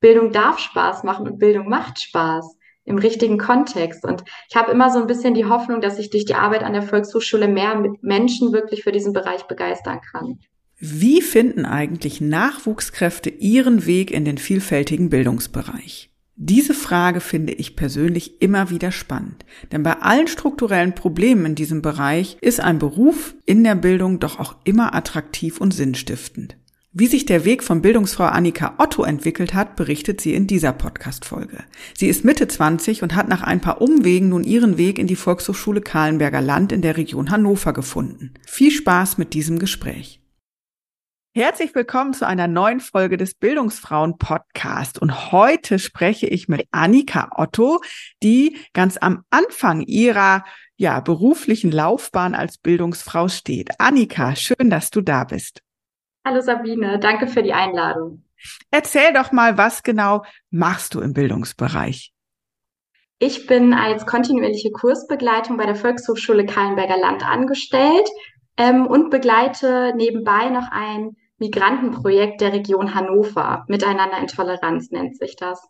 Bildung 0.00 0.32
darf 0.32 0.58
Spaß 0.58 1.04
machen 1.04 1.26
und 1.26 1.38
Bildung 1.38 1.68
macht 1.68 2.00
Spaß 2.00 2.56
im 2.84 2.98
richtigen 2.98 3.38
Kontext. 3.38 4.04
Und 4.04 4.24
ich 4.48 4.56
habe 4.56 4.70
immer 4.70 4.90
so 4.90 5.00
ein 5.00 5.06
bisschen 5.06 5.34
die 5.34 5.44
Hoffnung, 5.44 5.80
dass 5.80 5.98
ich 5.98 6.10
durch 6.10 6.24
die 6.24 6.34
Arbeit 6.34 6.62
an 6.62 6.72
der 6.72 6.82
Volkshochschule 6.82 7.48
mehr 7.48 7.82
Menschen 8.00 8.52
wirklich 8.52 8.84
für 8.84 8.92
diesen 8.92 9.12
Bereich 9.12 9.44
begeistern 9.44 10.00
kann. 10.12 10.38
Wie 10.78 11.22
finden 11.22 11.64
eigentlich 11.64 12.20
Nachwuchskräfte 12.20 13.30
ihren 13.30 13.86
Weg 13.86 14.10
in 14.10 14.24
den 14.24 14.38
vielfältigen 14.38 15.08
Bildungsbereich? 15.10 16.10
Diese 16.38 16.74
Frage 16.74 17.20
finde 17.20 17.54
ich 17.54 17.76
persönlich 17.76 18.42
immer 18.42 18.68
wieder 18.68 18.92
spannend, 18.92 19.46
denn 19.72 19.82
bei 19.82 19.94
allen 20.02 20.28
strukturellen 20.28 20.94
Problemen 20.94 21.46
in 21.46 21.54
diesem 21.54 21.80
Bereich 21.80 22.36
ist 22.42 22.60
ein 22.60 22.78
Beruf 22.78 23.34
in 23.46 23.64
der 23.64 23.74
Bildung 23.74 24.20
doch 24.20 24.38
auch 24.38 24.56
immer 24.64 24.94
attraktiv 24.94 25.62
und 25.62 25.72
sinnstiftend. 25.72 26.58
Wie 26.98 27.08
sich 27.08 27.26
der 27.26 27.44
Weg 27.44 27.62
von 27.62 27.82
Bildungsfrau 27.82 28.24
Annika 28.24 28.76
Otto 28.78 29.04
entwickelt 29.04 29.52
hat, 29.52 29.76
berichtet 29.76 30.18
sie 30.18 30.32
in 30.32 30.46
dieser 30.46 30.72
Podcast-Folge. 30.72 31.62
Sie 31.92 32.08
ist 32.08 32.24
Mitte 32.24 32.48
20 32.48 33.02
und 33.02 33.14
hat 33.14 33.28
nach 33.28 33.42
ein 33.42 33.60
paar 33.60 33.82
Umwegen 33.82 34.30
nun 34.30 34.44
ihren 34.44 34.78
Weg 34.78 34.98
in 34.98 35.06
die 35.06 35.14
Volkshochschule 35.14 35.82
Kahlenberger 35.82 36.40
Land 36.40 36.72
in 36.72 36.80
der 36.80 36.96
Region 36.96 37.30
Hannover 37.30 37.74
gefunden. 37.74 38.32
Viel 38.46 38.70
Spaß 38.70 39.18
mit 39.18 39.34
diesem 39.34 39.58
Gespräch. 39.58 40.22
Herzlich 41.34 41.74
willkommen 41.74 42.14
zu 42.14 42.26
einer 42.26 42.48
neuen 42.48 42.80
Folge 42.80 43.18
des 43.18 43.34
Bildungsfrauen 43.34 44.16
Podcast. 44.16 44.98
Und 44.98 45.32
heute 45.32 45.78
spreche 45.78 46.26
ich 46.26 46.48
mit 46.48 46.66
Annika 46.70 47.28
Otto, 47.36 47.82
die 48.22 48.56
ganz 48.72 48.96
am 48.96 49.22
Anfang 49.28 49.82
ihrer 49.82 50.46
ja, 50.78 51.00
beruflichen 51.00 51.72
Laufbahn 51.72 52.34
als 52.34 52.56
Bildungsfrau 52.56 53.28
steht. 53.28 53.78
Annika, 53.80 54.34
schön, 54.34 54.70
dass 54.70 54.90
du 54.90 55.02
da 55.02 55.24
bist. 55.24 55.60
Hallo 56.26 56.40
Sabine, 56.40 56.98
danke 56.98 57.28
für 57.28 57.44
die 57.44 57.52
Einladung. 57.52 58.24
Erzähl 58.72 59.12
doch 59.12 59.30
mal, 59.30 59.56
was 59.58 59.84
genau 59.84 60.24
machst 60.50 60.94
du 60.94 61.00
im 61.00 61.12
Bildungsbereich? 61.12 62.12
Ich 63.20 63.46
bin 63.46 63.72
als 63.72 64.06
kontinuierliche 64.06 64.72
Kursbegleitung 64.72 65.56
bei 65.56 65.66
der 65.66 65.76
Volkshochschule 65.76 66.44
Kahlenberger 66.44 66.98
Land 66.98 67.24
angestellt 67.24 68.08
ähm, 68.56 68.88
und 68.88 69.10
begleite 69.10 69.92
nebenbei 69.94 70.48
noch 70.48 70.66
ein 70.72 71.14
Migrantenprojekt 71.38 72.40
der 72.40 72.52
Region 72.52 72.92
Hannover. 72.96 73.64
Miteinander 73.68 74.18
in 74.18 74.26
Toleranz 74.26 74.90
nennt 74.90 75.16
sich 75.16 75.36
das. 75.36 75.64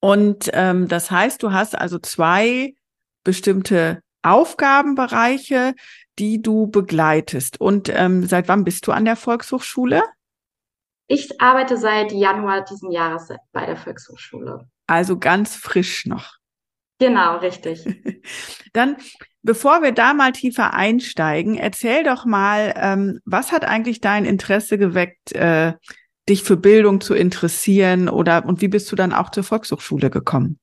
Und 0.00 0.50
ähm, 0.52 0.86
das 0.86 1.10
heißt, 1.10 1.42
du 1.42 1.52
hast 1.52 1.78
also 1.78 1.98
zwei 1.98 2.74
bestimmte 3.24 4.02
Aufgabenbereiche, 4.22 5.74
die 6.18 6.42
du 6.42 6.66
begleitest. 6.66 7.60
Und 7.60 7.88
ähm, 7.88 8.26
seit 8.26 8.48
wann 8.48 8.64
bist 8.64 8.86
du 8.86 8.92
an 8.92 9.04
der 9.04 9.16
Volkshochschule? 9.16 10.02
Ich 11.06 11.40
arbeite 11.40 11.76
seit 11.76 12.12
Januar 12.12 12.64
diesen 12.64 12.90
Jahres 12.90 13.28
bei 13.52 13.66
der 13.66 13.76
Volkshochschule. 13.76 14.68
Also 14.86 15.18
ganz 15.18 15.56
frisch 15.56 16.06
noch. 16.06 16.36
Genau, 16.98 17.38
richtig. 17.38 17.84
Dann, 18.72 18.96
bevor 19.42 19.82
wir 19.82 19.92
da 19.92 20.14
mal 20.14 20.32
tiefer 20.32 20.72
einsteigen, 20.72 21.56
erzähl 21.56 22.04
doch 22.04 22.24
mal, 22.24 22.72
ähm, 22.76 23.20
was 23.24 23.52
hat 23.52 23.64
eigentlich 23.64 24.00
dein 24.00 24.24
Interesse 24.24 24.78
geweckt, 24.78 25.32
äh, 25.32 25.72
dich 26.28 26.44
für 26.44 26.56
Bildung 26.56 27.00
zu 27.00 27.14
interessieren 27.14 28.08
oder 28.08 28.44
und 28.46 28.60
wie 28.60 28.68
bist 28.68 28.90
du 28.92 28.96
dann 28.96 29.12
auch 29.12 29.30
zur 29.30 29.42
Volkshochschule 29.42 30.10
gekommen? 30.10 30.60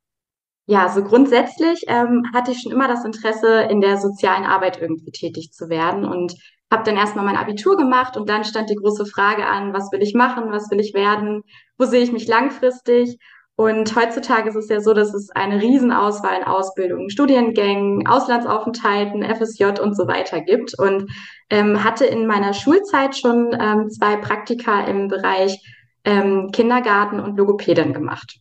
Ja, 0.69 0.87
so 0.87 1.03
grundsätzlich 1.03 1.85
ähm, 1.87 2.21
hatte 2.31 2.51
ich 2.51 2.61
schon 2.61 2.71
immer 2.71 2.87
das 2.87 3.03
Interesse, 3.03 3.61
in 3.71 3.81
der 3.81 3.97
sozialen 3.97 4.45
Arbeit 4.45 4.79
irgendwie 4.79 5.09
tätig 5.09 5.51
zu 5.51 5.67
werden 5.67 6.05
und 6.05 6.35
habe 6.71 6.83
dann 6.83 6.95
erstmal 6.95 7.25
mein 7.25 7.37
Abitur 7.37 7.75
gemacht 7.75 8.15
und 8.15 8.29
dann 8.29 8.43
stand 8.43 8.69
die 8.69 8.75
große 8.75 9.07
Frage 9.07 9.47
an, 9.47 9.73
was 9.73 9.91
will 9.91 10.03
ich 10.03 10.13
machen, 10.13 10.51
was 10.51 10.69
will 10.69 10.79
ich 10.79 10.93
werden, 10.93 11.41
wo 11.79 11.85
sehe 11.85 12.03
ich 12.03 12.11
mich 12.11 12.27
langfristig? 12.27 13.17
Und 13.55 13.95
heutzutage 13.95 14.49
ist 14.49 14.55
es 14.55 14.69
ja 14.69 14.79
so, 14.79 14.93
dass 14.93 15.11
es 15.15 15.31
eine 15.31 15.59
Riesenauswahl 15.59 16.37
in 16.37 16.43
Ausbildungen, 16.43 17.09
Studiengängen, 17.09 18.05
Auslandsaufenthalten, 18.07 19.23
FSJ 19.23 19.81
und 19.81 19.97
so 19.97 20.07
weiter 20.07 20.39
gibt. 20.41 20.77
Und 20.77 21.09
ähm, 21.49 21.83
hatte 21.83 22.05
in 22.05 22.27
meiner 22.27 22.53
Schulzeit 22.53 23.17
schon 23.17 23.57
ähm, 23.59 23.89
zwei 23.89 24.17
Praktika 24.17 24.85
im 24.85 25.07
Bereich 25.07 25.59
ähm, 26.05 26.51
Kindergarten 26.53 27.19
und 27.19 27.37
Logopädin 27.37 27.91
gemacht. 27.91 28.39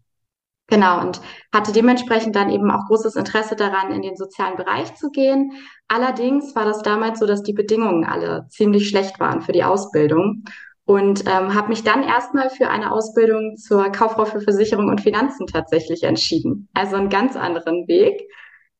Genau, 0.70 1.00
und 1.00 1.22
hatte 1.52 1.72
dementsprechend 1.72 2.36
dann 2.36 2.50
eben 2.50 2.70
auch 2.70 2.86
großes 2.86 3.16
Interesse 3.16 3.56
daran, 3.56 3.90
in 3.90 4.02
den 4.02 4.16
sozialen 4.16 4.56
Bereich 4.56 4.94
zu 4.96 5.10
gehen. 5.10 5.52
Allerdings 5.88 6.54
war 6.54 6.66
das 6.66 6.82
damals 6.82 7.20
so, 7.20 7.26
dass 7.26 7.42
die 7.42 7.54
Bedingungen 7.54 8.04
alle 8.04 8.46
ziemlich 8.50 8.88
schlecht 8.88 9.18
waren 9.18 9.40
für 9.40 9.52
die 9.52 9.64
Ausbildung 9.64 10.44
und 10.84 11.24
ähm, 11.26 11.54
habe 11.54 11.68
mich 11.68 11.84
dann 11.84 12.02
erstmal 12.02 12.50
für 12.50 12.68
eine 12.68 12.92
Ausbildung 12.92 13.56
zur 13.56 13.90
Kauffrau 13.90 14.26
für 14.26 14.42
Versicherung 14.42 14.88
und 14.88 15.00
Finanzen 15.00 15.46
tatsächlich 15.46 16.02
entschieden. 16.02 16.68
Also 16.74 16.96
einen 16.96 17.08
ganz 17.08 17.34
anderen 17.34 17.88
Weg. 17.88 18.28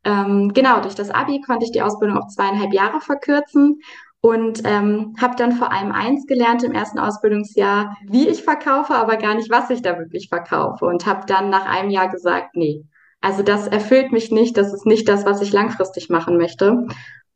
Ähm, 0.04 0.52
genau, 0.52 0.82
durch 0.82 0.94
das 0.94 1.10
ABI 1.10 1.40
konnte 1.40 1.64
ich 1.64 1.72
die 1.72 1.82
Ausbildung 1.82 2.18
auf 2.18 2.28
zweieinhalb 2.28 2.74
Jahre 2.74 3.00
verkürzen 3.00 3.80
und 4.20 4.62
ähm, 4.64 5.14
habe 5.20 5.36
dann 5.36 5.52
vor 5.52 5.72
allem 5.72 5.92
eins 5.92 6.26
gelernt 6.26 6.64
im 6.64 6.72
ersten 6.72 6.98
Ausbildungsjahr, 6.98 7.96
wie 8.06 8.28
ich 8.28 8.42
verkaufe, 8.42 8.94
aber 8.94 9.16
gar 9.16 9.34
nicht, 9.34 9.50
was 9.50 9.70
ich 9.70 9.82
da 9.82 9.98
wirklich 9.98 10.28
verkaufe. 10.28 10.86
Und 10.86 11.06
habe 11.06 11.26
dann 11.26 11.50
nach 11.50 11.66
einem 11.66 11.90
Jahr 11.90 12.08
gesagt, 12.08 12.56
nee, 12.56 12.84
also 13.20 13.42
das 13.42 13.68
erfüllt 13.68 14.12
mich 14.12 14.30
nicht, 14.30 14.56
das 14.56 14.72
ist 14.72 14.86
nicht 14.86 15.08
das, 15.08 15.24
was 15.24 15.40
ich 15.40 15.52
langfristig 15.52 16.08
machen 16.08 16.36
möchte. 16.36 16.86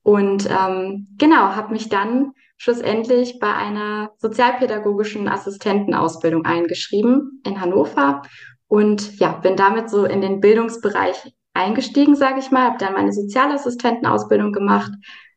Und 0.02 0.48
ähm, 0.50 1.06
genau, 1.18 1.54
habe 1.54 1.72
mich 1.72 1.88
dann 1.88 2.32
schlussendlich 2.56 3.38
bei 3.40 3.52
einer 3.52 4.10
sozialpädagogischen 4.18 5.28
Assistentenausbildung 5.28 6.44
eingeschrieben 6.44 7.40
in 7.46 7.60
Hannover. 7.60 8.22
Und 8.66 9.18
ja, 9.18 9.32
bin 9.32 9.56
damit 9.56 9.90
so 9.90 10.04
in 10.04 10.20
den 10.20 10.40
Bildungsbereich 10.40 11.32
eingestiegen, 11.54 12.16
sage 12.16 12.40
ich 12.40 12.50
mal, 12.50 12.64
habe 12.64 12.78
dann 12.78 12.94
meine 12.94 13.12
Sozialassistentenausbildung 13.12 14.52
gemacht, 14.52 14.92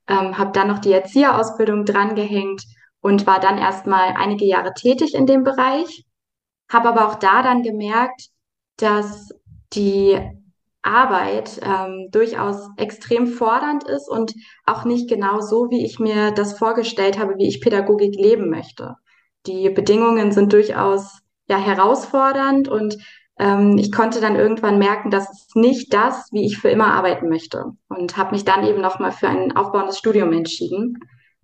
ähm, 0.08 0.38
habe 0.38 0.52
dann 0.52 0.68
noch 0.68 0.80
die 0.80 0.94
Erzieherausbildung 0.94 1.86
drangehängt 1.86 2.64
und 3.02 3.28
war 3.28 3.40
dann 3.40 3.58
erstmal 3.58 4.14
einige 4.18 4.46
Jahre 4.46 4.74
tätig 4.74 5.14
in 5.14 5.26
dem 5.26 5.44
Bereich, 5.44 6.06
habe 6.72 6.90
aber 6.90 7.08
auch 7.08 7.16
da 7.16 7.44
dann 7.44 7.64
gemerkt, 7.64 8.30
dass 8.78 9.30
die 9.74 10.20
Arbeit 10.82 11.60
ähm, 11.64 12.10
durchaus 12.12 12.70
extrem 12.78 13.28
fordernd 13.28 13.84
ist 13.86 14.08
und 14.08 14.34
auch 14.66 14.86
nicht 14.86 15.10
genau 15.10 15.42
so, 15.42 15.70
wie 15.72 15.84
ich 15.84 16.00
mir 16.00 16.32
das 16.32 16.58
vorgestellt 16.58 17.18
habe, 17.18 17.38
wie 17.38 17.48
ich 17.48 17.62
Pädagogik 17.62 18.16
leben 18.16 18.50
möchte. 18.50 18.96
Die 19.48 19.70
Bedingungen 19.70 20.32
sind 20.32 20.54
durchaus 20.54 21.20
ja 21.48 21.58
herausfordernd 21.58 22.68
und 22.68 22.98
ähm, 23.38 23.78
ich 23.78 23.92
konnte 23.92 24.22
dann 24.22 24.36
irgendwann 24.36 24.80
merken, 24.80 25.12
dass 25.12 25.30
es 25.30 25.56
nicht 25.56 25.94
das, 25.94 26.30
wie 26.32 26.46
ich 26.46 26.58
für 26.58 26.70
immer 26.70 26.94
arbeiten 26.94 27.30
möchte. 27.30 27.66
Und 27.90 28.18
habe 28.18 28.32
mich 28.32 28.46
dann 28.46 28.66
eben 28.66 28.82
nochmal 28.82 29.12
für 29.12 29.28
ein 29.28 29.56
aufbauendes 29.56 29.98
Studium 29.98 30.32
entschieden. 30.32 31.00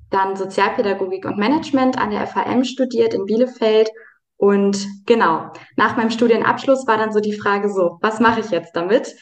Dann 0.10 0.36
Sozialpädagogik 0.36 1.26
und 1.26 1.38
Management 1.38 1.98
an 1.98 2.12
der 2.12 2.28
FAM 2.28 2.64
studiert 2.64 3.14
in 3.14 3.26
Bielefeld. 3.26 3.90
Und 4.38 4.88
genau, 5.06 5.52
nach 5.76 5.98
meinem 5.98 6.10
Studienabschluss 6.10 6.88
war 6.88 6.98
dann 6.98 7.12
so 7.12 7.20
die 7.20 7.38
Frage 7.38 7.70
so, 7.70 7.98
was 8.02 8.20
mache 8.20 8.40
ich 8.40 8.50
jetzt 8.50 8.76
damit? 8.76 9.14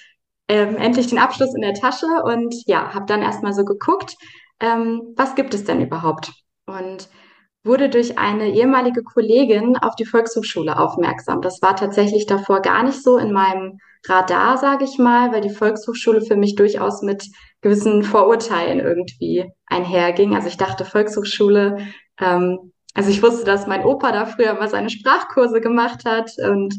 Ähm, 0.48 0.78
endlich 0.78 1.08
den 1.08 1.20
Abschluss 1.20 1.54
in 1.54 1.62
der 1.62 1.74
Tasche 1.74 2.08
und 2.24 2.56
ja, 2.66 2.94
habe 2.94 3.06
dann 3.06 3.22
erstmal 3.22 3.54
so 3.54 3.66
geguckt, 3.66 4.16
ähm, 4.60 5.14
was 5.16 5.36
gibt 5.36 5.54
es 5.54 5.64
denn 5.64 5.82
überhaupt? 5.82 6.32
Und 6.66 7.08
wurde 7.64 7.90
durch 7.90 8.18
eine 8.18 8.50
ehemalige 8.50 9.04
Kollegin 9.04 9.78
auf 9.78 9.96
die 9.96 10.06
Volkshochschule 10.06 10.80
aufmerksam. 10.80 11.42
Das 11.42 11.62
war 11.62 11.76
tatsächlich 11.76 12.26
davor 12.26 12.62
gar 12.62 12.84
nicht 12.84 13.04
so 13.04 13.18
in 13.18 13.32
meinem 13.32 13.80
Radar, 14.08 14.58
sage 14.58 14.86
ich 14.86 14.98
mal, 14.98 15.34
weil 15.34 15.42
die 15.42 15.50
Volkshochschule 15.50 16.22
für 16.22 16.38
mich 16.38 16.56
durchaus 16.56 17.02
mit 17.02 17.26
gewissen 17.62 18.04
Vorurteilen 18.04 18.80
irgendwie 18.80 19.52
einherging. 19.68 20.36
Also 20.36 20.48
ich 20.48 20.58
dachte, 20.58 20.86
Volkshochschule, 20.86 21.78
ähm, 22.20 22.72
also 22.94 23.10
ich 23.10 23.22
wusste, 23.22 23.46
dass 23.46 23.68
mein 23.68 23.84
Opa 23.84 24.12
da 24.12 24.26
früher 24.26 24.54
mal 24.54 24.70
seine 24.70 24.90
Sprachkurse 24.90 25.60
gemacht 25.60 26.06
hat 26.06 26.32
und 26.42 26.76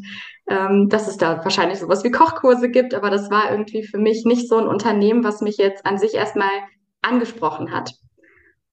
ähm, 0.49 0.88
dass 0.88 1.09
es 1.09 1.17
da 1.17 1.44
wahrscheinlich 1.44 1.79
sowas 1.79 2.03
wie 2.05 2.11
Kochkurse 2.11 2.71
gibt, 2.71 2.94
aber 2.94 3.11
das 3.11 3.31
war 3.31 3.50
irgendwie 3.50 3.85
für 3.85 3.99
mich 3.99 4.25
nicht 4.25 4.49
so 4.49 4.56
ein 4.56 4.67
Unternehmen, 4.67 5.23
was 5.23 5.41
mich 5.41 5.59
jetzt 5.59 5.87
an 5.87 5.99
sich 5.99 6.15
erstmal 6.15 6.50
angesprochen 7.03 7.71
hat. 7.71 7.93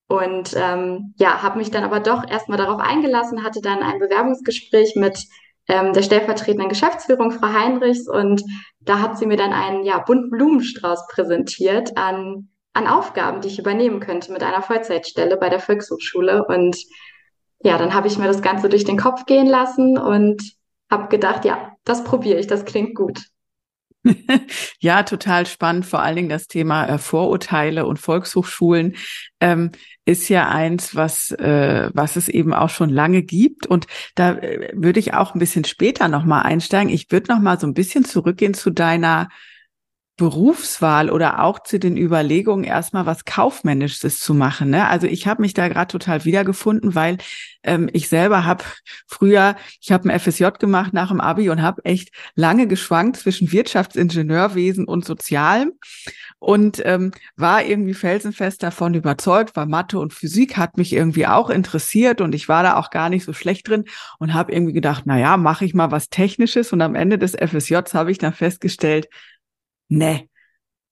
Und 0.08 0.56
ähm, 0.56 1.14
ja, 1.18 1.44
habe 1.44 1.58
mich 1.58 1.70
dann 1.70 1.84
aber 1.84 2.00
doch 2.00 2.28
erstmal 2.30 2.58
darauf 2.58 2.80
eingelassen, 2.80 3.44
hatte 3.44 3.62
dann 3.62 3.84
ein 3.84 4.00
Bewerbungsgespräch 4.00 4.96
mit 4.96 5.20
ähm, 5.68 5.92
der 5.94 6.02
stellvertretenden 6.02 6.70
Geschäftsführung, 6.70 7.32
Frau 7.32 7.48
Heinrichs, 7.48 8.08
und 8.08 8.42
da 8.80 9.00
hat 9.00 9.18
sie 9.18 9.26
mir 9.26 9.36
dann 9.36 9.52
einen 9.52 9.84
ja, 9.84 10.00
bunten 10.00 10.30
Blumenstrauß 10.30 11.08
präsentiert 11.08 11.98
an, 11.98 12.50
an 12.74 12.88
Aufgaben, 12.88 13.42
die 13.42 13.50
ich 13.50 13.60
übernehmen 13.60 14.00
könnte 14.00 14.32
mit 14.32 14.44
einer 14.44 14.62
Vollzeitstelle 14.62 15.36
bei 15.36 15.50
der 15.50 15.60
Volkshochschule. 15.60 16.46
Und 16.46 16.78
ja, 17.62 17.78
dann 17.78 17.94
habe 17.94 18.08
ich 18.08 18.18
mir 18.18 18.28
das 18.28 18.42
Ganze 18.42 18.70
durch 18.70 18.86
den 18.86 18.98
Kopf 18.98 19.26
gehen 19.26 19.48
lassen 19.48 19.98
und 19.98 20.42
habe 20.90 21.10
gedacht, 21.10 21.44
ja, 21.44 21.74
das 21.84 22.06
probiere 22.06 22.40
ich, 22.40 22.48
das 22.48 22.64
klingt 22.64 22.96
gut. 22.96 23.20
ja, 24.80 25.04
total 25.04 25.46
spannend. 25.46 25.86
Vor 25.86 26.02
allen 26.02 26.16
Dingen 26.16 26.30
das 26.30 26.48
Thema 26.48 26.86
äh, 26.88 26.98
Vorurteile 26.98 27.86
und 27.86 28.00
Volkshochschulen 28.00 28.96
ähm, 29.40 29.72
ist 30.06 30.30
ja 30.30 30.48
eins, 30.50 30.96
was 30.96 31.32
äh, 31.32 31.90
was 31.94 32.16
es 32.16 32.30
eben 32.30 32.54
auch 32.54 32.70
schon 32.70 32.90
lange 32.90 33.24
gibt. 33.24 33.68
Und 33.68 33.88
da 34.16 34.34
äh, 34.34 34.72
würde 34.74 35.00
ich 35.00 35.14
auch 35.14 35.36
ein 35.36 35.40
bisschen 35.40 35.66
später 35.66 36.08
noch 36.08 36.26
mal 36.26 36.42
einsteigen. 36.42 36.94
Ich 36.94 37.12
würde 37.12 37.32
noch 37.32 37.40
mal 37.40 37.60
so 37.60 37.68
ein 37.68 37.74
bisschen 37.74 38.06
zurückgehen 38.06 38.54
zu 38.54 38.70
deiner 38.70 39.30
Berufswahl 40.18 41.12
oder 41.12 41.44
auch 41.44 41.60
zu 41.62 41.78
den 41.78 41.96
Überlegungen, 41.96 42.64
erstmal 42.64 43.06
was 43.06 43.24
Kaufmännisches 43.24 44.20
zu 44.20 44.34
machen. 44.34 44.72
Ne? 44.72 44.88
Also 44.88 45.06
ich 45.06 45.28
habe 45.28 45.44
mich 45.44 45.54
da 45.54 45.68
gerade 45.68 45.92
total 45.92 46.26
wiedergefunden, 46.26 46.96
weil 46.96 47.20
ähm, 47.64 47.88
ich 47.94 48.10
selber 48.10 48.44
habe 48.44 48.64
früher, 49.06 49.56
ich 49.80 49.92
habe 49.92 50.10
ein 50.10 50.20
FSJ 50.20 50.46
gemacht 50.60 50.92
nach 50.92 51.10
dem 51.10 51.22
Abi 51.22 51.52
und 51.52 51.62
habe 51.62 51.86
echt 51.86 52.10
lange 52.34 52.66
geschwankt 52.66 53.18
zwischen 53.18 53.52
Wirtschaftsingenieurwesen 53.52 54.86
und 54.86 55.06
Sozialem 55.06 55.74
und 56.40 56.82
ähm, 56.84 57.12
war 57.36 57.64
irgendwie 57.64 57.94
felsenfest 57.94 58.64
davon 58.64 58.96
überzeugt, 58.96 59.56
weil 59.56 59.68
Mathe 59.68 60.00
und 60.00 60.16
Physik 60.16 60.58
hat 60.58 60.78
mich 60.78 60.94
irgendwie 60.94 61.28
auch 61.28 61.52
interessiert 61.52 62.22
und 62.22 62.34
ich 62.34 62.50
war 62.50 62.64
da 62.64 62.78
auch 62.78 62.90
gar 62.90 63.10
nicht 63.10 63.24
so 63.24 63.34
schlecht 63.34 63.68
drin 63.68 63.86
und 64.18 64.34
habe 64.34 64.52
irgendwie 64.52 64.74
gedacht, 64.74 65.04
na 65.06 65.20
ja, 65.20 65.38
mache 65.38 65.66
ich 65.66 65.76
mal 65.76 65.92
was 65.92 66.10
Technisches 66.10 66.74
und 66.74 66.82
am 66.82 66.96
Ende 66.96 67.20
des 67.20 67.36
FSJs 67.36 67.94
habe 67.94 68.10
ich 68.10 68.18
dann 68.18 68.34
festgestellt, 68.34 69.10
Nee. 69.90 70.30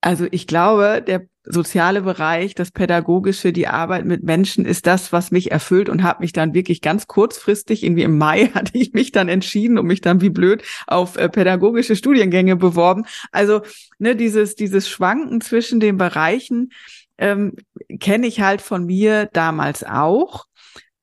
Also 0.02 0.28
ich 0.30 0.46
glaube, 0.46 1.04
der 1.06 1.28
soziale 1.46 2.02
Bereich, 2.02 2.56
das 2.56 2.72
Pädagogische, 2.72 3.54
die 3.54 3.68
Arbeit 3.68 4.06
mit 4.06 4.24
Menschen 4.24 4.66
ist 4.66 4.88
das, 4.88 5.12
was 5.12 5.32
mich 5.32 5.52
erfüllt 5.52 5.90
und 5.90 6.04
habe 6.04 6.22
mich 6.22 6.34
dann 6.34 6.54
wirklich 6.54 6.82
ganz 6.82 7.08
kurzfristig, 7.08 7.84
irgendwie 7.84 8.04
im 8.04 8.18
Mai 8.18 8.48
hatte 8.54 8.78
ich 8.78 8.94
mich 8.94 9.12
dann 9.12 9.30
entschieden 9.30 9.78
und 9.78 9.86
mich 9.86 10.02
dann 10.02 10.22
wie 10.22 10.30
blöd 10.30 10.64
auf 10.88 11.18
äh, 11.18 11.30
pädagogische 11.30 11.96
Studiengänge 11.96 12.56
beworben. 12.56 13.06
Also 13.32 13.62
ne, 14.00 14.16
dieses, 14.16 14.56
dieses 14.56 14.90
Schwanken 14.90 15.42
zwischen 15.42 15.80
den 15.80 15.98
Bereichen 15.98 16.72
ähm, 17.18 17.54
kenne 18.00 18.28
ich 18.28 18.42
halt 18.42 18.62
von 18.62 18.86
mir 18.86 19.30
damals 19.32 19.84
auch. 19.84 20.46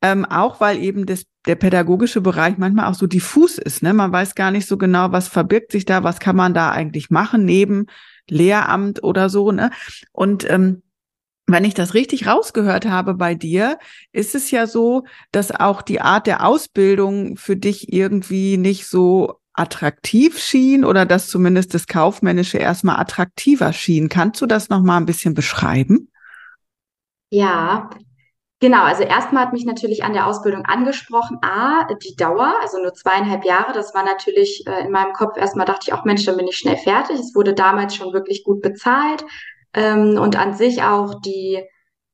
Ähm, 0.05 0.25
auch 0.25 0.61
weil 0.61 0.79
eben 0.79 1.07
das 1.07 1.25
der 1.47 1.57
pädagogische 1.57 2.21
Bereich 2.21 2.57
manchmal 2.59 2.91
auch 2.91 2.95
so 2.95 3.07
diffus 3.07 3.59
ist. 3.59 3.83
Ne? 3.83 3.93
Man 3.93 4.13
weiß 4.13 4.35
gar 4.35 4.51
nicht 4.51 4.67
so 4.67 4.77
genau, 4.77 5.13
was 5.13 5.29
verbirgt 5.29 5.73
sich 5.73 5.85
da, 5.85 6.05
was 6.05 6.21
kann 6.21 6.37
man 6.37 6.55
da 6.55 6.71
eigentlich 6.71 7.11
machen 7.11 7.45
neben 7.45 7.87
Lehramt 8.29 9.03
oder 9.03 9.29
so. 9.29 9.51
Ne? 9.51 9.71
Und 10.13 10.49
ähm, 10.49 10.83
wenn 11.47 11.65
ich 11.65 11.75
das 11.75 11.95
richtig 11.95 12.27
rausgehört 12.27 12.87
habe 12.87 13.15
bei 13.15 13.35
dir, 13.35 13.79
ist 14.13 14.35
es 14.35 14.51
ja 14.51 14.67
so, 14.67 15.05
dass 15.33 15.51
auch 15.51 15.83
die 15.83 16.01
Art 16.01 16.27
der 16.27 16.47
Ausbildung 16.47 17.37
für 17.37 17.57
dich 17.57 17.93
irgendwie 17.93 18.57
nicht 18.57 18.87
so 18.87 19.41
attraktiv 19.53 20.39
schien 20.39 20.85
oder 20.85 21.05
dass 21.05 21.29
zumindest 21.29 21.75
das 21.75 21.87
Kaufmännische 21.87 22.59
erstmal 22.59 22.99
attraktiver 23.01 23.73
schien. 23.73 24.09
Kannst 24.09 24.41
du 24.41 24.47
das 24.47 24.69
nochmal 24.69 24.99
ein 24.99 25.07
bisschen 25.07 25.35
beschreiben? 25.35 26.11
Ja, 27.31 27.91
Genau, 28.63 28.85
also 28.85 29.03
erstmal 29.03 29.47
hat 29.47 29.53
mich 29.53 29.65
natürlich 29.65 30.05
an 30.05 30.13
der 30.13 30.29
Ausbildung 30.29 30.65
angesprochen, 30.67 31.37
A, 31.43 31.85
die 31.95 32.15
Dauer, 32.15 32.55
also 32.63 32.79
nur 32.81 32.95
zweieinhalb 32.95 33.45
Jahre, 33.45 33.73
das 33.73 33.93
war 33.93 34.05
natürlich 34.05 34.65
äh, 34.69 34.85
in 34.85 34.93
meinem 34.93 35.13
Kopf 35.15 35.37
erstmal 35.37 35.67
dachte 35.67 35.87
ich 35.89 35.93
auch, 35.93 36.05
Mensch, 36.05 36.25
dann 36.25 36.37
bin 36.37 36.47
ich 36.47 36.59
schnell 36.59 36.77
fertig. 36.77 37.19
Es 37.19 37.35
wurde 37.35 37.55
damals 37.55 37.97
schon 37.97 38.13
wirklich 38.13 38.45
gut 38.45 38.63
bezahlt 38.63 39.25
ähm, 39.75 40.17
und 40.17 40.39
an 40.39 40.55
sich 40.55 40.81
auch 40.85 41.21
die, 41.23 41.61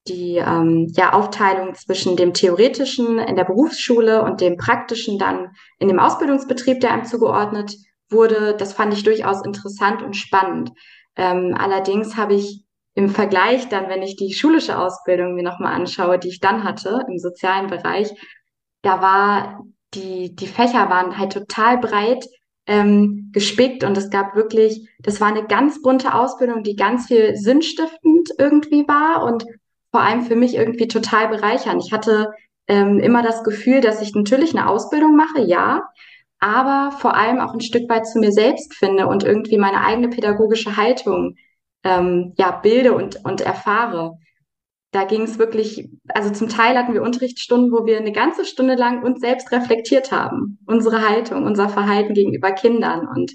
die 0.08 0.36
ähm, 0.36 0.90
ja, 0.96 1.12
Aufteilung 1.12 1.74
zwischen 1.74 2.16
dem 2.16 2.32
theoretischen 2.32 3.18
in 3.18 3.36
der 3.36 3.44
Berufsschule 3.44 4.22
und 4.22 4.40
dem 4.40 4.56
praktischen 4.56 5.18
dann 5.18 5.50
in 5.78 5.88
dem 5.88 6.00
Ausbildungsbetrieb, 6.00 6.80
der 6.80 6.94
einem 6.94 7.04
zugeordnet 7.04 7.76
wurde, 8.08 8.56
das 8.56 8.72
fand 8.72 8.94
ich 8.94 9.04
durchaus 9.04 9.44
interessant 9.44 10.00
und 10.02 10.16
spannend. 10.16 10.72
Ähm, 11.14 11.54
allerdings 11.58 12.16
habe 12.16 12.32
ich 12.32 12.64
im 12.98 13.10
Vergleich 13.10 13.68
dann, 13.68 13.88
wenn 13.88 14.02
ich 14.02 14.16
die 14.16 14.32
schulische 14.32 14.76
Ausbildung 14.76 15.36
mir 15.36 15.44
nochmal 15.44 15.72
anschaue, 15.72 16.18
die 16.18 16.30
ich 16.30 16.40
dann 16.40 16.64
hatte 16.64 17.04
im 17.06 17.20
sozialen 17.20 17.68
Bereich, 17.68 18.10
da 18.82 19.00
war 19.00 19.64
die, 19.94 20.34
die 20.34 20.48
Fächer 20.48 20.90
waren 20.90 21.16
halt 21.16 21.32
total 21.32 21.78
breit 21.78 22.26
ähm, 22.66 23.30
gespickt 23.32 23.84
und 23.84 23.96
es 23.96 24.10
gab 24.10 24.34
wirklich, 24.34 24.88
das 24.98 25.20
war 25.20 25.28
eine 25.28 25.46
ganz 25.46 25.80
bunte 25.80 26.12
Ausbildung, 26.12 26.64
die 26.64 26.74
ganz 26.74 27.06
viel 27.06 27.36
sinnstiftend 27.36 28.30
irgendwie 28.36 28.88
war 28.88 29.22
und 29.22 29.46
vor 29.92 30.00
allem 30.00 30.22
für 30.22 30.34
mich 30.34 30.56
irgendwie 30.56 30.88
total 30.88 31.28
bereichernd. 31.28 31.84
Ich 31.86 31.92
hatte 31.92 32.32
ähm, 32.66 32.98
immer 32.98 33.22
das 33.22 33.44
Gefühl, 33.44 33.80
dass 33.80 34.02
ich 34.02 34.12
natürlich 34.16 34.56
eine 34.56 34.68
Ausbildung 34.68 35.14
mache, 35.14 35.42
ja, 35.42 35.84
aber 36.40 36.96
vor 36.98 37.14
allem 37.14 37.38
auch 37.38 37.54
ein 37.54 37.60
Stück 37.60 37.88
weit 37.88 38.08
zu 38.08 38.18
mir 38.18 38.32
selbst 38.32 38.74
finde 38.74 39.06
und 39.06 39.22
irgendwie 39.22 39.56
meine 39.56 39.84
eigene 39.84 40.08
pädagogische 40.08 40.76
Haltung 40.76 41.36
ähm, 41.84 42.34
ja, 42.36 42.50
bilde 42.50 42.94
und, 42.94 43.24
und 43.24 43.40
erfahre. 43.40 44.18
Da 44.90 45.04
ging 45.04 45.22
es 45.22 45.38
wirklich, 45.38 45.88
also 46.08 46.30
zum 46.30 46.48
Teil 46.48 46.76
hatten 46.76 46.94
wir 46.94 47.02
Unterrichtsstunden, 47.02 47.72
wo 47.72 47.84
wir 47.84 47.98
eine 47.98 48.12
ganze 48.12 48.44
Stunde 48.46 48.74
lang 48.74 49.02
uns 49.02 49.20
selbst 49.20 49.52
reflektiert 49.52 50.12
haben, 50.12 50.58
unsere 50.66 51.06
Haltung, 51.06 51.44
unser 51.44 51.68
Verhalten 51.68 52.14
gegenüber 52.14 52.52
Kindern. 52.52 53.06
Und 53.06 53.32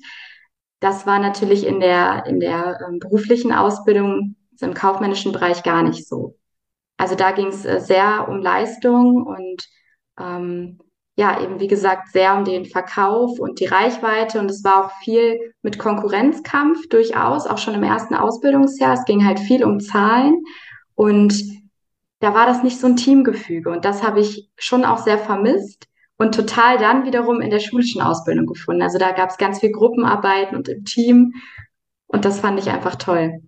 das 0.79 1.05
war 1.05 1.19
natürlich 1.19 1.65
in 1.65 1.79
der, 1.79 2.25
in 2.25 2.39
der 2.39 2.79
ähm, 2.87 2.99
beruflichen 2.99 3.53
Ausbildung, 3.53 4.35
also 4.53 4.65
im 4.65 4.73
kaufmännischen 4.73 5.31
Bereich 5.31 5.63
gar 5.63 5.83
nicht 5.83 6.07
so. 6.07 6.37
Also 6.97 7.15
da 7.15 7.31
ging 7.31 7.47
es 7.47 7.65
äh, 7.65 7.79
sehr 7.79 8.27
um 8.27 8.41
Leistung 8.41 9.23
und 9.23 9.67
ähm, 10.19 10.79
ja, 11.15 11.41
eben 11.41 11.59
wie 11.59 11.67
gesagt, 11.67 12.11
sehr 12.11 12.35
um 12.35 12.43
den 12.43 12.65
Verkauf 12.65 13.39
und 13.39 13.59
die 13.59 13.65
Reichweite. 13.65 14.39
Und 14.39 14.49
es 14.49 14.63
war 14.63 14.85
auch 14.85 14.91
viel 15.03 15.53
mit 15.61 15.77
Konkurrenzkampf 15.77 16.89
durchaus, 16.89 17.45
auch 17.45 17.59
schon 17.59 17.75
im 17.75 17.83
ersten 17.83 18.15
Ausbildungsjahr. 18.15 18.93
Es 18.93 19.05
ging 19.05 19.25
halt 19.25 19.39
viel 19.39 19.63
um 19.63 19.79
Zahlen. 19.79 20.43
Und 20.95 21.35
da 22.19 22.33
war 22.33 22.45
das 22.45 22.63
nicht 22.63 22.79
so 22.79 22.87
ein 22.87 22.95
Teamgefüge. 22.95 23.69
Und 23.69 23.85
das 23.85 24.01
habe 24.01 24.21
ich 24.21 24.49
schon 24.57 24.85
auch 24.85 24.97
sehr 24.97 25.19
vermisst 25.19 25.87
und 26.17 26.33
total 26.33 26.77
dann 26.77 27.05
wiederum 27.05 27.41
in 27.41 27.51
der 27.51 27.59
schulischen 27.59 28.01
Ausbildung 28.01 28.47
gefunden. 28.47 28.81
Also 28.81 28.97
da 28.97 29.11
gab 29.11 29.29
es 29.29 29.37
ganz 29.37 29.59
viel 29.59 29.71
Gruppenarbeiten 29.71 30.57
und 30.57 30.67
im 30.67 30.83
Team. 30.85 31.33
Und 32.07 32.25
das 32.25 32.39
fand 32.39 32.59
ich 32.59 32.69
einfach 32.69 32.95
toll. 32.95 33.41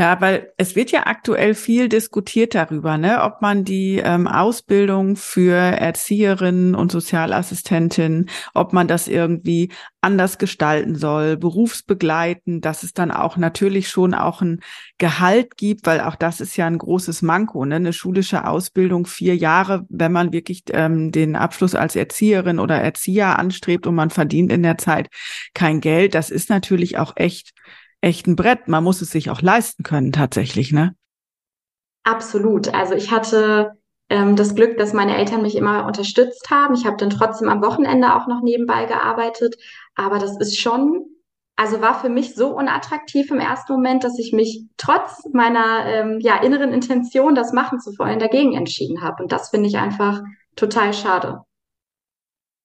Ja, 0.00 0.18
weil 0.22 0.50
es 0.56 0.76
wird 0.76 0.92
ja 0.92 1.06
aktuell 1.08 1.54
viel 1.54 1.90
diskutiert 1.90 2.54
darüber, 2.54 2.96
ne, 2.96 3.22
ob 3.22 3.42
man 3.42 3.66
die 3.66 3.98
ähm, 4.02 4.26
Ausbildung 4.26 5.14
für 5.14 5.54
Erzieherinnen 5.56 6.74
und 6.74 6.90
Sozialassistentinnen, 6.90 8.30
ob 8.54 8.72
man 8.72 8.88
das 8.88 9.08
irgendwie 9.08 9.70
anders 10.00 10.38
gestalten 10.38 10.94
soll, 10.94 11.36
berufsbegleiten, 11.36 12.62
dass 12.62 12.82
es 12.82 12.94
dann 12.94 13.10
auch 13.10 13.36
natürlich 13.36 13.90
schon 13.90 14.14
auch 14.14 14.40
ein 14.40 14.60
Gehalt 14.96 15.58
gibt, 15.58 15.84
weil 15.84 16.00
auch 16.00 16.14
das 16.16 16.40
ist 16.40 16.56
ja 16.56 16.66
ein 16.66 16.78
großes 16.78 17.20
Manko, 17.20 17.66
ne? 17.66 17.74
Eine 17.74 17.92
schulische 17.92 18.46
Ausbildung 18.46 19.04
vier 19.04 19.36
Jahre, 19.36 19.84
wenn 19.90 20.12
man 20.12 20.32
wirklich 20.32 20.62
ähm, 20.72 21.12
den 21.12 21.36
Abschluss 21.36 21.74
als 21.74 21.94
Erzieherin 21.94 22.58
oder 22.58 22.76
Erzieher 22.80 23.38
anstrebt 23.38 23.86
und 23.86 23.96
man 23.96 24.08
verdient 24.08 24.50
in 24.50 24.62
der 24.62 24.78
Zeit 24.78 25.10
kein 25.52 25.82
Geld, 25.82 26.14
das 26.14 26.30
ist 26.30 26.48
natürlich 26.48 26.96
auch 26.96 27.12
echt 27.16 27.52
echt 28.00 28.26
ein 28.26 28.36
Brett. 28.36 28.68
Man 28.68 28.84
muss 28.84 29.02
es 29.02 29.10
sich 29.10 29.30
auch 29.30 29.42
leisten 29.42 29.82
können, 29.82 30.12
tatsächlich, 30.12 30.72
ne? 30.72 30.94
Absolut. 32.02 32.72
Also 32.74 32.94
ich 32.94 33.10
hatte 33.10 33.72
ähm, 34.08 34.36
das 34.36 34.54
Glück, 34.54 34.78
dass 34.78 34.92
meine 34.92 35.16
Eltern 35.16 35.42
mich 35.42 35.56
immer 35.56 35.86
unterstützt 35.86 36.50
haben. 36.50 36.74
Ich 36.74 36.86
habe 36.86 36.96
dann 36.96 37.10
trotzdem 37.10 37.48
am 37.48 37.62
Wochenende 37.62 38.14
auch 38.14 38.26
noch 38.26 38.42
nebenbei 38.42 38.86
gearbeitet. 38.86 39.56
Aber 39.94 40.18
das 40.18 40.38
ist 40.38 40.58
schon 40.58 41.10
also 41.60 41.82
war 41.82 42.00
für 42.00 42.08
mich 42.08 42.34
so 42.34 42.56
unattraktiv 42.56 43.30
im 43.30 43.38
ersten 43.38 43.74
Moment, 43.74 44.02
dass 44.02 44.18
ich 44.18 44.32
mich 44.32 44.64
trotz 44.78 45.22
meiner 45.34 45.84
ähm, 45.84 46.18
ja, 46.20 46.42
inneren 46.42 46.72
Intention, 46.72 47.34
das 47.34 47.52
machen 47.52 47.80
zu 47.80 47.90
wollen, 47.98 48.18
dagegen 48.18 48.54
entschieden 48.54 49.02
habe. 49.02 49.22
Und 49.22 49.30
das 49.30 49.50
finde 49.50 49.68
ich 49.68 49.76
einfach 49.76 50.22
total 50.56 50.94
schade. 50.94 51.42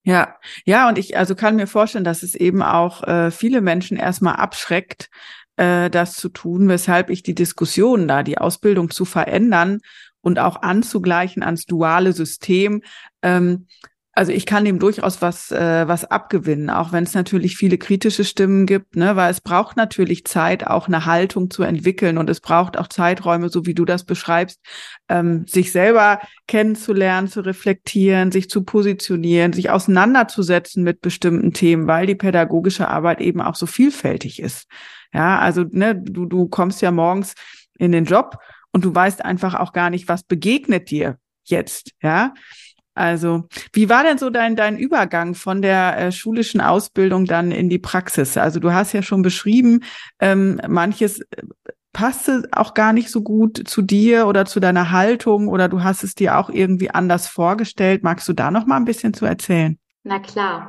Ja, 0.06 0.36
ja, 0.66 0.88
und 0.88 1.00
ich 1.00 1.18
also 1.18 1.34
kann 1.34 1.56
mir 1.56 1.66
vorstellen, 1.66 2.04
dass 2.04 2.22
es 2.22 2.36
eben 2.36 2.62
auch 2.62 3.04
äh, 3.08 3.32
viele 3.32 3.60
Menschen 3.60 3.98
erstmal 3.98 4.36
abschreckt, 4.36 5.10
äh, 5.58 5.90
das 5.90 6.16
zu 6.16 6.30
tun, 6.30 6.70
weshalb 6.70 7.10
ich 7.10 7.24
die 7.24 7.34
Diskussion 7.34 8.08
da, 8.08 8.22
die 8.22 8.38
Ausbildung 8.38 8.92
zu 8.92 9.04
verändern 9.04 9.80
und 10.22 10.38
auch 10.38 10.62
anzugleichen 10.62 11.42
ans 11.42 11.66
duale 11.66 12.14
System, 12.14 12.84
ähm, 13.24 13.66
also 14.18 14.32
ich 14.32 14.46
kann 14.46 14.64
dem 14.64 14.80
durchaus 14.80 15.22
was, 15.22 15.52
äh, 15.52 15.88
was 15.90 16.06
abgewinnen, 16.06 16.70
auch 16.70 16.94
wenn 16.94 17.04
es 17.04 17.14
natürlich 17.14 17.58
viele 17.58 17.78
kritische 17.78 18.24
Stimmen 18.24 18.66
gibt, 18.66 18.96
ne, 18.96 19.18
weil 19.18 19.30
es 19.30 19.42
braucht 19.42 19.76
natürlich 19.76 20.24
Zeit, 20.24 20.66
auch 20.66 20.88
eine 20.88 21.06
Haltung 21.06 21.52
zu 21.52 21.64
entwickeln 21.64 22.18
und 22.18 22.30
es 22.30 22.40
braucht 22.40 22.78
auch 22.78 22.88
Zeiträume, 22.88 23.50
so 23.50 23.66
wie 23.66 23.74
du 23.74 23.84
das 23.84 24.06
beschreibst, 24.06 24.62
ähm, 25.10 25.46
sich 25.48 25.74
selber 25.74 26.22
kennenzulernen, 26.48 27.28
zu 27.28 27.42
reflektieren, 27.42 28.32
sich 28.32 28.50
zu 28.50 28.64
positionieren, 28.64 29.52
sich 29.52 29.70
auseinanderzusetzen 29.70 30.82
mit 30.82 31.02
bestimmten 31.02 31.52
Themen, 31.52 31.86
weil 31.86 32.08
die 32.08 32.16
pädagogische 32.16 32.88
Arbeit 32.88 33.20
eben 33.20 33.42
auch 33.42 33.56
so 33.56 33.66
vielfältig 33.66 34.42
ist. 34.42 34.68
Ja, 35.14 35.40
also 35.40 35.66
ne, 35.70 35.94
du, 35.94 36.26
du 36.26 36.48
kommst 36.48 36.82
ja 36.82 36.92
morgens 36.92 37.36
in 37.78 37.92
den 37.92 38.06
Job 38.06 38.38
und 38.72 38.86
du 38.86 38.96
weißt 38.96 39.26
einfach 39.26 39.56
auch 39.56 39.74
gar 39.74 39.90
nicht, 39.90 40.08
was 40.08 40.24
begegnet 40.24 40.90
dir 40.90 41.18
jetzt, 41.44 41.92
ja. 42.02 42.34
Also, 42.96 43.44
wie 43.74 43.90
war 43.90 44.04
denn 44.04 44.18
so 44.18 44.30
dein, 44.30 44.56
dein 44.56 44.78
Übergang 44.78 45.36
von 45.36 45.62
der 45.62 45.98
äh, 45.98 46.12
schulischen 46.12 46.62
Ausbildung 46.62 47.26
dann 47.26 47.52
in 47.52 47.70
die 47.70 47.78
Praxis? 47.78 48.38
Also, 48.38 48.60
du 48.60 48.74
hast 48.74 48.94
ja 48.94 49.04
schon 49.04 49.22
beschrieben, 49.22 49.82
ähm, 50.20 50.60
manches 50.68 51.20
äh, 51.20 51.26
passte 51.92 52.48
auch 52.52 52.74
gar 52.74 52.94
nicht 52.94 53.10
so 53.10 53.22
gut 53.22 53.68
zu 53.68 53.82
dir 53.82 54.28
oder 54.28 54.46
zu 54.46 54.60
deiner 54.60 54.92
Haltung 54.92 55.48
oder 55.48 55.70
du 55.70 55.84
hast 55.84 56.04
es 56.04 56.16
dir 56.16 56.38
auch 56.38 56.50
irgendwie 56.50 56.90
anders 56.90 57.28
vorgestellt. 57.28 58.04
Magst 58.04 58.28
du 58.28 58.34
da 58.34 58.50
noch 58.52 58.66
mal 58.66 58.78
ein 58.78 58.86
bisschen 58.86 59.14
zu 59.14 59.26
erzählen? 59.26 59.78
Na 60.04 60.20
klar. 60.20 60.68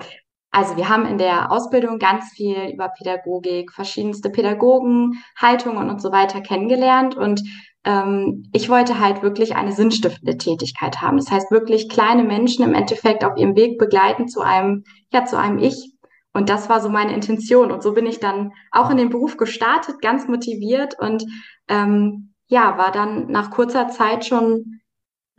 Also 0.53 0.77
wir 0.77 0.89
haben 0.89 1.05
in 1.05 1.19
der 1.19 1.53
Ausbildung 1.53 1.99
ganz 1.99 2.31
viel 2.31 2.71
über 2.73 2.89
Pädagogik, 2.89 3.73
verschiedenste 3.73 4.31
Pädagogen, 4.31 5.23
Haltungen 5.37 5.91
und 5.91 6.01
so 6.01 6.13
weiter 6.13 6.41
kennengelernt 6.41 7.15
und 7.17 7.43
ähm, 7.87 8.51
ich 8.53 8.69
wollte 8.69 8.99
halt 8.99 9.23
wirklich 9.23 9.55
eine 9.55 9.73
sinnstiftende 9.73 10.37
Tätigkeit 10.37 11.01
haben. 11.01 11.17
Das 11.17 11.31
heißt, 11.31 11.51
wirklich 11.51 11.89
kleine 11.89 12.25
Menschen 12.25 12.65
im 12.65 12.75
Endeffekt 12.75 13.25
auf 13.25 13.37
ihrem 13.37 13.57
Weg 13.57 13.79
begleiten 13.79 14.29
zu 14.29 14.41
einem, 14.41 14.85
ja, 15.13 15.25
zu 15.25 15.39
einem 15.39 15.59
Ich. 15.59 15.93
Und 16.35 16.51
das 16.51 16.69
war 16.69 16.81
so 16.81 16.91
meine 16.91 17.15
Intention. 17.15 17.71
Und 17.71 17.83
so 17.83 17.95
bin 17.95 18.05
ich 18.05 18.19
dann 18.19 18.53
auch 18.73 18.91
in 18.91 18.97
den 18.99 19.09
Beruf 19.09 19.37
gestartet, 19.37 20.03
ganz 20.03 20.27
motiviert 20.27 20.99
und 20.99 21.25
ähm, 21.69 22.35
ja, 22.49 22.77
war 22.77 22.93
dann 22.93 23.29
nach 23.29 23.51
kurzer 23.51 23.89
Zeit 23.89 24.27
schon 24.27 24.81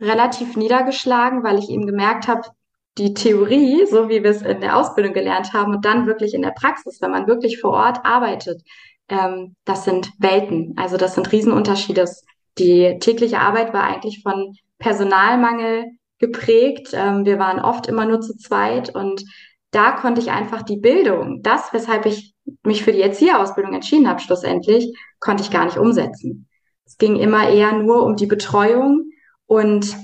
relativ 0.00 0.56
niedergeschlagen, 0.56 1.44
weil 1.44 1.58
ich 1.58 1.68
eben 1.68 1.86
gemerkt 1.86 2.28
habe, 2.28 2.42
die 2.96 3.14
Theorie, 3.14 3.86
so 3.86 4.08
wie 4.08 4.22
wir 4.24 4.30
es 4.30 4.42
in 4.42 4.60
der 4.60 4.76
Ausbildung 4.76 5.12
gelernt 5.12 5.52
haben 5.52 5.74
und 5.74 5.84
dann 5.84 6.06
wirklich 6.06 6.34
in 6.34 6.42
der 6.42 6.50
Praxis, 6.50 7.00
wenn 7.00 7.12
man 7.12 7.26
wirklich 7.28 7.60
vor 7.60 7.72
Ort 7.72 8.04
arbeitet, 8.04 8.62
ähm, 9.08 9.54
das 9.64 9.84
sind 9.84 10.10
Welten. 10.18 10.74
Also 10.76 10.96
das 10.96 11.14
sind 11.14 11.30
Riesenunterschiede. 11.30 12.06
Die 12.58 12.98
tägliche 13.00 13.40
Arbeit 13.40 13.72
war 13.72 13.84
eigentlich 13.84 14.22
von 14.22 14.54
Personalmangel 14.78 15.86
geprägt. 16.18 16.90
Ähm, 16.92 17.24
wir 17.24 17.38
waren 17.38 17.60
oft 17.60 17.86
immer 17.86 18.06
nur 18.06 18.20
zu 18.20 18.36
zweit 18.36 18.94
und 18.94 19.24
da 19.70 19.92
konnte 19.92 20.20
ich 20.20 20.30
einfach 20.30 20.62
die 20.62 20.78
Bildung, 20.78 21.42
das, 21.42 21.72
weshalb 21.72 22.06
ich 22.06 22.34
mich 22.62 22.82
für 22.82 22.92
die 22.92 23.02
Erzieherausbildung 23.02 23.74
entschieden 23.74 24.08
habe, 24.08 24.20
schlussendlich, 24.20 24.96
konnte 25.20 25.42
ich 25.42 25.50
gar 25.50 25.66
nicht 25.66 25.76
umsetzen. 25.76 26.48
Es 26.86 26.96
ging 26.96 27.16
immer 27.16 27.50
eher 27.50 27.72
nur 27.72 28.04
um 28.04 28.16
die 28.16 28.26
Betreuung 28.26 29.10
und 29.46 29.94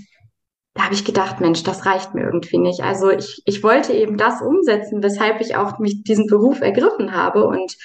da 0.74 0.84
habe 0.84 0.94
ich 0.94 1.04
gedacht, 1.04 1.40
Mensch, 1.40 1.62
das 1.62 1.86
reicht 1.86 2.14
mir 2.14 2.24
irgendwie 2.24 2.58
nicht. 2.58 2.82
Also 2.82 3.10
ich, 3.10 3.42
ich 3.46 3.62
wollte 3.62 3.92
eben 3.92 4.18
das 4.18 4.42
umsetzen, 4.42 5.02
weshalb 5.02 5.40
ich 5.40 5.56
auch 5.56 5.78
mich 5.78 6.02
diesen 6.02 6.26
Beruf 6.26 6.60
ergriffen 6.60 7.12
habe 7.12 7.46
und 7.46 7.76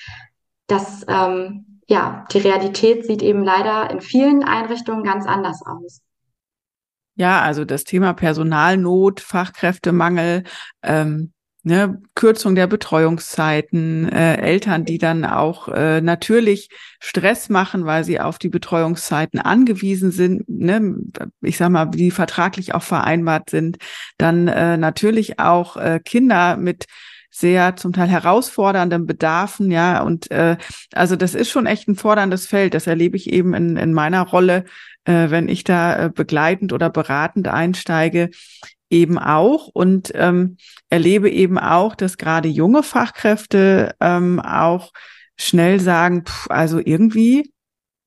das 0.68 1.06
ähm, 1.08 1.69
ja, 1.90 2.24
die 2.32 2.38
Realität 2.38 3.06
sieht 3.06 3.24
eben 3.24 3.44
leider 3.44 3.90
in 3.90 4.00
vielen 4.00 4.44
Einrichtungen 4.44 5.04
ganz 5.04 5.26
anders 5.26 5.62
aus. 5.66 6.02
Ja, 7.16 7.42
also 7.42 7.66
das 7.66 7.84
Thema 7.84 8.14
Personalnot, 8.14 9.20
Fachkräftemangel, 9.20 10.44
ähm, 10.84 11.34
ne, 11.64 12.00
Kürzung 12.14 12.54
der 12.54 12.68
Betreuungszeiten, 12.68 14.08
äh, 14.08 14.36
Eltern, 14.38 14.86
die 14.86 15.00
dann 15.00 15.26
auch 15.26 15.68
äh, 15.68 16.00
natürlich 16.00 16.70
Stress 17.00 17.50
machen, 17.50 17.86
weil 17.86 18.04
sie 18.04 18.20
auf 18.20 18.38
die 18.38 18.50
Betreuungszeiten 18.50 19.40
angewiesen 19.40 20.12
sind, 20.12 20.48
ne, 20.48 20.96
ich 21.42 21.58
sag 21.58 21.72
mal, 21.72 21.88
die 21.88 22.12
vertraglich 22.12 22.76
auch 22.76 22.84
vereinbart 22.84 23.50
sind, 23.50 23.78
dann 24.20 24.48
äh, 24.48 24.78
natürlich 24.78 25.40
auch 25.40 25.76
äh, 25.76 26.00
Kinder 26.06 26.56
mit 26.56 26.86
sehr 27.30 27.76
zum 27.76 27.94
Teil 27.94 28.08
herausfordernden 28.08 29.06
Bedarfen, 29.06 29.72
ja. 29.72 30.02
Und 30.02 30.32
äh, 30.32 30.58
also 30.94 31.16
das 31.16 31.36
ist 31.36 31.50
schon 31.50 31.66
echt 31.66 31.88
ein 31.88 31.96
forderndes 31.96 32.48
Feld. 32.48 32.74
Das 32.74 32.88
erlebe 32.88 33.18
ich 33.18 33.32
eben 33.32 33.54
in, 33.54 33.78
in 33.78 33.94
meiner 33.94 34.24
Rolle, 34.24 34.66
äh, 35.06 35.30
wenn 35.30 35.48
ich 35.48 35.64
da 35.64 36.06
äh, 36.06 36.10
begleitend 36.10 36.74
oder 36.74 36.90
beratend 36.90 37.48
einsteige, 37.48 38.30
eben 38.90 39.20
auch 39.20 39.68
und 39.68 40.12
ähm, 40.16 40.58
erlebe 40.90 41.30
eben 41.30 41.60
auch, 41.60 41.96
dass 41.96 42.18
gerade 42.18 42.50
junge 42.50 42.82
Fachkräfte 42.82 43.96
ähm, 44.00 44.40
auch 44.40 44.92
schnell 45.38 45.80
sagen, 45.80 46.26
pff, 46.26 46.48
also 46.50 46.80
irgendwie 46.84 47.54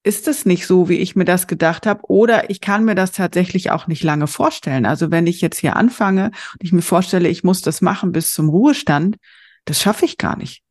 ist 0.04 0.26
es 0.26 0.44
nicht 0.44 0.66
so, 0.66 0.88
wie 0.88 0.98
ich 0.98 1.14
mir 1.14 1.24
das 1.24 1.46
gedacht 1.46 1.86
habe, 1.86 2.02
oder 2.08 2.50
ich 2.50 2.60
kann 2.60 2.84
mir 2.84 2.94
das 2.94 3.12
tatsächlich 3.12 3.70
auch 3.70 3.86
nicht 3.86 4.02
lange 4.02 4.26
vorstellen. 4.26 4.84
Also 4.84 5.10
wenn 5.10 5.26
ich 5.26 5.40
jetzt 5.40 5.58
hier 5.58 5.76
anfange 5.76 6.26
und 6.26 6.62
ich 6.62 6.72
mir 6.72 6.82
vorstelle, 6.82 7.28
ich 7.28 7.44
muss 7.44 7.62
das 7.62 7.80
machen 7.80 8.12
bis 8.12 8.32
zum 8.34 8.48
Ruhestand, 8.48 9.16
das 9.64 9.80
schaffe 9.80 10.04
ich 10.04 10.18
gar 10.18 10.36
nicht. 10.36 10.62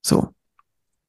So. 0.00 0.28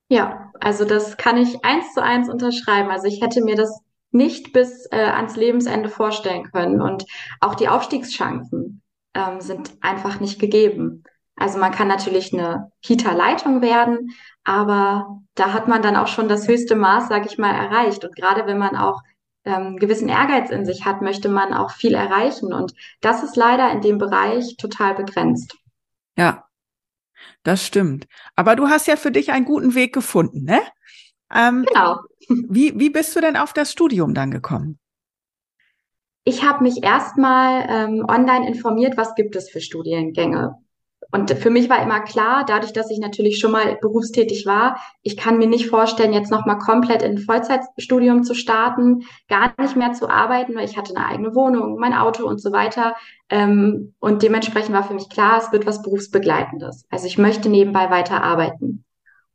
Ja, 0.09 0.51
also 0.59 0.85
das 0.85 1.17
kann 1.17 1.37
ich 1.37 1.63
eins 1.63 1.93
zu 1.93 2.03
eins 2.03 2.29
unterschreiben. 2.29 2.89
Also 2.89 3.07
ich 3.07 3.21
hätte 3.21 3.43
mir 3.43 3.55
das 3.55 3.79
nicht 4.11 4.53
bis 4.53 4.85
äh, 4.91 4.97
ans 4.97 5.35
Lebensende 5.35 5.89
vorstellen 5.89 6.49
können 6.51 6.81
und 6.81 7.05
auch 7.39 7.55
die 7.55 7.67
Aufstiegschancen 7.67 8.81
ähm, 9.13 9.41
sind 9.41 9.71
einfach 9.81 10.19
nicht 10.19 10.39
gegeben. 10.39 11.03
Also 11.35 11.57
man 11.59 11.71
kann 11.71 11.87
natürlich 11.87 12.33
eine 12.33 12.71
Kita-Leitung 12.81 13.61
werden, 13.61 14.11
aber 14.43 15.21
da 15.35 15.53
hat 15.53 15.67
man 15.67 15.81
dann 15.81 15.97
auch 15.97 16.07
schon 16.07 16.29
das 16.29 16.47
höchste 16.47 16.75
Maß, 16.75 17.09
sage 17.09 17.27
ich 17.27 17.37
mal, 17.37 17.53
erreicht. 17.53 18.05
Und 18.05 18.15
gerade 18.15 18.47
wenn 18.47 18.57
man 18.57 18.75
auch 18.75 19.01
ähm, 19.43 19.77
gewissen 19.77 20.09
Ehrgeiz 20.09 20.49
in 20.49 20.65
sich 20.65 20.85
hat, 20.85 21.01
möchte 21.01 21.29
man 21.29 21.53
auch 21.53 21.71
viel 21.71 21.93
erreichen. 21.93 22.53
Und 22.53 22.73
das 23.01 23.21
ist 23.23 23.35
leider 23.35 23.71
in 23.71 23.81
dem 23.81 23.97
Bereich 23.97 24.55
total 24.57 24.95
begrenzt. 24.95 25.57
Ja, 26.17 26.45
das 27.43 27.65
stimmt. 27.65 28.07
Aber 28.35 28.55
du 28.55 28.67
hast 28.69 28.87
ja 28.87 28.95
für 28.95 29.11
dich 29.11 29.31
einen 29.31 29.45
guten 29.45 29.75
Weg 29.75 29.93
gefunden, 29.93 30.43
ne? 30.45 30.61
Ähm, 31.33 31.65
genau. 31.67 31.99
Wie, 32.27 32.79
wie 32.79 32.89
bist 32.89 33.15
du 33.15 33.21
denn 33.21 33.37
auf 33.37 33.53
das 33.53 33.71
Studium 33.71 34.13
dann 34.13 34.31
gekommen? 34.31 34.79
Ich 36.23 36.43
habe 36.43 36.63
mich 36.63 36.83
erstmal 36.83 37.67
ähm, 37.69 38.05
online 38.07 38.47
informiert, 38.47 38.97
was 38.97 39.13
gibt 39.13 39.35
es 39.35 39.49
für 39.49 39.61
Studiengänge. 39.61 40.55
Und 41.11 41.31
für 41.31 41.49
mich 41.49 41.69
war 41.69 41.81
immer 41.81 42.01
klar, 42.01 42.45
dadurch, 42.45 42.73
dass 42.73 42.91
ich 42.91 42.99
natürlich 42.99 43.39
schon 43.39 43.51
mal 43.51 43.77
berufstätig 43.81 44.45
war, 44.45 44.79
ich 45.01 45.17
kann 45.17 45.37
mir 45.37 45.47
nicht 45.47 45.67
vorstellen, 45.67 46.13
jetzt 46.13 46.31
nochmal 46.31 46.57
komplett 46.57 47.01
in 47.01 47.13
ein 47.13 47.17
Vollzeitstudium 47.19 48.23
zu 48.23 48.33
starten, 48.33 49.03
gar 49.29 49.53
nicht 49.59 49.75
mehr 49.75 49.93
zu 49.93 50.09
arbeiten, 50.09 50.55
weil 50.55 50.65
ich 50.65 50.77
hatte 50.77 50.95
eine 50.95 51.05
eigene 51.05 51.35
Wohnung, 51.35 51.77
mein 51.77 51.93
Auto 51.93 52.27
und 52.27 52.41
so 52.41 52.51
weiter. 52.51 52.95
Ähm, 53.29 53.93
und 53.99 54.23
dementsprechend 54.23 54.73
war 54.73 54.83
für 54.83 54.93
mich 54.93 55.09
klar, 55.09 55.39
es 55.39 55.51
wird 55.51 55.65
was 55.65 55.81
Berufsbegleitendes. 55.81 56.85
Also 56.89 57.07
ich 57.07 57.17
möchte 57.17 57.49
nebenbei 57.49 57.89
weiter 57.89 58.23
arbeiten. 58.23 58.83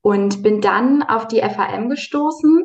Und 0.03 0.43
bin 0.43 0.63
dann 0.63 1.03
auf 1.03 1.29
die 1.29 1.41
FAM 1.41 1.91
gestoßen 1.91 2.65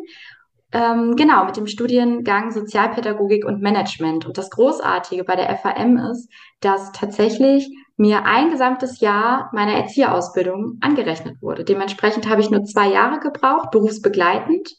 ähm, 0.75 1.15
genau, 1.15 1.45
mit 1.45 1.55
dem 1.55 1.67
Studiengang 1.67 2.51
Sozialpädagogik 2.51 3.45
und 3.45 3.62
Management. 3.62 4.25
Und 4.25 4.38
das 4.38 4.50
Großartige 4.50 5.24
bei 5.24 5.38
der 5.38 5.55
FAM 5.55 5.97
ist, 5.97 6.29
dass 6.59 6.91
tatsächlich 6.91 7.69
mir 7.97 8.25
ein 8.25 8.49
gesamtes 8.49 8.99
Jahr 8.99 9.49
meiner 9.53 9.73
Erzieherausbildung 9.73 10.77
angerechnet 10.81 11.41
wurde. 11.41 11.63
Dementsprechend 11.63 12.29
habe 12.29 12.41
ich 12.41 12.49
nur 12.49 12.63
zwei 12.65 12.89
Jahre 12.89 13.19
gebraucht, 13.19 13.71
berufsbegleitend. 13.71 14.69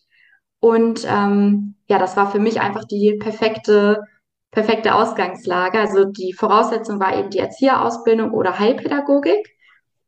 Und 0.61 1.07
ähm, 1.09 1.77
ja, 1.89 1.99
das 1.99 2.17
war 2.17 2.31
für 2.31 2.39
mich 2.39 2.61
einfach 2.61 2.85
die 2.85 3.17
perfekte, 3.19 4.03
perfekte 4.51 4.95
Ausgangslage. 4.95 5.79
Also 5.79 6.05
die 6.05 6.35
Voraussetzung 6.35 7.01
war 7.01 7.17
eben 7.17 7.31
die 7.31 7.39
Erzieherausbildung 7.39 8.33
oder 8.33 8.59
Heilpädagogik. 8.59 9.57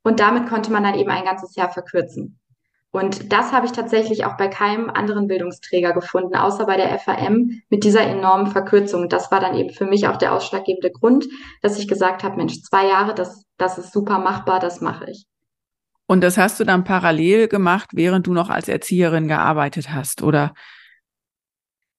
Und 0.02 0.20
damit 0.20 0.48
konnte 0.48 0.70
man 0.70 0.82
dann 0.82 0.94
eben 0.94 1.10
ein 1.10 1.24
ganzes 1.24 1.54
Jahr 1.56 1.70
verkürzen. 1.70 2.38
Und 2.90 3.32
das 3.32 3.52
habe 3.52 3.66
ich 3.66 3.72
tatsächlich 3.72 4.24
auch 4.24 4.36
bei 4.38 4.48
keinem 4.48 4.88
anderen 4.88 5.26
Bildungsträger 5.26 5.92
gefunden, 5.92 6.34
außer 6.34 6.64
bei 6.64 6.76
der 6.76 6.98
FAM 6.98 7.60
mit 7.68 7.84
dieser 7.84 8.00
enormen 8.00 8.46
Verkürzung. 8.46 9.08
Das 9.08 9.30
war 9.30 9.40
dann 9.40 9.54
eben 9.54 9.70
für 9.70 9.84
mich 9.84 10.08
auch 10.08 10.16
der 10.16 10.32
ausschlaggebende 10.32 10.90
Grund, 10.90 11.26
dass 11.60 11.78
ich 11.78 11.86
gesagt 11.86 12.22
habe, 12.22 12.36
Mensch, 12.36 12.62
zwei 12.62 12.86
Jahre, 12.86 13.14
das, 13.14 13.44
das 13.58 13.76
ist 13.76 13.92
super 13.92 14.18
machbar, 14.18 14.58
das 14.58 14.80
mache 14.80 15.10
ich. 15.10 15.26
Und 16.06 16.22
das 16.22 16.38
hast 16.38 16.58
du 16.58 16.64
dann 16.64 16.84
parallel 16.84 17.48
gemacht, 17.48 17.90
während 17.92 18.26
du 18.26 18.32
noch 18.32 18.48
als 18.48 18.68
Erzieherin 18.68 19.28
gearbeitet 19.28 19.90
hast, 19.90 20.22
oder? 20.22 20.54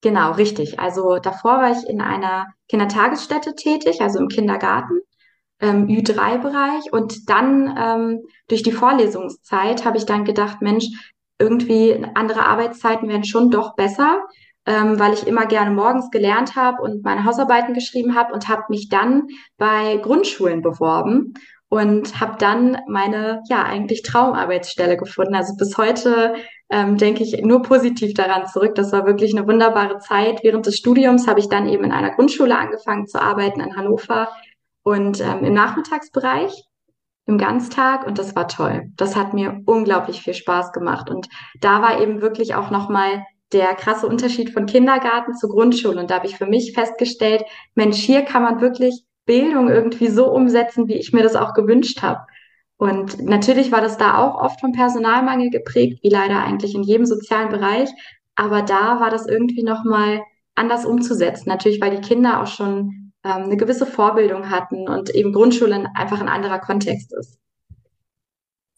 Genau, 0.02 0.32
richtig. 0.32 0.80
Also 0.80 1.18
davor 1.18 1.58
war 1.58 1.70
ich 1.70 1.88
in 1.88 2.00
einer 2.00 2.46
Kindertagesstätte 2.68 3.54
tätig, 3.54 4.00
also 4.00 4.18
im 4.18 4.26
Kindergarten, 4.26 5.00
ähm, 5.60 5.86
Ü3-Bereich. 5.86 6.92
Und 6.92 7.28
dann 7.28 7.74
ähm, 7.78 8.20
durch 8.48 8.62
die 8.62 8.72
Vorlesungszeit 8.72 9.84
habe 9.84 9.98
ich 9.98 10.06
dann 10.06 10.24
gedacht, 10.24 10.62
Mensch, 10.62 10.86
irgendwie 11.38 12.04
andere 12.14 12.44
Arbeitszeiten 12.46 13.08
wären 13.08 13.24
schon 13.24 13.50
doch 13.50 13.74
besser, 13.74 14.20
ähm, 14.66 14.98
weil 14.98 15.14
ich 15.14 15.26
immer 15.26 15.46
gerne 15.46 15.70
morgens 15.70 16.10
gelernt 16.10 16.54
habe 16.54 16.82
und 16.82 17.02
meine 17.02 17.24
Hausarbeiten 17.24 17.74
geschrieben 17.74 18.14
habe 18.14 18.34
und 18.34 18.48
habe 18.48 18.64
mich 18.68 18.88
dann 18.88 19.26
bei 19.56 19.96
Grundschulen 19.96 20.60
beworben 20.60 21.34
und 21.70 22.20
habe 22.20 22.36
dann 22.38 22.78
meine 22.88 23.42
ja 23.48 23.62
eigentlich 23.62 24.02
Traumarbeitsstelle 24.02 24.96
gefunden. 24.96 25.34
Also 25.34 25.54
bis 25.56 25.78
heute 25.78 26.34
ähm, 26.68 26.98
denke 26.98 27.22
ich 27.22 27.40
nur 27.42 27.62
positiv 27.62 28.12
daran 28.14 28.46
zurück. 28.48 28.74
Das 28.74 28.92
war 28.92 29.06
wirklich 29.06 29.36
eine 29.36 29.46
wunderbare 29.46 29.98
Zeit. 29.98 30.40
Während 30.42 30.66
des 30.66 30.76
Studiums 30.76 31.26
habe 31.26 31.40
ich 31.40 31.48
dann 31.48 31.68
eben 31.68 31.84
in 31.84 31.92
einer 31.92 32.10
Grundschule 32.10 32.56
angefangen 32.56 33.06
zu 33.06 33.22
arbeiten 33.22 33.60
in 33.60 33.76
Hannover 33.76 34.28
und 34.82 35.20
ähm, 35.20 35.44
im 35.44 35.54
Nachmittagsbereich, 35.54 36.64
im 37.26 37.38
Ganztag 37.38 38.06
und 38.06 38.18
das 38.18 38.34
war 38.34 38.48
toll. 38.48 38.90
Das 38.96 39.16
hat 39.16 39.34
mir 39.34 39.60
unglaublich 39.66 40.22
viel 40.22 40.34
Spaß 40.34 40.72
gemacht 40.72 41.10
und 41.10 41.28
da 41.60 41.82
war 41.82 42.00
eben 42.00 42.22
wirklich 42.22 42.54
auch 42.54 42.70
nochmal 42.70 43.24
der 43.52 43.74
krasse 43.74 44.06
Unterschied 44.06 44.50
von 44.50 44.66
Kindergarten 44.66 45.34
zu 45.34 45.48
Grundschule 45.48 46.00
und 46.00 46.10
da 46.10 46.16
habe 46.16 46.26
ich 46.26 46.36
für 46.36 46.46
mich 46.46 46.72
festgestellt, 46.72 47.44
Mensch, 47.74 47.98
hier 47.98 48.22
kann 48.22 48.42
man 48.42 48.60
wirklich 48.60 49.04
Bildung 49.26 49.68
irgendwie 49.68 50.08
so 50.08 50.30
umsetzen, 50.32 50.88
wie 50.88 50.94
ich 50.94 51.12
mir 51.12 51.22
das 51.22 51.36
auch 51.36 51.54
gewünscht 51.54 52.02
habe. 52.02 52.26
Und 52.76 53.22
natürlich 53.22 53.70
war 53.72 53.82
das 53.82 53.98
da 53.98 54.16
auch 54.16 54.40
oft 54.40 54.58
vom 54.58 54.72
Personalmangel 54.72 55.50
geprägt, 55.50 56.00
wie 56.02 56.08
leider 56.08 56.42
eigentlich 56.42 56.74
in 56.74 56.82
jedem 56.82 57.04
sozialen 57.04 57.50
Bereich. 57.50 57.90
Aber 58.36 58.62
da 58.62 59.00
war 59.00 59.10
das 59.10 59.26
irgendwie 59.26 59.62
nochmal 59.62 60.22
anders 60.54 60.86
umzusetzen. 60.86 61.48
Natürlich, 61.48 61.80
weil 61.80 61.94
die 61.94 62.08
Kinder 62.08 62.42
auch 62.42 62.46
schon 62.46 63.09
ähm, 63.24 63.44
eine 63.44 63.56
gewisse 63.56 63.86
Vorbildung 63.86 64.50
hatten 64.50 64.88
und 64.88 65.10
eben 65.10 65.32
Grundschule 65.32 65.86
einfach 65.94 66.20
ein 66.20 66.28
anderer 66.28 66.58
Kontext 66.58 67.12
ist. 67.12 67.38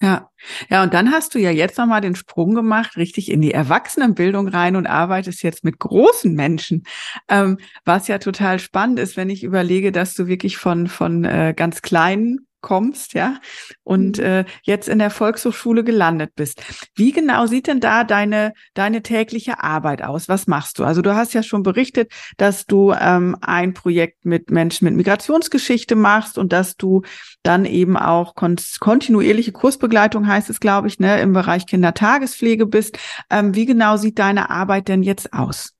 Ja, 0.02 0.30
ja, 0.68 0.82
und 0.82 0.94
dann 0.94 1.12
hast 1.12 1.32
du 1.32 1.38
ja 1.38 1.52
jetzt 1.52 1.78
nochmal 1.78 2.00
den 2.00 2.16
Sprung 2.16 2.56
gemacht, 2.56 2.96
richtig 2.96 3.30
in 3.30 3.40
die 3.40 3.54
Erwachsenenbildung 3.54 4.48
rein 4.48 4.74
und 4.74 4.88
arbeitest 4.88 5.44
jetzt 5.44 5.62
mit 5.62 5.78
großen 5.78 6.34
Menschen, 6.34 6.82
ähm, 7.28 7.58
was 7.84 8.08
ja 8.08 8.18
total 8.18 8.58
spannend 8.58 8.98
ist, 8.98 9.16
wenn 9.16 9.30
ich 9.30 9.44
überlege, 9.44 9.92
dass 9.92 10.14
du 10.14 10.26
wirklich 10.26 10.56
von, 10.56 10.88
von 10.88 11.24
äh, 11.24 11.54
ganz 11.56 11.82
kleinen 11.82 12.48
kommst, 12.62 13.12
ja, 13.12 13.38
und 13.84 14.18
mhm. 14.18 14.24
äh, 14.24 14.44
jetzt 14.62 14.88
in 14.88 14.98
der 14.98 15.10
Volkshochschule 15.10 15.84
gelandet 15.84 16.30
bist. 16.34 16.62
Wie 16.94 17.12
genau 17.12 17.46
sieht 17.46 17.66
denn 17.66 17.80
da 17.80 18.04
deine 18.04 18.54
deine 18.72 19.02
tägliche 19.02 19.62
Arbeit 19.62 20.02
aus? 20.02 20.28
Was 20.28 20.46
machst 20.46 20.78
du? 20.78 20.84
Also 20.84 21.02
du 21.02 21.14
hast 21.14 21.34
ja 21.34 21.42
schon 21.42 21.62
berichtet, 21.62 22.10
dass 22.38 22.64
du 22.64 22.92
ähm, 22.92 23.36
ein 23.42 23.74
Projekt 23.74 24.24
mit 24.24 24.50
Menschen 24.50 24.86
mit 24.86 24.94
Migrationsgeschichte 24.94 25.96
machst 25.96 26.38
und 26.38 26.52
dass 26.52 26.76
du 26.76 27.02
dann 27.42 27.66
eben 27.66 27.96
auch 27.96 28.34
kon 28.34 28.56
kontinuierliche 28.80 29.52
Kursbegleitung 29.52 30.26
heißt 30.26 30.48
es, 30.48 30.60
glaube 30.60 30.88
ich, 30.88 30.98
ne, 30.98 31.20
im 31.20 31.32
Bereich 31.32 31.66
Kindertagespflege 31.66 32.66
bist. 32.66 32.98
Ähm, 33.30 33.54
wie 33.54 33.66
genau 33.66 33.96
sieht 33.96 34.18
deine 34.18 34.50
Arbeit 34.50 34.88
denn 34.88 35.02
jetzt 35.02 35.32
aus? 35.32 35.74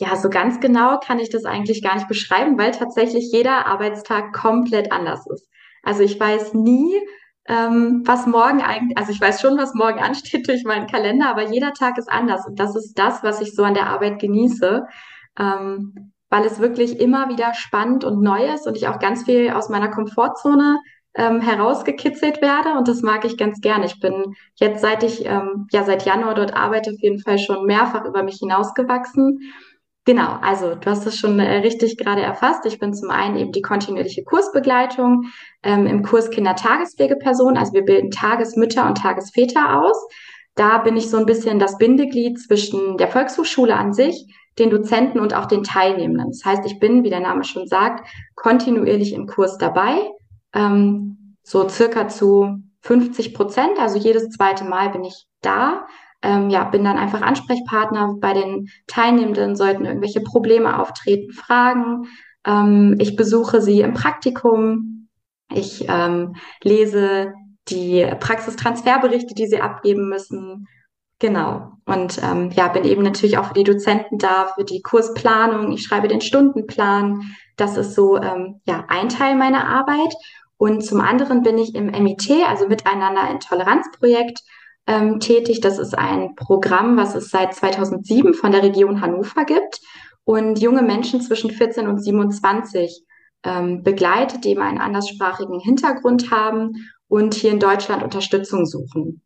Ja, 0.00 0.16
so 0.16 0.28
ganz 0.28 0.58
genau 0.58 0.98
kann 0.98 1.20
ich 1.20 1.30
das 1.30 1.44
eigentlich 1.44 1.82
gar 1.82 1.94
nicht 1.94 2.08
beschreiben, 2.08 2.58
weil 2.58 2.72
tatsächlich 2.72 3.30
jeder 3.30 3.66
Arbeitstag 3.66 4.32
komplett 4.32 4.90
anders 4.90 5.24
ist. 5.32 5.48
Also 5.84 6.02
ich 6.02 6.18
weiß 6.18 6.54
nie, 6.54 6.94
ähm, 7.46 8.02
was 8.04 8.26
morgen 8.26 8.62
eigentlich, 8.62 8.96
also 8.96 9.12
ich 9.12 9.20
weiß 9.20 9.40
schon, 9.40 9.58
was 9.58 9.74
morgen 9.74 9.98
ansteht 10.02 10.48
durch 10.48 10.64
meinen 10.64 10.86
Kalender, 10.86 11.28
aber 11.28 11.50
jeder 11.50 11.72
Tag 11.72 11.98
ist 11.98 12.10
anders. 12.10 12.46
Und 12.46 12.58
das 12.58 12.74
ist 12.76 12.98
das, 12.98 13.22
was 13.22 13.40
ich 13.40 13.54
so 13.54 13.64
an 13.64 13.74
der 13.74 13.88
Arbeit 13.88 14.18
genieße, 14.18 14.84
ähm, 15.38 16.12
weil 16.30 16.44
es 16.44 16.58
wirklich 16.60 17.00
immer 17.00 17.28
wieder 17.28 17.54
spannend 17.54 18.04
und 18.04 18.22
neu 18.22 18.52
ist 18.52 18.66
und 18.66 18.76
ich 18.76 18.88
auch 18.88 18.98
ganz 18.98 19.24
viel 19.24 19.50
aus 19.50 19.68
meiner 19.68 19.90
Komfortzone 19.90 20.78
ähm, 21.16 21.40
herausgekitzelt 21.40 22.42
werde 22.42 22.72
und 22.76 22.88
das 22.88 23.02
mag 23.02 23.24
ich 23.24 23.36
ganz 23.36 23.60
gerne. 23.60 23.86
Ich 23.86 24.00
bin 24.00 24.34
jetzt, 24.56 24.80
seit 24.80 25.04
ich 25.04 25.24
ähm, 25.26 25.68
ja 25.70 25.84
seit 25.84 26.04
Januar 26.04 26.34
dort 26.34 26.56
arbeite, 26.56 26.90
auf 26.90 27.00
jeden 27.00 27.20
Fall 27.20 27.38
schon 27.38 27.66
mehrfach 27.66 28.04
über 28.04 28.24
mich 28.24 28.38
hinausgewachsen 28.40 29.38
Genau, 30.06 30.36
also 30.42 30.74
du 30.74 30.90
hast 30.90 31.06
es 31.06 31.16
schon 31.16 31.38
äh, 31.40 31.58
richtig 31.58 31.96
gerade 31.96 32.20
erfasst. 32.20 32.66
Ich 32.66 32.78
bin 32.78 32.92
zum 32.92 33.10
einen 33.10 33.36
eben 33.36 33.52
die 33.52 33.62
kontinuierliche 33.62 34.22
Kursbegleitung 34.22 35.24
ähm, 35.62 35.86
im 35.86 36.02
Kurs 36.02 36.28
Kindertagespflegeperson. 36.28 37.56
Also 37.56 37.72
wir 37.72 37.84
bilden 37.84 38.10
Tagesmütter 38.10 38.86
und 38.86 38.98
Tagesväter 38.98 39.80
aus. 39.80 39.96
Da 40.56 40.78
bin 40.78 40.98
ich 40.98 41.08
so 41.08 41.16
ein 41.16 41.24
bisschen 41.24 41.58
das 41.58 41.78
Bindeglied 41.78 42.38
zwischen 42.38 42.98
der 42.98 43.08
Volkshochschule 43.08 43.74
an 43.74 43.94
sich, 43.94 44.26
den 44.58 44.70
Dozenten 44.70 45.20
und 45.20 45.34
auch 45.34 45.46
den 45.46 45.64
Teilnehmenden. 45.64 46.28
Das 46.28 46.44
heißt, 46.44 46.66
ich 46.66 46.78
bin, 46.78 47.02
wie 47.02 47.10
der 47.10 47.20
Name 47.20 47.42
schon 47.42 47.66
sagt, 47.66 48.06
kontinuierlich 48.34 49.14
im 49.14 49.26
Kurs 49.26 49.56
dabei, 49.56 49.96
ähm, 50.54 51.36
so 51.42 51.66
circa 51.68 52.08
zu 52.08 52.58
50 52.82 53.32
Prozent. 53.32 53.78
Also 53.78 53.98
jedes 53.98 54.28
zweite 54.28 54.64
Mal 54.64 54.90
bin 54.90 55.04
ich 55.04 55.24
da 55.40 55.86
ähm, 56.24 56.50
ja, 56.50 56.64
bin 56.64 56.84
dann 56.84 56.98
einfach 56.98 57.22
Ansprechpartner 57.22 58.16
bei 58.20 58.32
den 58.32 58.68
Teilnehmenden, 58.86 59.54
sollten 59.54 59.84
irgendwelche 59.84 60.20
Probleme 60.20 60.80
auftreten, 60.80 61.32
Fragen. 61.32 62.06
Ähm, 62.46 62.96
ich 62.98 63.16
besuche 63.16 63.60
sie 63.60 63.80
im 63.82 63.94
Praktikum. 63.94 65.08
Ich 65.52 65.86
ähm, 65.88 66.36
lese 66.62 67.32
die 67.68 68.06
Praxistransferberichte, 68.18 69.34
die 69.34 69.46
sie 69.46 69.60
abgeben 69.60 70.08
müssen. 70.08 70.66
Genau. 71.18 71.72
Und 71.84 72.20
ähm, 72.22 72.50
ja, 72.50 72.68
bin 72.68 72.84
eben 72.84 73.02
natürlich 73.02 73.38
auch 73.38 73.46
für 73.46 73.54
die 73.54 73.64
Dozenten 73.64 74.18
da, 74.18 74.48
für 74.54 74.64
die 74.64 74.82
Kursplanung. 74.82 75.72
Ich 75.72 75.84
schreibe 75.84 76.08
den 76.08 76.20
Stundenplan. 76.20 77.20
Das 77.56 77.76
ist 77.76 77.94
so 77.94 78.16
ähm, 78.16 78.60
ja 78.66 78.84
ein 78.88 79.08
Teil 79.08 79.36
meiner 79.36 79.66
Arbeit. 79.66 80.14
Und 80.56 80.84
zum 80.84 81.00
anderen 81.00 81.42
bin 81.42 81.58
ich 81.58 81.74
im 81.74 81.86
MIT, 81.86 82.30
also 82.48 82.66
Miteinander 82.68 83.22
ein 83.22 83.40
Toleranzprojekt 83.40 84.40
ähm, 84.86 85.20
tätig. 85.20 85.60
Das 85.60 85.78
ist 85.78 85.96
ein 85.96 86.34
Programm, 86.34 86.96
was 86.96 87.14
es 87.14 87.30
seit 87.30 87.54
2007 87.54 88.34
von 88.34 88.52
der 88.52 88.62
Region 88.62 89.00
Hannover 89.00 89.44
gibt 89.44 89.80
und 90.24 90.60
junge 90.60 90.82
Menschen 90.82 91.20
zwischen 91.20 91.50
14 91.50 91.86
und 91.86 92.02
27 92.02 93.04
ähm, 93.44 93.82
begleitet, 93.82 94.44
die 94.44 94.50
eben 94.50 94.62
einen 94.62 94.78
anderssprachigen 94.78 95.60
Hintergrund 95.60 96.30
haben 96.30 96.72
und 97.08 97.34
hier 97.34 97.52
in 97.52 97.60
Deutschland 97.60 98.02
Unterstützung 98.02 98.66
suchen. 98.66 99.20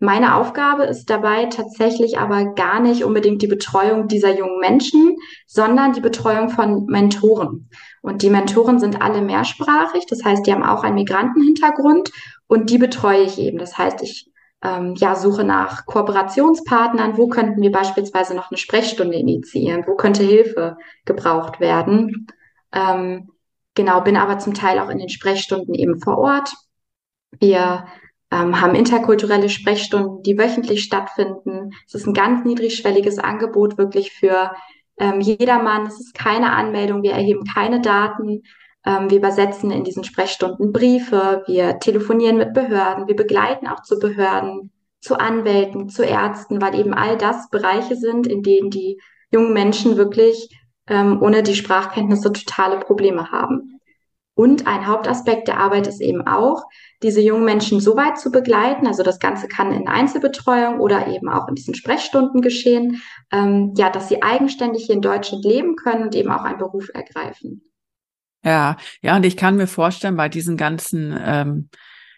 Meine 0.00 0.34
Aufgabe 0.34 0.82
ist 0.82 1.10
dabei 1.10 1.46
tatsächlich 1.46 2.18
aber 2.18 2.54
gar 2.54 2.80
nicht 2.80 3.04
unbedingt 3.04 3.40
die 3.40 3.46
Betreuung 3.46 4.08
dieser 4.08 4.36
jungen 4.36 4.58
Menschen, 4.58 5.16
sondern 5.46 5.92
die 5.92 6.00
Betreuung 6.00 6.48
von 6.48 6.86
Mentoren. 6.86 7.68
Und 8.02 8.22
die 8.22 8.30
Mentoren 8.30 8.80
sind 8.80 9.00
alle 9.00 9.22
mehrsprachig, 9.22 10.06
das 10.08 10.24
heißt, 10.24 10.44
die 10.44 10.52
haben 10.52 10.64
auch 10.64 10.82
einen 10.82 10.96
Migrantenhintergrund 10.96 12.10
und 12.48 12.68
die 12.68 12.78
betreue 12.78 13.22
ich 13.22 13.38
eben. 13.38 13.58
Das 13.58 13.78
heißt, 13.78 14.02
ich 14.02 14.31
ähm, 14.62 14.94
ja, 14.96 15.14
Suche 15.16 15.44
nach 15.44 15.86
Kooperationspartnern, 15.86 17.16
wo 17.16 17.28
könnten 17.28 17.60
wir 17.60 17.72
beispielsweise 17.72 18.34
noch 18.34 18.50
eine 18.50 18.58
Sprechstunde 18.58 19.16
initiieren, 19.16 19.84
wo 19.86 19.96
könnte 19.96 20.22
Hilfe 20.22 20.76
gebraucht 21.04 21.58
werden. 21.60 22.28
Ähm, 22.72 23.30
genau, 23.74 24.00
bin 24.02 24.16
aber 24.16 24.38
zum 24.38 24.54
Teil 24.54 24.78
auch 24.78 24.88
in 24.88 24.98
den 24.98 25.08
Sprechstunden 25.08 25.74
eben 25.74 26.00
vor 26.00 26.18
Ort. 26.18 26.52
Wir 27.40 27.86
ähm, 28.30 28.60
haben 28.60 28.74
interkulturelle 28.74 29.48
Sprechstunden, 29.48 30.22
die 30.22 30.38
wöchentlich 30.38 30.84
stattfinden. 30.84 31.70
Es 31.86 31.94
ist 31.94 32.06
ein 32.06 32.14
ganz 32.14 32.44
niedrigschwelliges 32.44 33.18
Angebot 33.18 33.78
wirklich 33.78 34.12
für 34.12 34.52
ähm, 34.98 35.20
jedermann. 35.20 35.86
Es 35.86 35.98
ist 35.98 36.14
keine 36.14 36.52
Anmeldung, 36.52 37.02
wir 37.02 37.12
erheben 37.12 37.44
keine 37.52 37.80
Daten. 37.80 38.42
Ähm, 38.84 39.10
wir 39.10 39.18
übersetzen 39.18 39.70
in 39.70 39.84
diesen 39.84 40.04
Sprechstunden 40.04 40.72
Briefe, 40.72 41.44
wir 41.46 41.78
telefonieren 41.78 42.36
mit 42.36 42.52
Behörden, 42.54 43.06
wir 43.06 43.16
begleiten 43.16 43.66
auch 43.66 43.82
zu 43.82 43.98
Behörden, 43.98 44.70
zu 45.00 45.18
Anwälten, 45.18 45.88
zu 45.88 46.04
Ärzten, 46.04 46.60
weil 46.60 46.78
eben 46.78 46.94
all 46.94 47.16
das 47.16 47.50
Bereiche 47.50 47.96
sind, 47.96 48.26
in 48.26 48.42
denen 48.42 48.70
die 48.70 49.00
jungen 49.30 49.52
Menschen 49.52 49.96
wirklich 49.96 50.48
ähm, 50.88 51.20
ohne 51.22 51.42
die 51.42 51.54
Sprachkenntnisse 51.54 52.32
totale 52.32 52.78
Probleme 52.78 53.30
haben. 53.30 53.80
Und 54.34 54.66
ein 54.66 54.86
Hauptaspekt 54.86 55.48
der 55.48 55.58
Arbeit 55.58 55.86
ist 55.86 56.00
eben 56.00 56.26
auch, 56.26 56.64
diese 57.02 57.20
jungen 57.20 57.44
Menschen 57.44 57.80
so 57.80 57.96
weit 57.96 58.18
zu 58.18 58.30
begleiten. 58.30 58.86
Also 58.86 59.02
das 59.02 59.18
Ganze 59.18 59.46
kann 59.46 59.72
in 59.72 59.88
Einzelbetreuung 59.88 60.80
oder 60.80 61.06
eben 61.08 61.28
auch 61.28 61.48
in 61.48 61.54
diesen 61.54 61.74
Sprechstunden 61.74 62.40
geschehen, 62.40 63.02
ähm, 63.30 63.74
ja, 63.76 63.90
dass 63.90 64.08
sie 64.08 64.22
eigenständig 64.22 64.86
hier 64.86 64.94
in 64.94 65.02
Deutschland 65.02 65.44
leben 65.44 65.76
können 65.76 66.04
und 66.04 66.14
eben 66.14 66.30
auch 66.30 66.44
einen 66.44 66.58
Beruf 66.58 66.88
ergreifen. 66.94 67.71
Ja, 68.44 68.76
ja, 69.02 69.16
und 69.16 69.24
ich 69.24 69.36
kann 69.36 69.56
mir 69.56 69.66
vorstellen, 69.68 70.16
bei 70.16 70.28
diesen 70.28 70.56
ganzen, 70.56 71.16
ähm, 71.24 71.68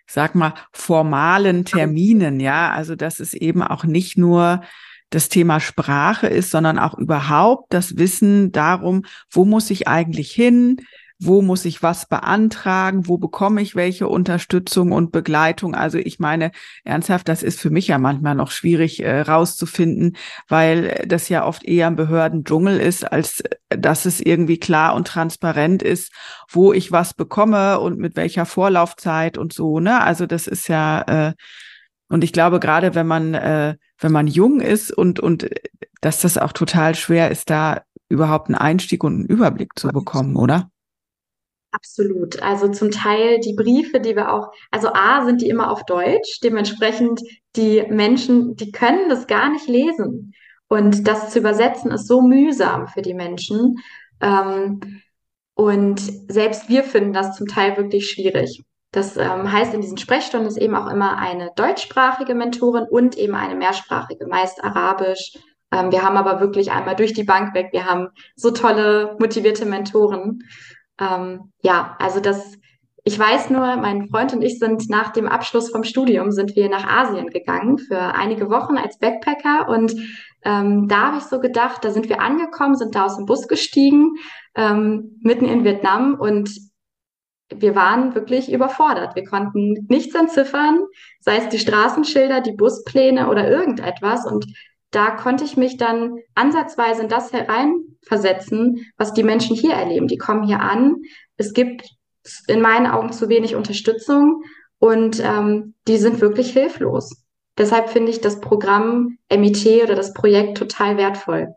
sag 0.07 0.35
mal, 0.35 0.55
formalen 0.73 1.65
Terminen, 1.65 2.41
ja, 2.41 2.73
also 2.73 2.97
dass 2.97 3.21
es 3.21 3.35
eben 3.35 3.63
auch 3.63 3.85
nicht 3.85 4.17
nur 4.17 4.63
das 5.11 5.29
Thema 5.29 5.61
Sprache 5.61 6.27
ist, 6.27 6.51
sondern 6.51 6.79
auch 6.79 6.95
überhaupt 6.95 7.73
das 7.75 7.99
Wissen 7.99 8.53
darum, 8.53 9.05
wo 9.31 9.45
muss 9.45 9.71
ich 9.71 9.87
eigentlich 9.87 10.33
hin, 10.33 10.79
wo 11.19 11.43
muss 11.43 11.65
ich 11.65 11.83
was 11.83 12.07
beantragen, 12.07 13.07
wo 13.07 13.19
bekomme 13.19 13.63
ich 13.63 13.77
welche 13.77 14.09
Unterstützung 14.09 14.93
und 14.93 15.13
Begleitung. 15.13 15.75
Also 15.75 15.99
ich 15.99 16.19
meine, 16.19 16.51
ernsthaft, 16.85 17.29
das 17.29 17.43
ist 17.43 17.61
für 17.61 17.71
mich 17.71 17.89
ja 17.89 17.99
manchmal 17.99 18.35
noch 18.35 18.51
schwierig 18.51 19.03
äh, 19.03 19.21
rauszufinden, 19.21 20.17
weil 20.49 21.05
das 21.07 21.29
ja 21.29 21.45
oft 21.47 21.65
eher 21.65 21.87
ein 21.87 21.97
Behördendschungel 21.97 22.81
ist, 22.81 23.11
als 23.11 23.43
dass 23.69 24.07
es 24.07 24.21
irgendwie 24.21 24.59
klar 24.59 24.95
und 24.95 25.07
transparent 25.07 25.83
ist, 25.83 26.13
wo 26.51 26.73
ich 26.73 26.93
was 26.93 27.15
bekomme 27.15 27.81
und 27.81 27.99
mit 27.99 28.17
welcher 28.17 28.47
Vorlaufzeit 28.47 29.39
und 29.39 29.53
so. 29.53 29.81
Ne? 29.81 30.01
Also 30.03 30.27
das 30.27 30.47
ist 30.47 30.69
ja 30.69 31.29
äh, 31.29 31.33
und 32.09 32.23
ich 32.23 32.33
glaube, 32.33 32.61
gerade 32.61 32.95
wenn 32.95 33.07
man, 33.07 33.35
äh, 33.35 33.77
wenn 33.99 34.13
man 34.13 34.27
jung 34.27 34.61
ist 34.61 34.93
und, 34.93 35.21
und 35.21 35.49
dass 36.01 36.21
das 36.21 36.39
auch 36.39 36.53
total 36.53 36.95
schwer 36.95 37.31
ist, 37.31 37.51
da 37.51 37.83
überhaupt 38.09 38.49
einen 38.49 38.57
Einstieg 38.57 39.03
und 39.03 39.15
einen 39.15 39.27
Überblick 39.27 39.71
zu 39.77 39.89
bekommen, 39.89 40.37
oder? 40.37 40.71
Absolut. 41.75 42.41
Also 42.41 42.69
zum 42.69 42.93
Teil 42.93 43.41
die 43.41 43.55
Briefe, 43.55 43.99
die 43.99 44.15
wir 44.15 44.33
auch, 44.33 44.53
also 44.71 44.93
A, 44.93 45.25
sind 45.25 45.43
die 45.43 45.49
immer 45.49 45.73
auf 45.73 45.85
Deutsch. 45.85 46.39
Dementsprechend 46.41 47.21
die 47.57 47.83
Menschen, 47.89 48.55
die 48.55 48.71
können 48.71 49.09
das 49.09 49.27
gar 49.27 49.51
nicht 49.51 49.67
lesen. 49.67 50.35
Und 50.69 51.09
das 51.09 51.31
zu 51.33 51.41
übersetzen 51.41 51.91
ist 51.91 52.07
so 52.07 52.23
mühsam 52.23 52.87
für 52.87 53.03
die 53.03 53.15
Menschen. 53.15 53.79
Ähm, 54.21 55.03
und 55.55 56.01
selbst 56.31 56.69
wir 56.69 56.85
finden 56.85 57.13
das 57.13 57.37
zum 57.37 57.49
Teil 57.49 57.77
wirklich 57.77 58.09
schwierig. 58.09 58.63
Das 58.93 59.17
ähm, 59.17 59.51
heißt, 59.51 59.75
in 59.75 59.81
diesen 59.81 59.99
Sprechstunden 59.99 60.49
ist 60.49 60.57
eben 60.57 60.77
auch 60.77 60.89
immer 60.89 61.19
eine 61.19 61.51
deutschsprachige 61.57 62.37
Mentorin 62.37 62.87
und 62.89 63.19
eben 63.19 63.35
eine 63.35 63.57
mehrsprachige, 63.57 64.29
meist 64.29 64.63
Arabisch. 64.63 65.33
Ähm, 65.73 65.91
wir 65.91 66.03
haben 66.03 66.17
aber 66.17 66.39
wirklich 66.39 66.71
einmal 66.71 66.95
durch 66.95 67.15
die 67.15 67.25
Bank 67.25 67.53
weg, 67.53 67.71
wir 67.73 67.85
haben 67.85 68.11
so 68.37 68.53
tolle, 68.53 69.17
motivierte 69.19 69.67
Mentoren. 69.67 70.45
Ähm, 70.99 71.53
ja, 71.63 71.97
also 71.99 72.21
das, 72.21 72.57
ich 73.05 73.19
weiß 73.19 73.51
nur, 73.51 73.77
mein 73.77 74.09
Freund 74.09 74.33
und 74.33 74.43
ich 74.43 74.59
sind 74.59 74.89
nach 74.89 75.13
dem 75.13 75.29
Abschluss 75.29 75.71
vom 75.71 75.85
Studium 75.85 76.31
sind 76.31 76.57
wir 76.57 76.69
nach 76.69 76.87
Asien 76.87 77.29
gegangen 77.29 77.79
für 77.79 77.99
einige 77.99 78.51
Wochen 78.51 78.77
als 78.77 78.99
Backpacker 78.99 79.69
und 79.69 79.95
ähm, 80.45 80.89
da 80.89 81.09
habe 81.09 81.19
ich 81.19 81.25
so 81.25 81.41
gedacht, 81.41 81.85
da 81.85 81.91
sind 81.91 82.09
wir 82.09 82.21
angekommen, 82.21 82.77
sind 82.77 82.95
da 82.95 83.07
aus 83.07 83.17
dem 83.17 83.27
Bus 83.27 83.49
gestiegen, 83.49 84.17
ähm, 84.55 85.19
mitten 85.23 85.47
in 85.47 85.65
Vietnam 85.65 86.15
und 86.15 86.51
wir 87.55 87.75
waren 87.75 88.15
wirklich 88.15 88.53
überfordert. 88.53 89.15
Wir 89.15 89.25
konnten 89.25 89.87
nichts 89.89 90.15
entziffern, 90.15 90.81
sei 91.21 91.39
es 91.39 91.49
die 91.49 91.59
Straßenschilder, 91.59 92.41
die 92.41 92.53
Buspläne 92.53 93.29
oder 93.29 93.49
irgendetwas. 93.49 94.27
Und 94.27 94.47
da 94.91 95.11
konnte 95.11 95.45
ich 95.45 95.57
mich 95.57 95.77
dann 95.77 96.19
ansatzweise 96.35 97.03
in 97.03 97.09
das 97.09 97.33
hereinversetzen, 97.33 98.87
was 98.97 99.13
die 99.13 99.25
Menschen 99.25 99.57
hier 99.57 99.73
erleben. 99.73 100.07
Die 100.07 100.19
kommen 100.19 100.45
hier 100.45 100.61
an. 100.61 101.03
Es 101.37 101.53
gibt 101.53 101.89
in 102.47 102.61
meinen 102.61 102.87
Augen 102.87 103.13
zu 103.13 103.29
wenig 103.29 103.55
Unterstützung 103.55 104.43
und 104.79 105.21
ähm, 105.21 105.75
die 105.89 105.97
sind 105.97 106.21
wirklich 106.21 106.53
hilflos. 106.53 107.25
Deshalb 107.59 107.91
finde 107.91 108.11
ich 108.11 108.21
das 108.21 108.41
Programm 108.41 109.19
MIT 109.31 109.83
oder 109.83 109.95
das 109.95 110.13
Projekt 110.13 110.59
total 110.59 110.97
wertvoll. 110.97 111.55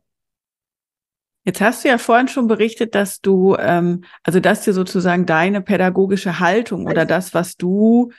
Jetzt 1.44 1.62
hast 1.62 1.84
du 1.84 1.88
ja 1.88 1.98
vorhin 1.98 2.28
schon 2.28 2.48
berichtet, 2.48 2.94
dass 2.94 3.22
du, 3.22 3.56
ähm, 3.58 4.04
also 4.24 4.40
dass 4.40 4.62
dir 4.62 4.74
sozusagen 4.74 5.26
deine 5.26 5.62
pädagogische 5.62 6.40
Haltung 6.40 6.88
oder 6.88 7.06
das, 7.06 7.34
was 7.34 7.56
du 7.56 8.12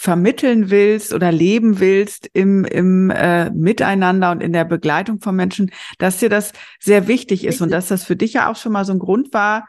vermitteln 0.00 0.70
willst 0.70 1.12
oder 1.12 1.30
leben 1.30 1.78
willst 1.78 2.30
im, 2.32 2.64
im 2.64 3.10
äh, 3.10 3.50
Miteinander 3.50 4.30
und 4.30 4.42
in 4.42 4.54
der 4.54 4.64
Begleitung 4.64 5.20
von 5.20 5.36
Menschen, 5.36 5.72
dass 5.98 6.16
dir 6.16 6.30
das 6.30 6.54
sehr 6.78 7.06
wichtig 7.06 7.44
ist 7.44 7.60
und 7.60 7.70
dass 7.70 7.88
das 7.88 8.04
für 8.04 8.16
dich 8.16 8.32
ja 8.32 8.50
auch 8.50 8.56
schon 8.56 8.72
mal 8.72 8.86
so 8.86 8.94
ein 8.94 8.98
Grund 8.98 9.34
war, 9.34 9.68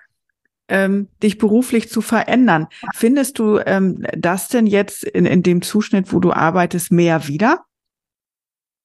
ähm, 0.70 1.10
dich 1.22 1.38
beruflich 1.38 1.90
zu 1.90 2.00
verändern. 2.00 2.68
Findest 2.96 3.40
du 3.40 3.58
ähm, 3.58 4.06
das 4.18 4.48
denn 4.48 4.68
jetzt 4.68 5.04
in, 5.04 5.26
in 5.26 5.44
dem 5.44 5.62
Zuschnitt, 5.62 6.14
wo 6.14 6.22
du 6.22 6.32
arbeitest, 6.32 6.94
mehr 6.94 7.28
wieder? 7.28 7.66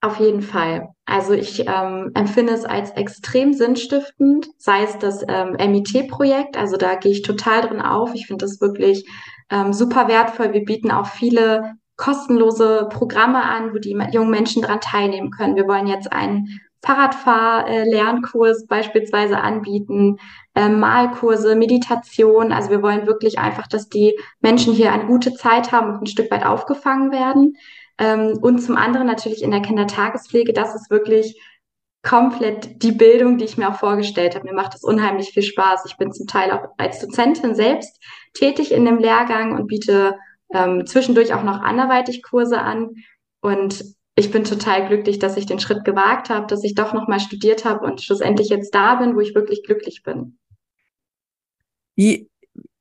Auf 0.01 0.19
jeden 0.19 0.43
Fall. 0.43 0.89
Also 1.05 1.33
ich 1.33 1.61
ähm, 1.69 2.11
empfinde 2.15 2.55
es 2.55 2.65
als 2.65 2.91
extrem 2.91 3.53
sinnstiftend, 3.53 4.49
sei 4.59 4.83
es 4.83 4.99
das 4.99 5.23
ähm, 5.29 5.53
MIT-Projekt, 5.53 6.57
also 6.57 6.77
da 6.77 6.97
gehe 6.97 7.13
ich 7.13 7.23
total 7.23 7.61
drin 7.63 7.81
auf. 7.81 8.15
Ich 8.15 8.27
finde 8.27 8.45
das 8.45 8.61
wirklich 8.61 9.09
ähm, 9.51 9.73
super 9.73 10.09
wertvoll. 10.09 10.53
Wir 10.53 10.65
bieten 10.65 10.91
auch 10.91 11.07
viele 11.07 11.77
kostenlose 11.97 12.89
Programme 12.91 13.43
an, 13.43 13.73
wo 13.73 13.79
die 13.79 13.97
jungen 14.13 14.31
Menschen 14.31 14.63
daran 14.63 14.81
teilnehmen 14.81 15.31
können. 15.31 15.57
Wir 15.57 15.67
wollen 15.67 15.87
jetzt 15.87 16.13
einen 16.13 16.61
Fahrradfahr-Lernkurs 16.85 18.67
beispielsweise 18.67 19.39
anbieten, 19.39 20.19
äh, 20.55 20.69
Malkurse, 20.69 21.57
Meditation. 21.57 22.53
Also 22.53 22.71
wir 22.71 22.83
wollen 22.83 23.07
wirklich 23.07 23.39
einfach, 23.39 23.67
dass 23.67 23.89
die 23.89 24.19
Menschen 24.41 24.73
hier 24.73 24.93
eine 24.93 25.07
gute 25.07 25.33
Zeit 25.35 25.73
haben 25.73 25.91
und 25.91 26.03
ein 26.03 26.07
Stück 26.07 26.31
weit 26.31 26.47
aufgefangen 26.47 27.11
werden. 27.11 27.55
Ähm, 27.99 28.39
und 28.41 28.61
zum 28.61 28.77
anderen 28.77 29.07
natürlich 29.07 29.43
in 29.43 29.51
der 29.51 29.63
Kindertagespflege, 29.63 30.53
das 30.53 30.75
ist 30.75 30.91
wirklich 30.91 31.41
komplett 32.03 32.83
die 32.83 32.93
Bildung, 32.93 33.37
die 33.37 33.47
ich 33.47 33.57
mir 33.57 33.69
auch 33.69 33.79
vorgestellt 33.79 34.37
habe. 34.37 34.47
Mir 34.47 34.55
macht 34.55 34.75
das 34.75 34.85
unheimlich 34.85 35.31
viel 35.31 35.43
Spaß. 35.43 35.87
Ich 35.87 35.97
bin 35.97 36.13
zum 36.13 36.29
Teil 36.29 36.53
auch 36.53 36.69
als 36.77 37.01
Dozentin 37.01 37.57
selbst 37.57 38.01
tätig 38.39 38.73
in 38.73 38.85
dem 38.85 38.99
Lehrgang 38.99 39.57
und 39.57 39.67
biete 39.67 40.17
ähm, 40.53 40.87
zwischendurch 40.87 41.35
auch 41.35 41.43
noch 41.43 41.61
anderweitig 41.61 42.23
Kurse 42.23 42.61
an. 42.61 42.95
Und 43.41 43.85
ich 44.15 44.31
bin 44.31 44.45
total 44.45 44.89
glücklich, 44.89 45.19
dass 45.19 45.37
ich 45.37 45.47
den 45.47 45.61
Schritt 45.61 45.85
gewagt 45.85 46.31
habe, 46.31 46.47
dass 46.47 46.65
ich 46.65 46.75
doch 46.75 46.95
nochmal 46.95 47.21
studiert 47.21 47.65
habe 47.65 47.85
und 47.85 48.03
schlussendlich 48.03 48.49
jetzt 48.49 48.75
da 48.75 48.97
bin, 48.97 49.15
wo 49.15 49.21
ich 49.21 49.35
wirklich 49.35 49.63
glücklich 49.63 50.03
bin. 50.03 50.39
Wie 51.95 52.31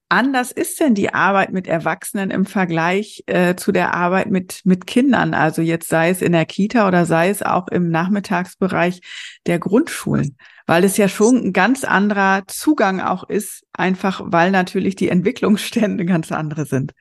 anders 0.09 0.51
ist 0.51 0.79
denn 0.79 0.93
die 0.93 1.13
Arbeit 1.13 1.51
mit 1.51 1.67
Erwachsenen 1.67 2.31
im 2.31 2.45
Vergleich 2.45 3.23
äh, 3.25 3.55
zu 3.55 3.71
der 3.71 3.93
Arbeit 3.93 4.29
mit, 4.29 4.61
mit 4.63 4.87
Kindern? 4.87 5.33
Also 5.33 5.61
jetzt 5.61 5.89
sei 5.89 6.09
es 6.09 6.21
in 6.21 6.31
der 6.31 6.45
Kita 6.45 6.87
oder 6.87 7.05
sei 7.05 7.29
es 7.29 7.41
auch 7.41 7.67
im 7.67 7.89
Nachmittagsbereich 7.89 9.01
der 9.45 9.59
Grundschulen, 9.59 10.37
weil 10.65 10.83
es 10.83 10.97
ja 10.97 11.07
schon 11.07 11.37
ein 11.37 11.53
ganz 11.53 11.83
anderer 11.83 12.43
Zugang 12.47 13.01
auch 13.01 13.23
ist, 13.29 13.63
einfach 13.73 14.21
weil 14.25 14.51
natürlich 14.51 14.95
die 14.95 15.09
Entwicklungsstände 15.09 16.05
ganz 16.05 16.31
andere 16.31 16.65
sind. 16.65 16.93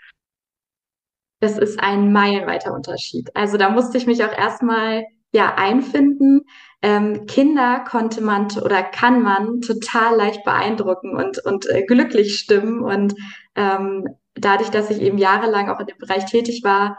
Das 1.40 1.58
ist 1.58 1.78
ein 1.80 2.12
meilenweiter 2.12 2.72
Unterschied. 2.72 3.30
Also 3.34 3.56
da 3.56 3.68
musste 3.68 3.98
ich 3.98 4.06
mich 4.06 4.24
auch 4.24 4.32
erstmal 4.32 5.04
ja 5.32 5.54
einfinden. 5.56 6.42
Ähm, 6.80 7.26
Kinder 7.26 7.84
konnte 7.88 8.22
man 8.22 8.46
oder 8.62 8.82
kann 8.82 9.22
man 9.22 9.60
total 9.60 10.16
leicht 10.16 10.44
beeindrucken 10.44 11.16
und, 11.16 11.38
und 11.44 11.68
äh, 11.68 11.84
glücklich 11.84 12.38
stimmen. 12.38 12.80
Und 12.80 13.14
ähm, 13.56 14.06
dadurch, 14.34 14.70
dass 14.70 14.90
ich 14.90 15.00
eben 15.00 15.18
jahrelang 15.18 15.68
auch 15.68 15.80
in 15.80 15.86
dem 15.86 15.98
Bereich 15.98 16.24
tätig 16.26 16.62
war, 16.62 16.96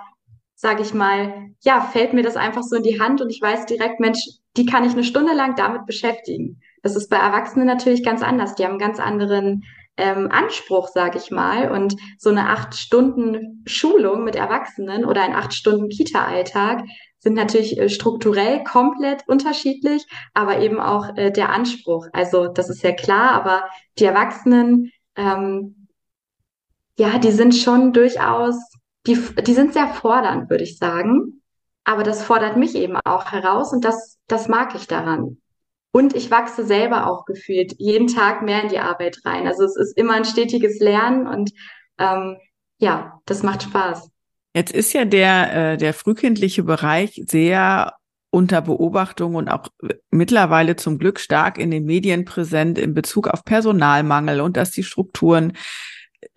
sage 0.56 0.82
ich 0.82 0.94
mal, 0.94 1.52
ja, 1.62 1.82
fällt 1.82 2.14
mir 2.14 2.24
das 2.24 2.38
einfach 2.38 2.64
so 2.64 2.78
in 2.78 2.84
die 2.84 3.00
Hand 3.00 3.22
und 3.22 3.30
ich 3.30 3.42
weiß 3.42 3.66
direkt, 3.66 4.00
Mensch, 4.00 4.20
die 4.58 4.66
kann 4.66 4.86
ich 4.86 4.94
eine 4.94 5.04
Stunde 5.04 5.34
lang 5.34 5.56
damit 5.56 5.86
beschäftigen. 5.86 6.62
Das 6.82 6.96
ist 6.96 7.10
bei 7.10 7.18
Erwachsenen 7.18 7.68
natürlich 7.68 8.04
ganz 8.04 8.24
anders. 8.24 8.56
Die 8.56 8.64
haben 8.64 8.72
einen 8.72 8.80
ganz 8.80 9.00
anderen 9.00 9.64
ähm, 9.98 10.30
Anspruch, 10.32 10.88
sage 10.88 11.18
ich 11.18 11.32
mal. 11.32 11.72
Und 11.72 11.96
so 12.18 12.30
eine 12.30 12.50
acht 12.50 12.76
Stunden 12.76 13.64
Schulung 13.66 14.24
mit 14.24 14.36
Erwachsenen 14.36 15.06
oder 15.06 15.24
ein 15.24 15.36
acht 15.36 15.54
Stunden 15.54 15.90
Kita-Alltag 15.90 16.84
sind 17.20 17.34
natürlich 17.34 17.80
äh, 17.80 17.90
strukturell 17.90 18.64
komplett 18.64 19.28
unterschiedlich, 19.28 20.06
aber 20.34 20.60
eben 20.60 20.80
auch 20.80 21.18
äh, 21.18 21.32
der 21.32 21.50
Anspruch. 21.50 22.08
Also 22.14 22.48
das 22.48 22.70
ist 22.70 22.84
ja 22.84 22.92
klar, 22.92 23.32
aber 23.32 23.66
die 23.98 24.06
Erwachsenen, 24.06 24.92
ähm, 25.16 25.88
ja, 26.98 27.18
die 27.18 27.32
sind 27.32 27.56
schon 27.56 27.94
durchaus, 27.94 28.56
die, 29.08 29.18
die 29.46 29.54
sind 29.54 29.74
sehr 29.74 29.88
fordernd, 29.88 30.50
würde 30.50 30.64
ich 30.64 30.78
sagen. 30.78 31.42
Aber 31.84 32.04
das 32.04 32.24
fordert 32.24 32.58
mich 32.58 32.76
eben 32.76 32.98
auch 33.06 33.32
heraus 33.32 33.72
und 33.72 33.86
das, 33.86 34.18
das 34.28 34.48
mag 34.48 34.74
ich 34.76 34.88
daran. 34.88 35.38
Und 35.92 36.16
ich 36.16 36.32
wachse 36.32 36.66
selber 36.66 37.08
auch 37.08 37.26
gefühlt 37.26 37.76
jeden 37.78 38.08
Tag 38.08 38.42
mehr 38.42 38.64
in 38.64 38.70
die 38.70 38.80
Arbeit 38.80 39.20
rein. 39.24 39.48
Also 39.48 39.64
es 39.64 39.78
ist 39.78 39.98
immer 39.98 40.14
ein 40.14 40.26
stetiges 40.26 40.80
Lernen 40.80 41.28
und 41.28 41.52
ähm, 42.00 42.38
ja, 42.80 43.22
das 43.26 43.44
macht 43.44 43.64
Spaß. 43.64 44.10
Jetzt 44.54 44.74
ist 44.74 44.94
ja 44.94 45.06
der, 45.06 45.74
äh, 45.74 45.78
der 45.78 45.94
frühkindliche 45.94 46.64
Bereich 46.64 47.22
sehr 47.28 47.94
unter 48.30 48.62
Beobachtung 48.62 49.36
und 49.36 49.48
auch 49.48 49.70
mittlerweile 50.12 50.76
zum 50.76 50.98
Glück 50.98 51.20
stark 51.20 51.58
in 51.58 51.72
den 51.72 51.86
Medien 51.86 52.26
präsent 52.26 52.78
in 52.78 52.94
Bezug 52.94 53.30
auf 53.30 53.46
Personalmangel 53.46 54.42
und 54.42 54.58
dass 54.58 54.72
die 54.72 54.84
Strukturen 54.84 55.54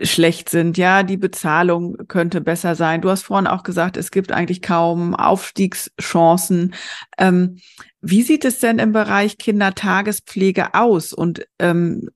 schlecht 0.01 0.49
sind. 0.49 0.77
Ja, 0.79 1.03
die 1.03 1.17
Bezahlung 1.17 1.97
könnte 2.09 2.41
besser 2.41 2.75
sein. 2.75 3.01
Du 3.01 3.11
hast 3.11 3.23
vorhin 3.23 3.47
auch 3.47 3.63
gesagt, 3.63 3.97
es 3.97 4.11
gibt 4.11 4.33
eigentlich 4.33 4.63
kaum 4.63 5.15
Aufstiegschancen. 5.15 6.75
Ähm, 7.19 7.59
wie 8.01 8.23
sieht 8.23 8.45
es 8.45 8.59
denn 8.59 8.79
im 8.79 8.93
Bereich 8.93 9.39
Kindertagespflege 9.39 10.75
aus? 10.75 11.13
Und 11.13 11.47
ähm, 11.59 12.11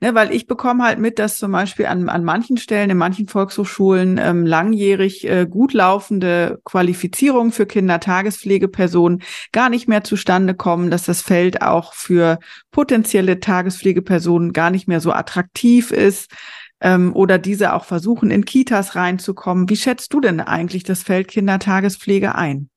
ne, 0.00 0.14
weil 0.14 0.32
ich 0.32 0.46
bekomme 0.46 0.84
halt 0.84 0.98
mit, 0.98 1.18
dass 1.18 1.38
zum 1.38 1.52
Beispiel 1.52 1.86
an, 1.86 2.08
an 2.08 2.24
manchen 2.24 2.56
Stellen, 2.56 2.90
in 2.90 2.98
manchen 2.98 3.28
Volkshochschulen 3.28 4.18
ähm, 4.18 4.44
langjährig 4.44 5.28
äh, 5.28 5.46
gut 5.48 5.72
laufende 5.72 6.60
Qualifizierungen 6.64 7.52
für 7.52 7.66
Kindertagespflegepersonen 7.66 9.22
gar 9.52 9.70
nicht 9.70 9.88
mehr 9.88 10.04
zustande 10.04 10.54
kommen, 10.54 10.90
dass 10.90 11.04
das 11.04 11.22
Feld 11.22 11.62
auch 11.62 11.94
für 11.94 12.38
potenzielle 12.70 13.40
Tagespflegepersonen 13.40 14.52
gar 14.52 14.70
nicht 14.70 14.88
mehr 14.88 15.00
so 15.00 15.12
attraktiv 15.12 15.90
ist 15.90 16.30
ähm, 16.80 17.14
oder 17.14 17.38
diese 17.38 17.74
auch 17.74 17.84
versuchen, 17.84 18.30
in 18.30 18.44
Kitas 18.44 18.94
reinzukommen. 18.94 19.68
Wie 19.68 19.76
schätzt 19.76 20.12
du 20.12 20.20
denn 20.20 20.40
eigentlich 20.40 20.84
das 20.84 21.02
Feld 21.02 21.28
Kindertagespflege 21.28 22.34
ein? 22.34 22.68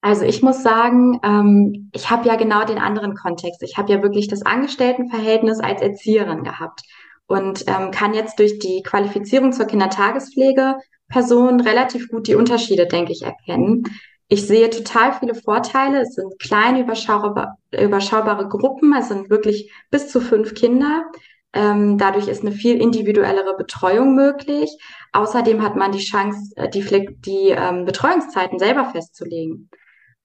Also 0.00 0.24
ich 0.24 0.42
muss 0.42 0.62
sagen, 0.62 1.18
ähm, 1.22 1.90
ich 1.94 2.10
habe 2.10 2.28
ja 2.28 2.36
genau 2.36 2.64
den 2.66 2.78
anderen 2.78 3.14
Kontext. 3.14 3.62
Ich 3.62 3.78
habe 3.78 3.90
ja 3.90 4.02
wirklich 4.02 4.28
das 4.28 4.42
Angestelltenverhältnis 4.42 5.60
als 5.60 5.80
Erzieherin 5.80 6.44
gehabt 6.44 6.82
und 7.26 7.64
ähm, 7.68 7.90
kann 7.90 8.12
jetzt 8.12 8.38
durch 8.38 8.58
die 8.58 8.82
Qualifizierung 8.82 9.52
zur 9.52 9.64
Kindertagespflegeperson 9.66 11.60
relativ 11.60 12.08
gut 12.08 12.28
die 12.28 12.34
Unterschiede, 12.34 12.86
denke 12.86 13.12
ich, 13.12 13.22
erkennen. 13.22 13.84
Ich 14.28 14.46
sehe 14.46 14.68
total 14.68 15.14
viele 15.14 15.34
Vorteile. 15.34 16.02
Es 16.02 16.14
sind 16.14 16.38
kleine, 16.38 16.80
überschaubare, 16.80 17.54
überschaubare 17.72 18.48
Gruppen. 18.48 18.94
Es 18.94 19.08
sind 19.08 19.30
wirklich 19.30 19.72
bis 19.90 20.08
zu 20.08 20.20
fünf 20.20 20.54
Kinder. 20.54 21.04
Ähm, 21.54 21.98
dadurch 21.98 22.26
ist 22.26 22.42
eine 22.42 22.52
viel 22.52 22.80
individuellere 22.80 23.56
Betreuung 23.56 24.16
möglich. 24.16 24.76
Außerdem 25.12 25.62
hat 25.62 25.76
man 25.76 25.92
die 25.92 26.04
Chance, 26.04 26.52
äh, 26.56 26.68
die, 26.68 26.82
die 27.20 27.50
ähm, 27.50 27.84
Betreuungszeiten 27.84 28.58
selber 28.58 28.86
festzulegen. 28.86 29.70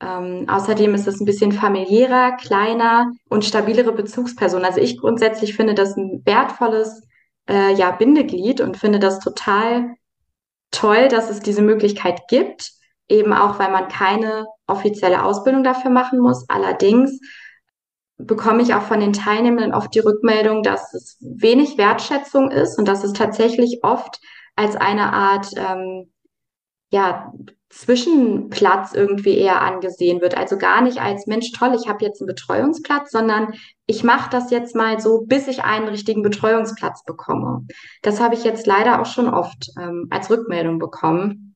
Ähm, 0.01 0.45
außerdem 0.49 0.95
ist 0.95 1.07
es 1.07 1.19
ein 1.19 1.25
bisschen 1.25 1.51
familiärer, 1.51 2.31
kleiner 2.37 3.11
und 3.29 3.45
stabilere 3.45 3.91
Bezugsperson. 3.91 4.65
Also 4.65 4.81
ich 4.81 4.97
grundsätzlich 4.97 5.55
finde 5.55 5.75
das 5.75 5.95
ein 5.97 6.23
wertvolles 6.25 7.03
äh, 7.47 7.73
ja, 7.75 7.91
Bindeglied 7.91 8.59
und 8.59 8.77
finde 8.77 8.97
das 8.97 9.19
total 9.19 9.95
toll, 10.71 11.09
dass 11.09 11.29
es 11.29 11.41
diese 11.41 11.61
Möglichkeit 11.61 12.21
gibt. 12.27 12.71
Eben 13.07 13.33
auch, 13.33 13.59
weil 13.59 13.71
man 13.71 13.87
keine 13.87 14.47
offizielle 14.67 15.23
Ausbildung 15.23 15.63
dafür 15.63 15.91
machen 15.91 16.19
muss. 16.19 16.47
Allerdings 16.47 17.19
bekomme 18.19 18.62
ich 18.62 18.73
auch 18.73 18.82
von 18.82 18.99
den 18.99 19.13
Teilnehmenden 19.13 19.73
oft 19.73 19.95
die 19.95 19.99
Rückmeldung, 19.99 20.62
dass 20.62 20.93
es 20.93 21.17
wenig 21.21 21.77
Wertschätzung 21.77 22.51
ist 22.51 22.77
und 22.77 22.88
dass 22.88 23.03
es 23.03 23.13
tatsächlich 23.13 23.79
oft 23.82 24.19
als 24.55 24.75
eine 24.75 25.13
Art 25.13 25.47
ähm, 25.55 26.12
ja, 26.91 27.32
Zwischenplatz 27.69 28.93
irgendwie 28.93 29.38
eher 29.38 29.62
angesehen 29.62 30.21
wird. 30.21 30.36
Also 30.36 30.58
gar 30.58 30.82
nicht 30.82 30.99
als 30.99 31.27
Mensch, 31.27 31.51
toll, 31.51 31.77
ich 31.79 31.88
habe 31.88 32.03
jetzt 32.03 32.19
einen 32.19 32.27
Betreuungsplatz, 32.27 33.12
sondern 33.12 33.53
ich 33.86 34.03
mache 34.03 34.29
das 34.29 34.51
jetzt 34.51 34.75
mal 34.75 34.99
so, 34.99 35.23
bis 35.25 35.47
ich 35.47 35.63
einen 35.63 35.88
richtigen 35.88 36.21
Betreuungsplatz 36.21 37.03
bekomme. 37.05 37.67
Das 38.01 38.19
habe 38.19 38.36
ich 38.36 38.43
jetzt 38.43 38.67
leider 38.67 39.01
auch 39.01 39.05
schon 39.05 39.29
oft 39.29 39.69
ähm, 39.79 40.08
als 40.10 40.29
Rückmeldung 40.29 40.77
bekommen. 40.77 41.55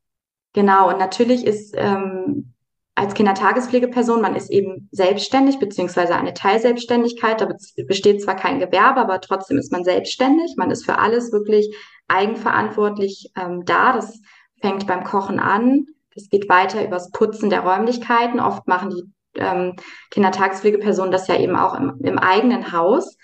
Genau, 0.54 0.90
und 0.90 1.00
natürlich 1.00 1.46
ist 1.46 1.74
ähm, 1.76 2.53
als 2.96 3.16
Kindertagespflegeperson, 3.16 4.22
man 4.22 4.36
ist 4.36 4.52
eben 4.52 4.88
selbstständig, 4.92 5.60
beziehungsweise 5.60 6.16
eine 6.16 6.34
Teilselbstständigkeit. 6.34 7.42
Da 7.42 7.50
besteht 7.88 8.22
zwar 8.22 8.36
kein 8.36 8.60
Gewerbe, 8.60 9.02
aber 9.02 9.20
trotzdem 9.20 9.58
ist 9.58 9.72
man 9.72 9.84
selbstständig. 9.84 10.56
Man 10.58 10.70
ist 10.70 10.86
für 10.86 11.00
alles 11.00 11.32
wirklich 11.32 11.76
eigenverantwortlich 12.08 13.32
ähm, 13.36 13.64
da. 13.66 13.94
Das 13.94 14.22
fängt 14.62 14.86
beim 14.86 15.04
Kochen 15.04 15.40
an. 15.40 15.88
Das 16.14 16.30
geht 16.30 16.48
weiter 16.50 16.86
übers 16.86 17.10
Putzen 17.12 17.50
der 17.50 17.62
Räumlichkeiten. 17.62 18.40
Oft 18.40 18.68
machen 18.68 18.92
die 18.92 19.40
ähm, 19.40 19.76
Kindertagespflegepersonen 20.12 21.12
das 21.12 21.28
ja 21.28 21.40
eben 21.40 21.56
auch 21.56 21.74
im, 21.74 22.00
im 22.04 22.20
eigenen 22.20 22.72
Haus. 22.72 23.18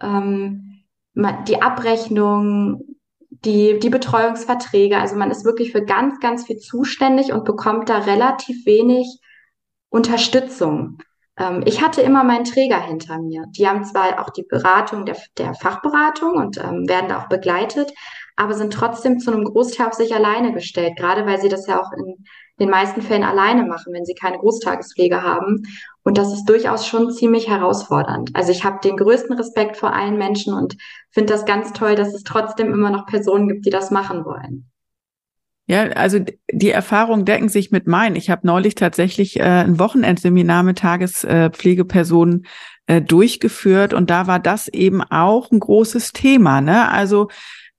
Ähm, 0.00 0.84
die 1.48 1.62
Abrechnung, 1.62 2.95
die, 3.44 3.78
die 3.78 3.90
Betreuungsverträge. 3.90 4.98
Also 4.98 5.16
man 5.16 5.30
ist 5.30 5.44
wirklich 5.44 5.72
für 5.72 5.84
ganz, 5.84 6.20
ganz 6.20 6.46
viel 6.46 6.58
zuständig 6.58 7.32
und 7.32 7.44
bekommt 7.44 7.88
da 7.88 7.98
relativ 7.98 8.66
wenig 8.66 9.20
Unterstützung. 9.88 10.98
Ähm, 11.38 11.62
ich 11.66 11.82
hatte 11.82 12.02
immer 12.02 12.24
meinen 12.24 12.44
Träger 12.44 12.80
hinter 12.80 13.20
mir. 13.20 13.44
Die 13.50 13.68
haben 13.68 13.84
zwar 13.84 14.20
auch 14.20 14.30
die 14.30 14.44
Beratung 14.44 15.04
der, 15.06 15.16
der 15.38 15.54
Fachberatung 15.54 16.34
und 16.34 16.58
ähm, 16.58 16.88
werden 16.88 17.08
da 17.08 17.22
auch 17.22 17.28
begleitet, 17.28 17.92
aber 18.36 18.54
sind 18.54 18.72
trotzdem 18.72 19.18
zu 19.18 19.32
einem 19.32 19.44
Großteil 19.44 19.86
auf 19.88 19.94
sich 19.94 20.14
alleine 20.14 20.52
gestellt, 20.52 20.96
gerade 20.96 21.26
weil 21.26 21.40
sie 21.40 21.48
das 21.48 21.66
ja 21.66 21.80
auch 21.80 21.90
in 21.92 22.24
den 22.60 22.70
meisten 22.70 23.02
Fällen 23.02 23.24
alleine 23.24 23.64
machen, 23.64 23.92
wenn 23.92 24.04
sie 24.04 24.14
keine 24.14 24.38
Großtagespflege 24.38 25.22
haben. 25.22 25.62
Und 26.02 26.18
das 26.18 26.32
ist 26.32 26.44
durchaus 26.44 26.86
schon 26.86 27.10
ziemlich 27.10 27.48
herausfordernd. 27.48 28.30
Also 28.34 28.52
ich 28.52 28.64
habe 28.64 28.78
den 28.82 28.96
größten 28.96 29.36
Respekt 29.36 29.76
vor 29.76 29.94
allen 29.94 30.16
Menschen 30.16 30.54
und 30.54 30.76
finde 31.10 31.32
das 31.32 31.44
ganz 31.44 31.72
toll, 31.72 31.96
dass 31.96 32.14
es 32.14 32.22
trotzdem 32.22 32.72
immer 32.72 32.90
noch 32.90 33.06
Personen 33.06 33.48
gibt, 33.48 33.66
die 33.66 33.70
das 33.70 33.90
machen 33.90 34.24
wollen. 34.24 34.70
Ja, 35.68 35.82
also 35.88 36.20
die 36.52 36.70
Erfahrungen 36.70 37.24
decken 37.24 37.48
sich 37.48 37.72
mit 37.72 37.88
meinen. 37.88 38.14
Ich 38.14 38.30
habe 38.30 38.46
neulich 38.46 38.76
tatsächlich 38.76 39.40
äh, 39.40 39.42
ein 39.42 39.80
Wochenendseminar 39.80 40.62
mit 40.62 40.78
Tagespflegepersonen 40.78 42.46
äh, 42.86 43.02
durchgeführt 43.02 43.92
und 43.92 44.08
da 44.08 44.28
war 44.28 44.38
das 44.38 44.68
eben 44.68 45.02
auch 45.02 45.50
ein 45.50 45.58
großes 45.58 46.12
Thema. 46.12 46.60
Ne? 46.60 46.88
Also 46.88 47.28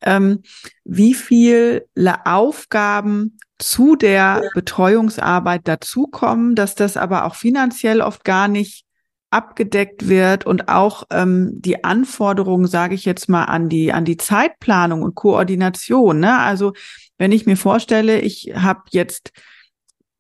ähm, 0.01 0.43
wie 0.83 1.13
viele 1.13 1.85
Aufgaben 2.25 3.37
zu 3.59 3.95
der 3.95 4.43
Betreuungsarbeit 4.53 5.67
dazukommen, 5.67 6.55
dass 6.55 6.75
das 6.75 6.97
aber 6.97 7.25
auch 7.25 7.35
finanziell 7.35 8.01
oft 8.01 8.23
gar 8.23 8.47
nicht 8.47 8.85
abgedeckt 9.29 10.07
wird 10.07 10.45
und 10.45 10.69
auch 10.69 11.03
ähm, 11.11 11.51
die 11.53 11.83
Anforderungen, 11.83 12.67
sage 12.67 12.95
ich 12.95 13.03
jetzt 13.03 13.27
mal, 13.27 13.45
an 13.45 13.67
die 13.67 13.91
an 13.91 14.05
die 14.05 14.17
Zeitplanung 14.17 15.01
und 15.01 15.15
Koordination. 15.15 16.19
Ne? 16.19 16.37
Also 16.37 16.73
wenn 17.17 17.31
ich 17.31 17.45
mir 17.45 17.57
vorstelle, 17.57 18.21
ich 18.21 18.53
habe 18.55 18.83
jetzt 18.91 19.31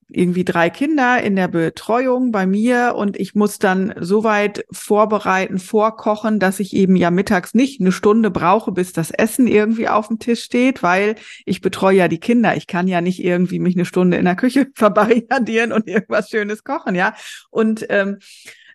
irgendwie 0.09 0.45
drei 0.45 0.69
Kinder 0.69 1.21
in 1.21 1.35
der 1.35 1.47
Betreuung 1.49 2.31
bei 2.31 2.45
mir 2.45 2.95
und 2.95 3.17
ich 3.17 3.35
muss 3.35 3.59
dann 3.59 3.93
so 3.99 4.23
weit 4.23 4.65
vorbereiten, 4.71 5.59
vorkochen, 5.59 6.39
dass 6.39 6.59
ich 6.59 6.73
eben 6.73 6.95
ja 6.95 7.11
mittags 7.11 7.53
nicht 7.53 7.81
eine 7.81 7.91
Stunde 7.91 8.31
brauche, 8.31 8.71
bis 8.71 8.93
das 8.93 9.11
Essen 9.11 9.47
irgendwie 9.47 9.89
auf 9.89 10.07
dem 10.07 10.19
Tisch 10.19 10.43
steht, 10.43 10.81
weil 10.81 11.15
ich 11.45 11.61
betreue 11.61 11.97
ja 11.97 12.07
die 12.07 12.19
Kinder. 12.19 12.55
Ich 12.55 12.67
kann 12.67 12.87
ja 12.87 13.01
nicht 13.01 13.23
irgendwie 13.23 13.59
mich 13.59 13.75
eine 13.75 13.85
Stunde 13.85 14.17
in 14.17 14.25
der 14.25 14.35
Küche 14.35 14.67
verbarrikadieren 14.75 15.73
und 15.73 15.87
irgendwas 15.87 16.29
Schönes 16.29 16.63
kochen, 16.63 16.95
ja. 16.95 17.13
Und 17.49 17.85
ähm, 17.89 18.19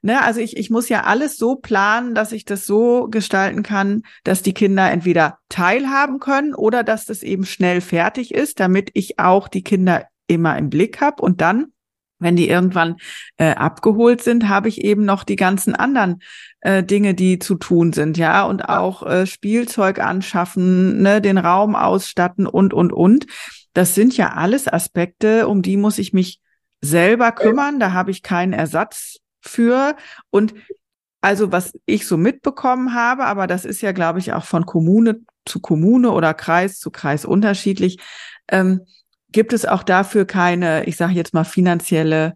Ne, 0.05 0.21
also 0.21 0.41
ich, 0.41 0.57
ich 0.57 0.69
muss 0.69 0.89
ja 0.89 1.05
alles 1.05 1.37
so 1.37 1.55
planen, 1.55 2.17
dass 2.17 2.33
ich 2.33 2.45
das 2.45 2.67
so 2.67 3.07
gestalten 3.09 3.63
kann, 3.63 4.03
dass 4.25 4.43
die 4.43 4.53
Kinder 4.53 4.91
entweder 4.91 5.39
teilhaben 5.49 6.19
können 6.19 6.57
oder 6.57 6.83
dass 6.83 7.07
das 7.07 7.23
eben 7.23 7.45
schnell 7.45 7.81
fertig 7.81 8.35
ist, 8.35 8.59
damit 8.59 8.91
ich 8.95 9.21
auch 9.21 9.47
die 9.47 9.63
Kinder 9.63 10.09
immer 10.33 10.57
im 10.59 10.71
Blick 10.71 11.01
habe 11.01 11.23
und 11.23 11.41
dann 11.41 11.73
wenn 12.23 12.37
die 12.37 12.49
irgendwann 12.49 12.97
äh, 13.37 13.51
abgeholt 13.51 14.23
sind, 14.23 14.49
habe 14.49 14.69
ich 14.69 14.83
eben 14.83 15.05
noch 15.05 15.25
die 15.25 15.37
ganzen 15.37 15.75
anderen 15.75 16.23
äh, 16.61 16.83
Dinge, 16.83 17.15
die 17.15 17.39
zu 17.39 17.57
tun 17.57 17.93
sind, 17.93 18.17
ja, 18.17 18.45
und 18.45 18.69
auch 18.69 19.05
äh, 19.05 19.27
Spielzeug 19.27 19.99
anschaffen, 19.99 21.03
ne, 21.03 21.21
den 21.21 21.37
Raum 21.37 21.75
ausstatten 21.75 22.47
und 22.47 22.73
und 22.73 22.93
und. 22.93 23.27
Das 23.75 23.95
sind 23.95 24.17
ja 24.17 24.35
alles 24.35 24.73
Aspekte, 24.73 25.49
um 25.49 25.63
die 25.63 25.77
muss 25.77 25.99
ich 25.99 26.13
mich 26.13 26.41
selber 26.81 27.33
kümmern. 27.33 27.81
Da 27.81 27.93
habe 27.93 28.11
ich 28.11 28.23
keinen 28.23 28.53
Ersatz 28.53 29.19
für. 29.41 29.97
Und 30.31 30.55
also 31.21 31.53
was 31.53 31.73
ich 31.87 32.07
so 32.07 32.17
mitbekommen 32.17 32.95
habe, 32.95 33.25
aber 33.25 33.47
das 33.47 33.65
ist 33.65 33.81
ja, 33.81 33.93
glaube 33.93 34.19
ich, 34.19 34.33
auch 34.33 34.45
von 34.45 34.67
Kommune 34.67 35.21
zu 35.45 35.61
Kommune 35.61 36.11
oder 36.11 36.35
Kreis 36.35 36.79
zu 36.79 36.91
Kreis 36.91 37.25
unterschiedlich. 37.25 37.99
Ähm, 38.49 38.83
gibt 39.33 39.53
es 39.53 39.67
auch 39.67 39.83
dafür 39.83 40.25
keine, 40.25 40.85
ich 40.85 40.97
sage 40.97 41.15
jetzt 41.15 41.35
mal, 41.35 41.45
finanzielle 41.45 42.35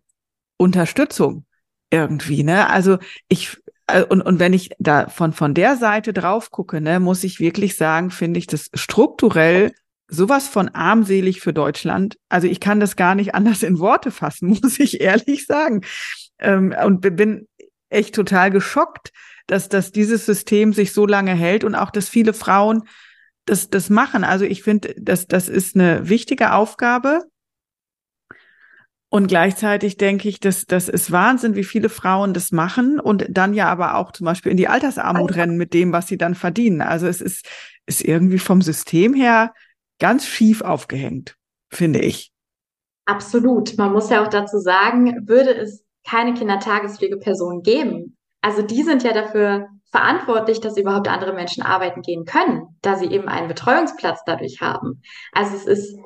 Unterstützung 0.56 1.44
irgendwie, 1.90 2.42
ne? 2.42 2.68
Also 2.68 2.98
ich 3.28 3.56
äh, 3.86 4.02
und, 4.02 4.22
und 4.22 4.38
wenn 4.38 4.52
ich 4.52 4.70
da 4.78 5.08
von, 5.08 5.32
von 5.32 5.54
der 5.54 5.76
Seite 5.76 6.12
drauf 6.12 6.50
gucke, 6.50 6.80
ne, 6.80 7.00
muss 7.00 7.24
ich 7.24 7.40
wirklich 7.40 7.76
sagen, 7.76 8.10
finde 8.10 8.38
ich 8.38 8.46
das 8.46 8.70
strukturell 8.74 9.72
sowas 10.08 10.46
von 10.46 10.68
armselig 10.68 11.40
für 11.40 11.52
Deutschland. 11.52 12.16
Also 12.28 12.46
ich 12.46 12.60
kann 12.60 12.80
das 12.80 12.96
gar 12.96 13.14
nicht 13.14 13.34
anders 13.34 13.62
in 13.62 13.78
Worte 13.78 14.10
fassen, 14.10 14.48
muss 14.62 14.78
ich 14.78 15.00
ehrlich 15.00 15.46
sagen. 15.46 15.82
Ähm, 16.38 16.74
und 16.84 17.00
bin 17.00 17.48
echt 17.88 18.14
total 18.14 18.50
geschockt, 18.50 19.12
dass, 19.46 19.68
dass 19.68 19.92
dieses 19.92 20.26
System 20.26 20.72
sich 20.72 20.92
so 20.92 21.06
lange 21.06 21.32
hält 21.32 21.62
und 21.62 21.76
auch, 21.76 21.90
dass 21.90 22.08
viele 22.08 22.34
Frauen 22.34 22.82
das, 23.46 23.70
das 23.70 23.88
machen. 23.88 24.24
Also 24.24 24.44
ich 24.44 24.62
finde, 24.62 24.94
das, 24.98 25.26
das 25.26 25.48
ist 25.48 25.74
eine 25.74 26.08
wichtige 26.08 26.52
Aufgabe. 26.52 27.24
Und 29.08 29.28
gleichzeitig 29.28 29.96
denke 29.96 30.28
ich, 30.28 30.40
dass 30.40 30.66
das 30.66 30.88
ist 30.88 31.12
Wahnsinn, 31.12 31.54
wie 31.54 31.64
viele 31.64 31.88
Frauen 31.88 32.34
das 32.34 32.50
machen 32.50 33.00
und 33.00 33.24
dann 33.30 33.54
ja 33.54 33.68
aber 33.68 33.94
auch 33.96 34.12
zum 34.12 34.24
Beispiel 34.24 34.50
in 34.50 34.58
die 34.58 34.68
Altersarmut 34.68 35.36
rennen 35.36 35.56
mit 35.56 35.72
dem, 35.72 35.92
was 35.92 36.08
sie 36.08 36.18
dann 36.18 36.34
verdienen. 36.34 36.82
Also 36.82 37.06
es 37.06 37.20
ist, 37.20 37.46
ist 37.86 38.04
irgendwie 38.04 38.40
vom 38.40 38.60
System 38.60 39.14
her 39.14 39.54
ganz 40.00 40.26
schief 40.26 40.60
aufgehängt, 40.60 41.36
finde 41.70 42.00
ich. 42.00 42.32
Absolut. 43.06 43.78
Man 43.78 43.92
muss 43.92 44.10
ja 44.10 44.24
auch 44.24 44.28
dazu 44.28 44.58
sagen, 44.58 45.28
würde 45.28 45.54
es 45.54 45.84
keine 46.04 46.34
Kindertagespflegeperson 46.34 47.62
geben. 47.62 48.16
Also 48.42 48.62
die 48.62 48.82
sind 48.82 49.04
ja 49.04 49.12
dafür 49.12 49.68
verantwortlich, 49.96 50.60
dass 50.60 50.76
überhaupt 50.76 51.08
andere 51.08 51.32
Menschen 51.32 51.62
arbeiten 51.62 52.02
gehen 52.02 52.26
können, 52.26 52.76
da 52.82 52.96
sie 52.96 53.06
eben 53.06 53.28
einen 53.28 53.48
Betreuungsplatz 53.48 54.20
dadurch 54.26 54.60
haben. 54.60 55.00
Also 55.32 55.56
es 55.56 55.64
ist 55.66 55.98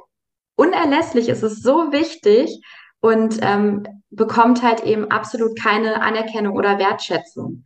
unerlässlich, 0.55 1.29
es 1.29 1.43
ist 1.43 1.65
so 1.65 1.91
wichtig 1.91 2.61
und 3.01 3.39
ähm, 3.43 3.83
bekommt 4.11 4.63
halt 4.63 4.85
eben 4.85 5.11
absolut 5.11 5.59
keine 5.59 6.03
Anerkennung 6.03 6.55
oder 6.57 6.79
Wertschätzung. 6.79 7.65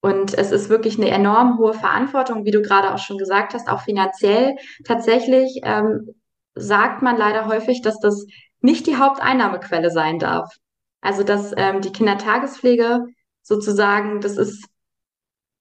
Und 0.00 0.36
es 0.36 0.50
ist 0.50 0.70
wirklich 0.70 0.98
eine 0.98 1.10
enorm 1.10 1.58
hohe 1.58 1.74
Verantwortung, 1.74 2.44
wie 2.44 2.50
du 2.50 2.62
gerade 2.62 2.92
auch 2.92 2.98
schon 2.98 3.18
gesagt 3.18 3.54
hast, 3.54 3.68
auch 3.68 3.82
finanziell. 3.82 4.56
Tatsächlich 4.84 5.60
ähm, 5.62 6.14
sagt 6.54 7.00
man 7.02 7.16
leider 7.16 7.46
häufig, 7.46 7.80
dass 7.82 8.00
das 8.00 8.26
nicht 8.60 8.88
die 8.88 8.96
Haupteinnahmequelle 8.96 9.90
sein 9.90 10.18
darf. 10.18 10.52
Also 11.00 11.22
dass 11.22 11.52
ähm, 11.56 11.80
die 11.80 11.92
Kindertagespflege 11.92 13.04
sozusagen, 13.42 14.20
das 14.20 14.36
ist 14.36 14.66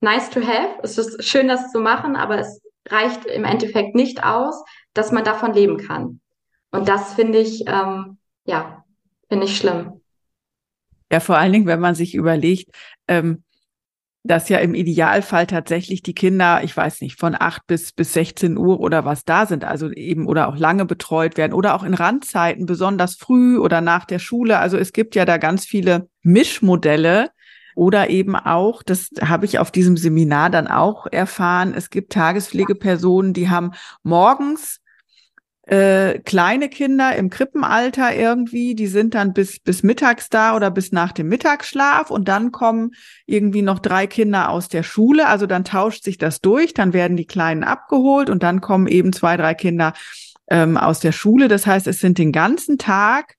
nice 0.01 0.29
to 0.29 0.41
have. 0.41 0.79
Es 0.83 0.97
ist 0.97 1.23
schön, 1.23 1.47
das 1.47 1.71
zu 1.71 1.79
machen, 1.79 2.15
aber 2.15 2.39
es 2.39 2.61
reicht 2.87 3.25
im 3.25 3.43
Endeffekt 3.43 3.95
nicht 3.95 4.23
aus, 4.23 4.63
dass 4.93 5.11
man 5.11 5.23
davon 5.23 5.53
leben 5.53 5.77
kann. 5.77 6.21
Und 6.71 6.87
das 6.87 7.13
finde 7.13 7.39
ich, 7.39 7.63
ähm, 7.67 8.17
ja, 8.45 8.83
finde 9.27 9.45
ich 9.45 9.57
schlimm. 9.57 10.01
Ja, 11.11 11.19
vor 11.19 11.37
allen 11.37 11.53
Dingen, 11.53 11.65
wenn 11.65 11.79
man 11.79 11.95
sich 11.95 12.13
überlegt, 12.13 12.69
ähm, 13.07 13.43
dass 14.23 14.49
ja 14.49 14.57
im 14.59 14.75
Idealfall 14.75 15.47
tatsächlich 15.47 16.03
die 16.03 16.13
Kinder, 16.13 16.61
ich 16.63 16.75
weiß 16.75 17.01
nicht, 17.01 17.19
von 17.19 17.35
acht 17.39 17.65
bis, 17.67 17.93
bis 17.93 18.13
16 18.13 18.57
Uhr 18.57 18.79
oder 18.79 19.05
was 19.05 19.23
da 19.23 19.45
sind, 19.45 19.63
also 19.63 19.89
eben 19.91 20.27
oder 20.27 20.49
auch 20.49 20.57
lange 20.57 20.85
betreut 20.85 21.37
werden 21.37 21.53
oder 21.53 21.73
auch 21.73 21.83
in 21.83 21.93
Randzeiten, 21.93 22.65
besonders 22.65 23.15
früh 23.15 23.57
oder 23.57 23.81
nach 23.81 24.05
der 24.05 24.19
Schule. 24.19 24.59
Also 24.59 24.77
es 24.77 24.91
gibt 24.91 25.15
ja 25.15 25.25
da 25.25 25.37
ganz 25.37 25.65
viele 25.65 26.09
Mischmodelle, 26.21 27.31
oder 27.79 28.09
eben 28.09 28.35
auch, 28.35 28.83
das 28.83 29.09
habe 29.21 29.45
ich 29.45 29.57
auf 29.57 29.71
diesem 29.71 29.95
Seminar 29.95 30.49
dann 30.49 30.67
auch 30.67 31.07
erfahren, 31.09 31.73
es 31.73 31.89
gibt 31.89 32.11
Tagespflegepersonen, 32.11 33.31
die 33.31 33.49
haben 33.49 33.71
morgens 34.03 34.81
äh, 35.61 36.19
kleine 36.19 36.67
Kinder 36.67 37.15
im 37.15 37.29
Krippenalter 37.29 38.13
irgendwie, 38.13 38.75
die 38.75 38.87
sind 38.87 39.15
dann 39.15 39.31
bis, 39.31 39.61
bis 39.61 39.81
mittags 39.81 40.27
da 40.27 40.57
oder 40.57 40.71
bis 40.71 40.91
nach 40.91 41.13
dem 41.13 41.29
Mittagsschlaf 41.29 42.11
und 42.11 42.27
dann 42.27 42.51
kommen 42.51 42.91
irgendwie 43.25 43.61
noch 43.61 43.79
drei 43.79 44.07
Kinder 44.07 44.49
aus 44.49 44.67
der 44.67 44.83
Schule. 44.83 45.27
Also 45.27 45.45
dann 45.45 45.63
tauscht 45.63 46.03
sich 46.03 46.17
das 46.17 46.41
durch, 46.41 46.73
dann 46.73 46.91
werden 46.91 47.15
die 47.15 47.27
Kleinen 47.27 47.63
abgeholt 47.63 48.29
und 48.29 48.43
dann 48.43 48.59
kommen 48.59 48.87
eben 48.87 49.13
zwei, 49.13 49.37
drei 49.37 49.53
Kinder 49.53 49.93
ähm, 50.49 50.75
aus 50.75 50.99
der 50.99 51.13
Schule. 51.13 51.47
Das 51.47 51.65
heißt, 51.65 51.87
es 51.87 52.01
sind 52.01 52.17
den 52.17 52.33
ganzen 52.33 52.77
Tag 52.77 53.35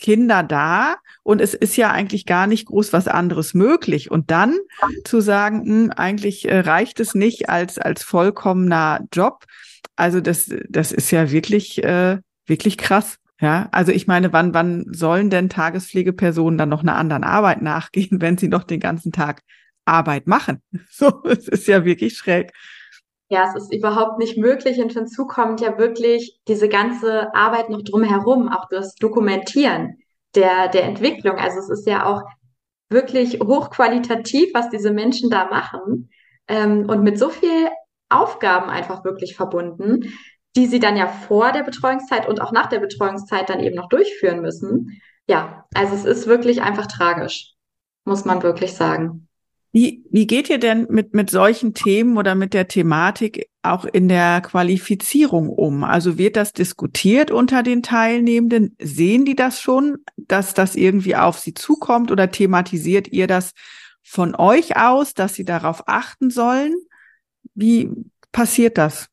Kinder 0.00 0.42
da 0.42 0.96
und 1.22 1.40
es 1.40 1.54
ist 1.54 1.76
ja 1.76 1.90
eigentlich 1.90 2.26
gar 2.26 2.46
nicht 2.46 2.66
groß 2.66 2.92
was 2.92 3.06
anderes 3.06 3.54
möglich. 3.54 4.10
Und 4.10 4.30
dann 4.30 4.56
zu 5.04 5.20
sagen, 5.20 5.62
mh, 5.64 5.64
hm, 5.64 5.90
eigentlich 5.92 6.48
äh, 6.48 6.60
reicht 6.60 6.98
es 6.98 7.14
nicht 7.14 7.48
als, 7.48 7.78
als 7.78 8.02
vollkommener 8.02 9.06
Job. 9.12 9.44
Also 9.96 10.20
das, 10.20 10.50
das 10.68 10.92
ist 10.92 11.10
ja 11.10 11.30
wirklich, 11.30 11.84
äh, 11.84 12.18
wirklich 12.46 12.78
krass. 12.78 13.18
Ja, 13.40 13.68
also 13.72 13.90
ich 13.90 14.06
meine, 14.06 14.34
wann, 14.34 14.52
wann 14.52 14.84
sollen 14.90 15.30
denn 15.30 15.48
Tagespflegepersonen 15.48 16.58
dann 16.58 16.68
noch 16.68 16.82
einer 16.82 16.96
anderen 16.96 17.24
Arbeit 17.24 17.62
nachgehen, 17.62 18.08
wenn 18.20 18.36
sie 18.36 18.48
noch 18.48 18.64
den 18.64 18.80
ganzen 18.80 19.12
Tag 19.12 19.42
Arbeit 19.84 20.26
machen? 20.26 20.62
So, 20.90 21.22
es 21.24 21.48
ist 21.48 21.68
ja 21.68 21.84
wirklich 21.84 22.16
schräg. 22.16 22.52
Ja, 23.30 23.48
es 23.48 23.54
ist 23.62 23.72
überhaupt 23.72 24.18
nicht 24.18 24.36
möglich 24.36 24.80
und 24.80 24.92
hinzu 24.92 25.24
kommt 25.24 25.60
ja 25.60 25.78
wirklich 25.78 26.40
diese 26.48 26.68
ganze 26.68 27.32
Arbeit 27.32 27.70
noch 27.70 27.82
drumherum, 27.82 28.48
auch 28.48 28.66
das 28.68 28.96
Dokumentieren 28.96 29.98
der, 30.34 30.66
der 30.66 30.82
Entwicklung. 30.82 31.36
Also 31.38 31.60
es 31.60 31.70
ist 31.70 31.86
ja 31.86 32.06
auch 32.06 32.22
wirklich 32.88 33.38
hochqualitativ, 33.38 34.52
was 34.52 34.68
diese 34.70 34.90
Menschen 34.90 35.30
da 35.30 35.46
machen 35.46 36.10
ähm, 36.48 36.88
und 36.88 37.04
mit 37.04 37.20
so 37.20 37.30
viel 37.30 37.68
Aufgaben 38.08 38.68
einfach 38.68 39.04
wirklich 39.04 39.36
verbunden, 39.36 40.12
die 40.56 40.66
sie 40.66 40.80
dann 40.80 40.96
ja 40.96 41.06
vor 41.06 41.52
der 41.52 41.62
Betreuungszeit 41.62 42.28
und 42.28 42.40
auch 42.40 42.50
nach 42.50 42.66
der 42.66 42.80
Betreuungszeit 42.80 43.48
dann 43.48 43.60
eben 43.60 43.76
noch 43.76 43.88
durchführen 43.88 44.40
müssen. 44.40 45.00
Ja, 45.28 45.66
also 45.72 45.94
es 45.94 46.04
ist 46.04 46.26
wirklich 46.26 46.62
einfach 46.62 46.88
tragisch, 46.88 47.54
muss 48.04 48.24
man 48.24 48.42
wirklich 48.42 48.74
sagen. 48.74 49.28
Wie, 49.72 50.04
wie 50.10 50.26
geht 50.26 50.50
ihr 50.50 50.58
denn 50.58 50.88
mit, 50.90 51.14
mit 51.14 51.30
solchen 51.30 51.74
Themen 51.74 52.16
oder 52.16 52.34
mit 52.34 52.54
der 52.54 52.66
Thematik 52.66 53.48
auch 53.62 53.84
in 53.84 54.08
der 54.08 54.40
Qualifizierung 54.40 55.48
um? 55.48 55.84
Also 55.84 56.18
wird 56.18 56.36
das 56.36 56.52
diskutiert 56.52 57.30
unter 57.30 57.62
den 57.62 57.82
Teilnehmenden? 57.82 58.76
Sehen 58.80 59.24
die 59.24 59.36
das 59.36 59.60
schon, 59.60 59.98
dass 60.16 60.54
das 60.54 60.74
irgendwie 60.74 61.14
auf 61.14 61.38
sie 61.38 61.54
zukommt 61.54 62.10
oder 62.10 62.32
thematisiert 62.32 63.08
ihr 63.08 63.28
das 63.28 63.52
von 64.02 64.34
euch 64.34 64.76
aus, 64.76 65.14
dass 65.14 65.34
sie 65.34 65.44
darauf 65.44 65.84
achten 65.86 66.30
sollen? 66.30 66.74
Wie 67.54 67.90
passiert 68.32 68.76
das? 68.76 69.06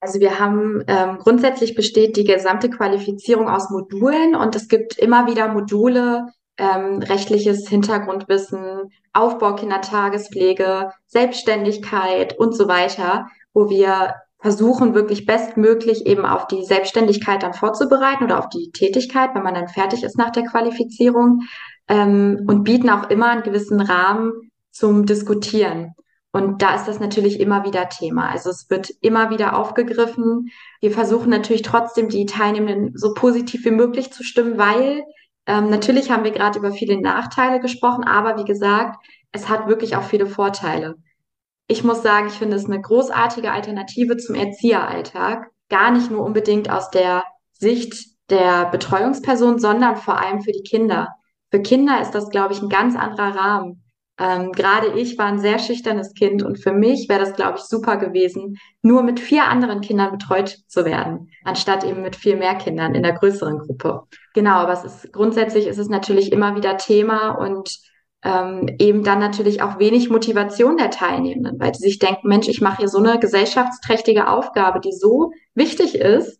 Also 0.00 0.20
wir 0.20 0.38
haben 0.38 0.84
ähm, 0.86 1.18
grundsätzlich 1.18 1.74
besteht 1.74 2.16
die 2.16 2.24
gesamte 2.24 2.70
Qualifizierung 2.70 3.48
aus 3.48 3.70
Modulen 3.70 4.34
und 4.34 4.56
es 4.56 4.68
gibt 4.68 4.98
immer 4.98 5.26
wieder 5.26 5.48
Module, 5.48 6.26
ähm, 6.58 7.00
rechtliches 7.00 7.68
Hintergrundwissen, 7.68 8.90
Aufbau 9.12 9.54
Kindertagespflege, 9.54 10.90
Selbstständigkeit 11.06 12.38
und 12.38 12.56
so 12.56 12.68
weiter, 12.68 13.26
wo 13.52 13.68
wir 13.70 14.14
versuchen, 14.44 14.94
wirklich 14.94 15.24
bestmöglich 15.24 16.06
eben 16.06 16.26
auf 16.26 16.46
die 16.46 16.64
Selbstständigkeit 16.64 17.42
dann 17.42 17.54
vorzubereiten 17.54 18.24
oder 18.24 18.38
auf 18.38 18.50
die 18.50 18.70
Tätigkeit, 18.72 19.30
wenn 19.34 19.42
man 19.42 19.54
dann 19.54 19.68
fertig 19.68 20.04
ist 20.04 20.18
nach 20.18 20.30
der 20.30 20.44
Qualifizierung 20.44 21.40
ähm, 21.88 22.44
und 22.46 22.62
bieten 22.62 22.90
auch 22.90 23.08
immer 23.08 23.28
einen 23.28 23.42
gewissen 23.42 23.80
Rahmen 23.80 24.50
zum 24.70 25.06
Diskutieren. 25.06 25.94
Und 26.30 26.62
da 26.62 26.74
ist 26.74 26.86
das 26.86 27.00
natürlich 27.00 27.38
immer 27.40 27.64
wieder 27.64 27.88
Thema. 27.88 28.28
Also 28.28 28.50
es 28.50 28.68
wird 28.68 28.90
immer 29.00 29.30
wieder 29.30 29.56
aufgegriffen. 29.56 30.50
Wir 30.80 30.90
versuchen 30.90 31.30
natürlich 31.30 31.62
trotzdem 31.62 32.08
die 32.08 32.26
Teilnehmenden 32.26 32.98
so 32.98 33.14
positiv 33.14 33.64
wie 33.64 33.70
möglich 33.70 34.12
zu 34.12 34.24
stimmen, 34.24 34.58
weil 34.58 35.04
ähm, 35.46 35.70
natürlich 35.70 36.10
haben 36.10 36.24
wir 36.24 36.30
gerade 36.30 36.58
über 36.58 36.72
viele 36.72 37.00
Nachteile 37.00 37.60
gesprochen, 37.60 38.04
aber 38.04 38.38
wie 38.38 38.44
gesagt, 38.44 38.96
es 39.32 39.48
hat 39.48 39.66
wirklich 39.68 39.96
auch 39.96 40.02
viele 40.04 40.26
Vorteile. 40.26 40.96
Ich 41.66 41.84
muss 41.84 42.02
sagen, 42.02 42.28
ich 42.28 42.34
finde 42.34 42.56
es 42.56 42.66
eine 42.66 42.80
großartige 42.80 43.50
Alternative 43.50 44.16
zum 44.16 44.34
Erzieheralltag. 44.34 45.50
Gar 45.68 45.90
nicht 45.92 46.10
nur 46.10 46.22
unbedingt 46.24 46.70
aus 46.70 46.90
der 46.90 47.24
Sicht 47.52 48.14
der 48.30 48.66
Betreuungsperson, 48.66 49.58
sondern 49.58 49.96
vor 49.96 50.18
allem 50.18 50.40
für 50.42 50.52
die 50.52 50.62
Kinder. 50.62 51.08
Für 51.50 51.60
Kinder 51.60 52.00
ist 52.00 52.12
das, 52.12 52.30
glaube 52.30 52.52
ich, 52.52 52.62
ein 52.62 52.68
ganz 52.68 52.96
anderer 52.96 53.34
Rahmen. 53.34 53.83
Ähm, 54.18 54.52
Gerade 54.52 54.92
ich 54.98 55.18
war 55.18 55.26
ein 55.26 55.40
sehr 55.40 55.58
schüchternes 55.58 56.14
Kind 56.14 56.42
und 56.42 56.58
für 56.62 56.72
mich 56.72 57.08
wäre 57.08 57.20
das, 57.20 57.34
glaube 57.34 57.58
ich, 57.58 57.64
super 57.64 57.96
gewesen, 57.96 58.58
nur 58.80 59.02
mit 59.02 59.18
vier 59.18 59.44
anderen 59.44 59.80
Kindern 59.80 60.12
betreut 60.12 60.58
zu 60.68 60.84
werden, 60.84 61.30
anstatt 61.42 61.82
eben 61.82 62.02
mit 62.02 62.14
viel 62.14 62.36
mehr 62.36 62.54
Kindern 62.54 62.94
in 62.94 63.02
der 63.02 63.14
größeren 63.14 63.58
Gruppe. 63.58 64.02
Genau, 64.32 64.54
aber 64.56 64.72
es 64.72 64.84
ist 64.84 65.12
grundsätzlich 65.12 65.66
ist 65.66 65.78
es 65.78 65.88
natürlich 65.88 66.30
immer 66.30 66.54
wieder 66.54 66.76
Thema 66.76 67.30
und 67.30 67.76
ähm, 68.22 68.68
eben 68.78 69.02
dann 69.02 69.18
natürlich 69.18 69.62
auch 69.62 69.78
wenig 69.78 70.10
Motivation 70.10 70.76
der 70.76 70.90
Teilnehmenden, 70.90 71.58
weil 71.58 71.74
sie 71.74 71.82
sich 71.82 71.98
denken, 71.98 72.28
Mensch, 72.28 72.48
ich 72.48 72.60
mache 72.60 72.78
hier 72.78 72.88
so 72.88 72.98
eine 72.98 73.18
gesellschaftsträchtige 73.18 74.28
Aufgabe, 74.28 74.80
die 74.80 74.92
so 74.92 75.32
wichtig 75.54 75.96
ist. 75.96 76.38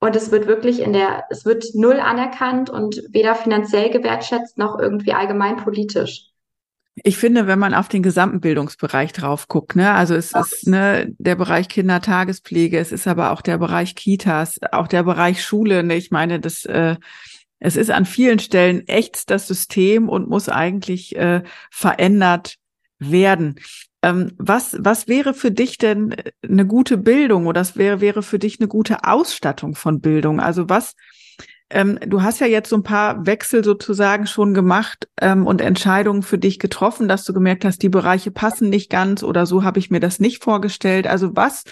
Und 0.00 0.16
es 0.16 0.32
wird 0.32 0.46
wirklich 0.46 0.80
in 0.80 0.92
der, 0.92 1.24
es 1.30 1.44
wird 1.44 1.64
null 1.74 2.00
anerkannt 2.00 2.70
und 2.70 3.02
weder 3.10 3.34
finanziell 3.34 3.90
gewertschätzt 3.90 4.58
noch 4.58 4.78
irgendwie 4.78 5.12
allgemein 5.12 5.58
politisch. 5.58 6.31
Ich 6.94 7.16
finde, 7.16 7.46
wenn 7.46 7.58
man 7.58 7.72
auf 7.72 7.88
den 7.88 8.02
gesamten 8.02 8.40
Bildungsbereich 8.40 9.12
drauf 9.12 9.48
guckt, 9.48 9.76
ne, 9.76 9.92
also 9.92 10.14
es 10.14 10.32
ist 10.32 10.66
ne, 10.66 11.12
der 11.18 11.36
Bereich 11.36 11.68
Kindertagespflege, 11.68 12.78
es 12.78 12.92
ist 12.92 13.06
aber 13.06 13.32
auch 13.32 13.40
der 13.40 13.56
Bereich 13.56 13.94
Kitas, 13.94 14.58
auch 14.72 14.88
der 14.88 15.02
Bereich 15.02 15.42
Schule. 15.42 15.82
Ne, 15.82 15.96
ich 15.96 16.10
meine, 16.10 16.38
das 16.38 16.66
äh, 16.66 16.96
es 17.64 17.76
ist 17.76 17.90
an 17.90 18.04
vielen 18.04 18.40
Stellen 18.40 18.86
echt 18.88 19.30
das 19.30 19.46
System 19.46 20.08
und 20.08 20.28
muss 20.28 20.48
eigentlich 20.48 21.14
äh, 21.14 21.42
verändert 21.70 22.56
werden. 22.98 23.60
Ähm, 24.02 24.32
was, 24.36 24.76
was 24.80 25.06
wäre 25.06 25.32
für 25.32 25.52
dich 25.52 25.78
denn 25.78 26.16
eine 26.42 26.66
gute 26.66 26.98
Bildung 26.98 27.46
oder 27.46 27.60
was 27.60 27.76
wäre, 27.76 28.00
wäre 28.00 28.24
für 28.24 28.40
dich 28.40 28.58
eine 28.58 28.66
gute 28.66 29.04
Ausstattung 29.04 29.76
von 29.76 30.00
Bildung? 30.00 30.40
Also 30.40 30.68
was, 30.68 30.96
ähm, 31.72 31.98
du 32.06 32.22
hast 32.22 32.40
ja 32.40 32.46
jetzt 32.46 32.68
so 32.68 32.76
ein 32.76 32.82
paar 32.82 33.26
Wechsel 33.26 33.64
sozusagen 33.64 34.26
schon 34.26 34.54
gemacht 34.54 35.08
ähm, 35.20 35.46
und 35.46 35.60
Entscheidungen 35.60 36.22
für 36.22 36.38
dich 36.38 36.58
getroffen, 36.58 37.08
dass 37.08 37.24
du 37.24 37.32
gemerkt 37.32 37.64
hast, 37.64 37.82
die 37.82 37.88
Bereiche 37.88 38.30
passen 38.30 38.68
nicht 38.68 38.90
ganz 38.90 39.22
oder 39.22 39.46
so 39.46 39.64
habe 39.64 39.78
ich 39.78 39.90
mir 39.90 40.00
das 40.00 40.20
nicht 40.20 40.42
vorgestellt. 40.42 41.06
Also 41.06 41.34
was 41.34 41.64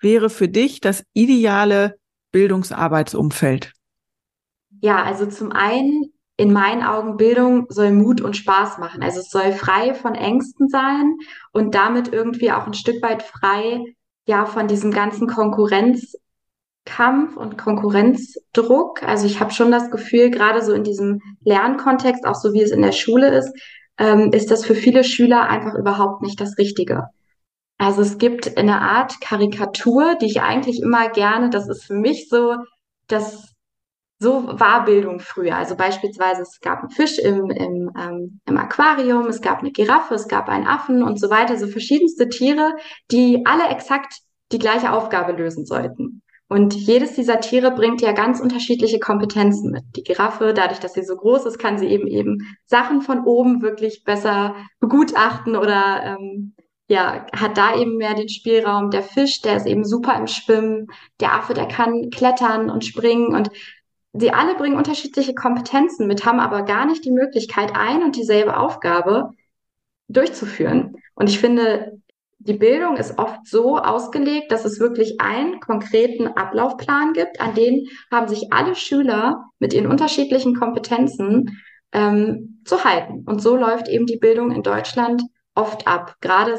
wäre 0.00 0.30
für 0.30 0.48
dich 0.48 0.80
das 0.80 1.04
ideale 1.12 1.98
Bildungsarbeitsumfeld? 2.32 3.72
Ja, 4.80 5.02
also 5.02 5.26
zum 5.26 5.52
einen 5.52 6.12
in 6.36 6.52
meinen 6.52 6.84
Augen 6.84 7.16
Bildung 7.16 7.66
soll 7.68 7.90
Mut 7.90 8.20
und 8.20 8.36
Spaß 8.36 8.78
machen. 8.78 9.02
Also 9.02 9.20
es 9.20 9.30
soll 9.30 9.52
frei 9.52 9.92
von 9.92 10.14
Ängsten 10.14 10.68
sein 10.68 11.16
und 11.52 11.74
damit 11.74 12.12
irgendwie 12.12 12.52
auch 12.52 12.66
ein 12.66 12.74
Stück 12.74 13.02
weit 13.02 13.24
frei 13.24 13.82
ja 14.26 14.46
von 14.46 14.68
diesem 14.68 14.92
ganzen 14.92 15.26
Konkurrenz 15.26 16.16
Kampf 16.88 17.36
und 17.36 17.58
Konkurrenzdruck. 17.58 19.02
Also 19.02 19.26
ich 19.26 19.40
habe 19.40 19.52
schon 19.52 19.70
das 19.70 19.90
Gefühl, 19.90 20.30
gerade 20.30 20.64
so 20.64 20.72
in 20.72 20.84
diesem 20.84 21.20
Lernkontext, 21.44 22.24
auch 22.24 22.34
so 22.34 22.54
wie 22.54 22.62
es 22.62 22.70
in 22.70 22.82
der 22.82 22.92
Schule 22.92 23.28
ist, 23.28 23.52
ähm, 23.98 24.32
ist 24.32 24.50
das 24.50 24.64
für 24.64 24.74
viele 24.74 25.04
Schüler 25.04 25.48
einfach 25.48 25.74
überhaupt 25.74 26.22
nicht 26.22 26.40
das 26.40 26.56
Richtige. 26.56 27.08
Also 27.76 28.00
es 28.00 28.18
gibt 28.18 28.56
eine 28.56 28.80
Art 28.80 29.20
Karikatur, 29.20 30.16
die 30.16 30.26
ich 30.26 30.40
eigentlich 30.40 30.80
immer 30.82 31.10
gerne, 31.10 31.50
das 31.50 31.68
ist 31.68 31.84
für 31.84 31.94
mich 31.94 32.28
so, 32.28 32.56
das 33.06 33.54
so 34.18 34.58
war 34.58 34.84
Bildung 34.84 35.20
früher. 35.20 35.56
Also 35.56 35.76
beispielsweise 35.76 36.42
es 36.42 36.58
gab 36.60 36.80
einen 36.80 36.90
Fisch 36.90 37.18
im, 37.18 37.50
im, 37.50 37.92
ähm, 37.96 38.40
im 38.46 38.56
Aquarium, 38.56 39.26
es 39.26 39.42
gab 39.42 39.60
eine 39.60 39.70
Giraffe, 39.70 40.14
es 40.14 40.26
gab 40.26 40.48
einen 40.48 40.66
Affen 40.66 41.02
und 41.02 41.20
so 41.20 41.30
weiter, 41.30 41.56
so 41.56 41.68
verschiedenste 41.68 42.28
Tiere, 42.28 42.74
die 43.10 43.44
alle 43.44 43.68
exakt 43.68 44.20
die 44.50 44.58
gleiche 44.58 44.92
Aufgabe 44.92 45.32
lösen 45.32 45.66
sollten. 45.66 46.22
Und 46.48 46.74
jedes 46.74 47.14
dieser 47.14 47.40
Tiere 47.40 47.70
bringt 47.70 48.00
ja 48.00 48.12
ganz 48.12 48.40
unterschiedliche 48.40 48.98
Kompetenzen 48.98 49.70
mit. 49.70 49.84
Die 49.96 50.02
Giraffe, 50.02 50.54
dadurch, 50.54 50.80
dass 50.80 50.94
sie 50.94 51.02
so 51.02 51.14
groß 51.14 51.44
ist, 51.44 51.58
kann 51.58 51.78
sie 51.78 51.86
eben 51.86 52.06
eben 52.06 52.38
Sachen 52.64 53.02
von 53.02 53.24
oben 53.24 53.60
wirklich 53.60 54.02
besser 54.02 54.56
begutachten 54.80 55.56
oder 55.56 56.16
ähm, 56.18 56.54
ja, 56.88 57.26
hat 57.36 57.58
da 57.58 57.76
eben 57.76 57.98
mehr 57.98 58.14
den 58.14 58.30
Spielraum. 58.30 58.90
Der 58.90 59.02
Fisch, 59.02 59.42
der 59.42 59.58
ist 59.58 59.66
eben 59.66 59.84
super 59.84 60.16
im 60.16 60.26
Schwimmen. 60.26 60.86
Der 61.20 61.34
Affe, 61.34 61.52
der 61.52 61.68
kann 61.68 62.08
klettern 62.08 62.70
und 62.70 62.84
springen 62.84 63.34
und 63.34 63.50
sie 64.14 64.32
alle 64.32 64.54
bringen 64.54 64.78
unterschiedliche 64.78 65.34
Kompetenzen 65.34 66.06
mit, 66.06 66.24
haben 66.24 66.40
aber 66.40 66.62
gar 66.62 66.86
nicht 66.86 67.04
die 67.04 67.10
Möglichkeit, 67.10 67.72
ein 67.76 68.02
und 68.02 68.16
dieselbe 68.16 68.56
Aufgabe 68.56 69.34
durchzuführen. 70.08 70.96
Und 71.14 71.28
ich 71.28 71.38
finde, 71.38 72.00
die 72.48 72.54
Bildung 72.54 72.96
ist 72.96 73.18
oft 73.18 73.46
so 73.46 73.76
ausgelegt, 73.76 74.50
dass 74.50 74.64
es 74.64 74.80
wirklich 74.80 75.20
einen 75.20 75.60
konkreten 75.60 76.26
Ablaufplan 76.28 77.12
gibt, 77.12 77.40
an 77.40 77.54
den 77.54 77.86
haben 78.10 78.26
sich 78.26 78.52
alle 78.52 78.74
Schüler 78.74 79.44
mit 79.58 79.74
ihren 79.74 79.86
unterschiedlichen 79.86 80.56
Kompetenzen 80.56 81.60
ähm, 81.92 82.62
zu 82.64 82.84
halten. 82.84 83.24
Und 83.26 83.42
so 83.42 83.54
läuft 83.56 83.88
eben 83.88 84.06
die 84.06 84.16
Bildung 84.16 84.50
in 84.50 84.62
Deutschland 84.62 85.22
oft 85.54 85.86
ab. 85.86 86.16
Gerade 86.22 86.58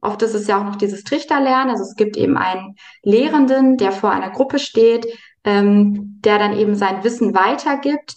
oft 0.00 0.22
ist 0.22 0.34
es 0.34 0.48
ja 0.48 0.58
auch 0.58 0.64
noch 0.64 0.76
dieses 0.76 1.04
Trichterlernen. 1.04 1.70
Also 1.70 1.84
es 1.84 1.94
gibt 1.94 2.16
eben 2.16 2.36
einen 2.36 2.74
Lehrenden, 3.04 3.76
der 3.76 3.92
vor 3.92 4.10
einer 4.10 4.30
Gruppe 4.30 4.58
steht, 4.58 5.06
ähm, 5.44 6.18
der 6.24 6.38
dann 6.40 6.58
eben 6.58 6.74
sein 6.74 7.04
Wissen 7.04 7.32
weitergibt. 7.34 8.14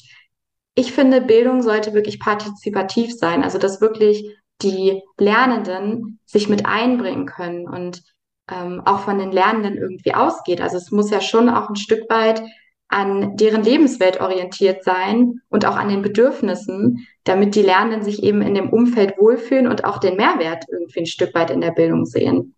Ich 0.73 0.91
finde, 0.91 1.21
Bildung 1.21 1.61
sollte 1.61 1.93
wirklich 1.93 2.19
partizipativ 2.19 3.13
sein. 3.13 3.43
Also 3.43 3.59
dass 3.59 3.79
wirklich 3.79 4.40
die 4.63 5.01
Lernenden 5.17 6.19
sich 6.25 6.49
mit 6.49 6.65
einbringen 6.65 7.25
können 7.25 7.67
und 7.67 8.03
ähm, 8.49 8.81
auch 8.85 8.99
von 8.99 9.17
den 9.17 9.31
Lernenden 9.31 9.77
irgendwie 9.77 10.13
ausgeht. 10.13 10.61
Also 10.61 10.77
es 10.77 10.91
muss 10.91 11.09
ja 11.09 11.21
schon 11.21 11.49
auch 11.49 11.69
ein 11.69 11.75
Stück 11.75 12.09
weit 12.09 12.43
an 12.87 13.37
deren 13.37 13.63
Lebenswelt 13.63 14.19
orientiert 14.19 14.83
sein 14.83 15.41
und 15.49 15.65
auch 15.65 15.77
an 15.77 15.87
den 15.87 16.01
Bedürfnissen, 16.01 17.07
damit 17.23 17.55
die 17.55 17.61
Lernenden 17.61 18.03
sich 18.03 18.21
eben 18.21 18.41
in 18.41 18.53
dem 18.53 18.69
Umfeld 18.69 19.17
wohlfühlen 19.17 19.67
und 19.67 19.85
auch 19.85 19.97
den 19.97 20.17
Mehrwert 20.17 20.65
irgendwie 20.69 20.99
ein 20.99 21.05
Stück 21.05 21.33
weit 21.33 21.51
in 21.51 21.61
der 21.61 21.71
Bildung 21.71 22.05
sehen. 22.05 22.55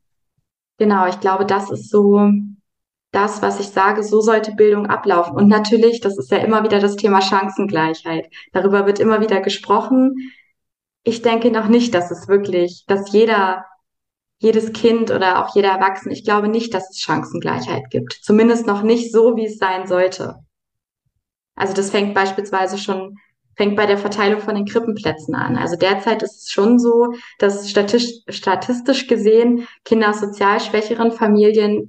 Genau, 0.79 1.07
ich 1.07 1.19
glaube, 1.19 1.45
das 1.45 1.69
ist 1.69 1.91
so 1.91 2.31
das, 3.11 3.43
was 3.43 3.59
ich 3.59 3.67
sage, 3.67 4.01
so 4.01 4.21
sollte 4.21 4.53
Bildung 4.53 4.87
ablaufen. 4.87 5.35
Und 5.35 5.47
natürlich, 5.47 6.01
das 6.01 6.17
ist 6.17 6.31
ja 6.31 6.39
immer 6.39 6.63
wieder 6.63 6.79
das 6.79 6.95
Thema 6.95 7.21
Chancengleichheit. 7.21 8.27
Darüber 8.53 8.87
wird 8.87 8.99
immer 8.99 9.21
wieder 9.21 9.39
gesprochen 9.39 10.15
ich 11.03 11.21
denke 11.21 11.51
noch 11.51 11.67
nicht, 11.67 11.93
dass 11.93 12.11
es 12.11 12.27
wirklich, 12.27 12.85
dass 12.87 13.11
jeder, 13.11 13.65
jedes 14.39 14.73
Kind 14.73 15.11
oder 15.11 15.43
auch 15.43 15.53
jeder 15.55 15.69
Erwachsene, 15.69 16.13
ich 16.13 16.23
glaube 16.23 16.47
nicht, 16.47 16.73
dass 16.73 16.89
es 16.89 16.99
Chancengleichheit 16.99 17.89
gibt. 17.89 18.13
Zumindest 18.21 18.67
noch 18.67 18.83
nicht 18.83 19.11
so, 19.11 19.35
wie 19.35 19.45
es 19.45 19.57
sein 19.57 19.85
sollte. 19.87 20.35
Also 21.55 21.73
das 21.73 21.91
fängt 21.91 22.13
beispielsweise 22.13 22.77
schon, 22.77 23.17
fängt 23.55 23.75
bei 23.75 23.85
der 23.85 23.97
Verteilung 23.97 24.41
von 24.41 24.55
den 24.55 24.65
Krippenplätzen 24.65 25.35
an. 25.35 25.57
Also 25.57 25.75
derzeit 25.75 26.23
ist 26.23 26.43
es 26.43 26.49
schon 26.49 26.79
so, 26.79 27.13
dass 27.37 27.69
statistisch, 27.69 28.23
statistisch 28.29 29.07
gesehen 29.07 29.67
Kinder 29.83 30.09
aus 30.09 30.21
sozial 30.21 30.59
schwächeren 30.59 31.11
Familien 31.11 31.87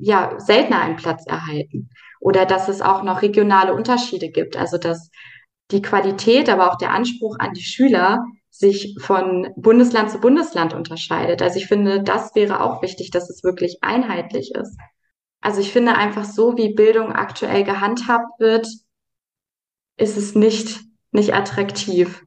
ja 0.00 0.38
seltener 0.38 0.80
einen 0.80 0.96
Platz 0.96 1.24
erhalten. 1.26 1.88
Oder 2.20 2.46
dass 2.46 2.68
es 2.68 2.82
auch 2.82 3.04
noch 3.04 3.22
regionale 3.22 3.72
Unterschiede 3.74 4.28
gibt. 4.28 4.56
Also 4.56 4.76
dass 4.76 5.10
die 5.70 5.82
Qualität, 5.82 6.48
aber 6.48 6.70
auch 6.70 6.76
der 6.76 6.92
Anspruch 6.92 7.36
an 7.38 7.52
die 7.54 7.62
Schüler 7.62 8.24
sich 8.58 8.96
von 9.00 9.48
Bundesland 9.56 10.10
zu 10.10 10.18
Bundesland 10.18 10.72
unterscheidet. 10.74 11.42
Also 11.42 11.58
ich 11.58 11.66
finde, 11.66 12.02
das 12.02 12.34
wäre 12.34 12.60
auch 12.60 12.82
wichtig, 12.82 13.10
dass 13.10 13.28
es 13.30 13.44
wirklich 13.44 13.78
einheitlich 13.82 14.54
ist. 14.54 14.76
Also 15.40 15.60
ich 15.60 15.72
finde 15.72 15.94
einfach 15.94 16.24
so, 16.24 16.56
wie 16.56 16.74
Bildung 16.74 17.12
aktuell 17.12 17.64
gehandhabt 17.64 18.40
wird, 18.40 18.66
ist 19.96 20.16
es 20.16 20.34
nicht, 20.34 20.80
nicht 21.12 21.34
attraktiv. 21.34 22.24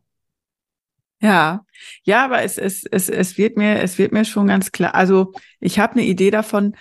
Ja, 1.22 1.66
ja, 2.04 2.24
aber 2.24 2.44
es, 2.44 2.58
es, 2.58 2.86
es, 2.86 3.10
es 3.10 3.38
wird 3.38 3.58
mir, 3.58 3.82
es 3.82 3.98
wird 3.98 4.14
mir 4.14 4.24
schon 4.24 4.48
ganz 4.48 4.72
klar. 4.72 4.96
Also 4.96 5.34
ich 5.60 5.80
habe 5.80 5.94
eine 5.94 6.04
Idee 6.04 6.32
davon, 6.32 6.78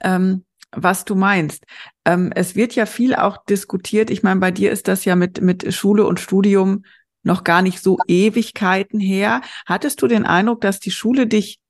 ähm, 0.00 0.44
was 0.70 1.04
du 1.04 1.16
meinst. 1.16 1.64
Ähm, 2.04 2.30
es 2.34 2.54
wird 2.54 2.74
ja 2.76 2.86
viel 2.86 3.14
auch 3.14 3.44
diskutiert. 3.44 4.10
Ich 4.10 4.22
meine, 4.22 4.38
bei 4.38 4.52
dir 4.52 4.70
ist 4.70 4.86
das 4.86 5.04
ja 5.04 5.16
mit, 5.16 5.40
mit 5.40 5.74
Schule 5.74 6.06
und 6.06 6.20
Studium 6.20 6.84
noch 7.22 7.44
gar 7.44 7.62
nicht 7.62 7.80
so 7.80 7.98
Ewigkeiten 8.06 9.00
her. 9.00 9.40
Hattest 9.66 10.02
du 10.02 10.06
den 10.06 10.24
Eindruck, 10.24 10.60
dass 10.60 10.80
die 10.80 10.90
Schule 10.90 11.26
dich 11.26 11.60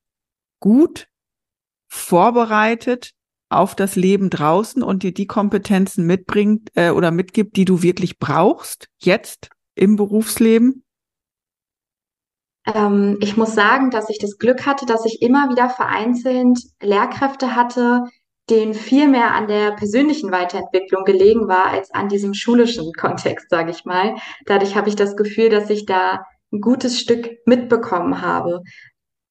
gut 0.60 1.08
vorbereitet 1.88 3.12
auf 3.48 3.74
das 3.74 3.96
Leben 3.96 4.30
draußen 4.30 4.82
und 4.82 5.02
dir 5.02 5.12
die 5.12 5.26
Kompetenzen 5.26 6.06
mitbringt 6.06 6.70
äh, 6.74 6.90
oder 6.90 7.10
mitgibt, 7.10 7.56
die 7.56 7.64
du 7.64 7.82
wirklich 7.82 8.18
brauchst 8.18 8.88
jetzt 8.98 9.50
im 9.74 9.96
Berufsleben? 9.96 10.84
Ähm, 12.66 13.18
ich 13.20 13.36
muss 13.36 13.54
sagen, 13.54 13.90
dass 13.90 14.08
ich 14.08 14.18
das 14.18 14.38
Glück 14.38 14.66
hatte, 14.66 14.86
dass 14.86 15.04
ich 15.04 15.20
immer 15.20 15.50
wieder 15.50 15.68
vereinzelt 15.68 16.60
Lehrkräfte 16.80 17.56
hatte, 17.56 18.04
denen 18.50 18.74
viel 18.74 19.08
mehr 19.08 19.34
an 19.34 19.46
der 19.46 19.72
persönlichen 19.72 20.32
Weiterentwicklung 20.32 21.04
gelegen 21.04 21.48
war 21.48 21.68
als 21.68 21.92
an 21.92 22.08
diesem 22.08 22.34
schulischen 22.34 22.92
Kontext, 22.98 23.48
sage 23.50 23.70
ich 23.70 23.84
mal. 23.84 24.16
Dadurch 24.46 24.76
habe 24.76 24.88
ich 24.88 24.96
das 24.96 25.16
Gefühl, 25.16 25.48
dass 25.48 25.70
ich 25.70 25.86
da 25.86 26.24
ein 26.52 26.60
gutes 26.60 26.98
Stück 26.98 27.38
mitbekommen 27.46 28.20
habe. 28.22 28.62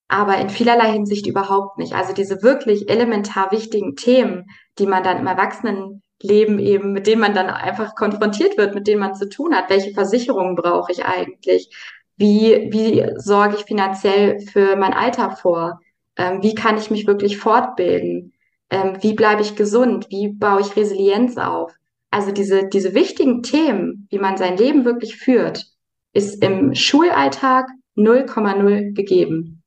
Aber 0.07 0.38
in 0.38 0.49
vielerlei 0.49 0.91
Hinsicht 0.91 1.28
überhaupt 1.28 1.78
nicht. 1.78 1.93
Also 1.93 2.13
diese 2.13 2.41
wirklich 2.41 2.89
elementar 2.89 3.51
wichtigen 3.51 3.95
Themen, 3.95 4.45
die 4.80 4.88
man 4.88 5.03
dann 5.03 5.20
im 5.20 5.28
Erwachsenenleben 5.28 6.57
eben, 6.57 6.93
mit 6.93 7.05
denen 7.05 7.22
man 7.22 7.36
dann 7.36 7.49
einfach 7.49 7.93
konfrontiert 7.93 8.57
wird, 8.57 8.74
mit 8.74 8.88
denen 8.88 9.01
man 9.01 9.13
zu 9.13 9.30
tun 9.30 9.53
hat. 9.53 9.70
Welche 9.70 9.93
Versicherungen 9.93 10.55
brauche 10.55 10.91
ich 10.91 11.05
eigentlich? 11.05 11.70
Wie, 12.17 12.70
wie 12.72 13.05
sorge 13.17 13.55
ich 13.55 13.65
finanziell 13.65 14.39
für 14.39 14.76
mein 14.78 14.93
Alter 14.93 15.32
vor? 15.32 15.80
Ähm, 16.17 16.41
wie 16.41 16.55
kann 16.55 16.78
ich 16.78 16.89
mich 16.89 17.05
wirklich 17.05 17.38
fortbilden? 17.38 18.34
Ähm, 18.70 18.97
wie 19.01 19.13
bleibe 19.13 19.41
ich 19.41 19.55
gesund, 19.55 20.07
wie 20.09 20.30
baue 20.30 20.61
ich 20.61 20.76
Resilienz 20.76 21.38
auf. 21.38 21.74
Also 22.11 22.32
diese, 22.32 22.67
diese 22.67 22.93
wichtigen 22.93 23.43
Themen, 23.43 24.07
wie 24.09 24.20
man 24.20 24.38
sein 24.38 24.57
Leben 24.57 24.86
wirklich 24.86 25.17
führt, 25.17 25.65
ist 26.13 26.43
im 26.43 26.74
Schulalltag 26.74 27.67
0,0 27.95 28.93
gegeben. 28.93 29.63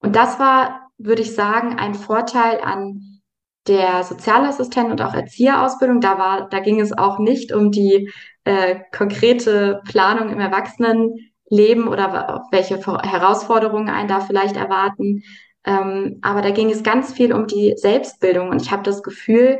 Und 0.00 0.16
das 0.16 0.38
war, 0.38 0.90
würde 0.98 1.22
ich 1.22 1.34
sagen, 1.34 1.78
ein 1.78 1.94
Vorteil 1.94 2.60
an 2.60 3.20
der 3.66 4.02
Sozialassistent 4.02 4.90
und 4.90 5.02
auch 5.02 5.14
Erzieherausbildung. 5.14 6.00
Da 6.00 6.18
war, 6.18 6.48
da 6.48 6.60
ging 6.60 6.80
es 6.80 6.96
auch 6.96 7.18
nicht 7.18 7.52
um 7.52 7.70
die 7.70 8.10
äh, 8.44 8.80
konkrete 8.92 9.80
Planung 9.84 10.30
im 10.30 10.40
Erwachsenenleben 10.40 11.88
oder 11.88 12.44
welche 12.50 12.78
Herausforderungen 12.78 13.88
einen 13.88 14.08
da 14.08 14.20
vielleicht 14.20 14.56
erwarten, 14.56 15.22
ähm, 15.64 16.18
aber 16.22 16.42
da 16.42 16.50
ging 16.50 16.70
es 16.70 16.82
ganz 16.82 17.12
viel 17.12 17.32
um 17.32 17.46
die 17.46 17.74
Selbstbildung 17.76 18.48
und 18.48 18.62
ich 18.62 18.70
habe 18.70 18.82
das 18.82 19.02
Gefühl, 19.02 19.58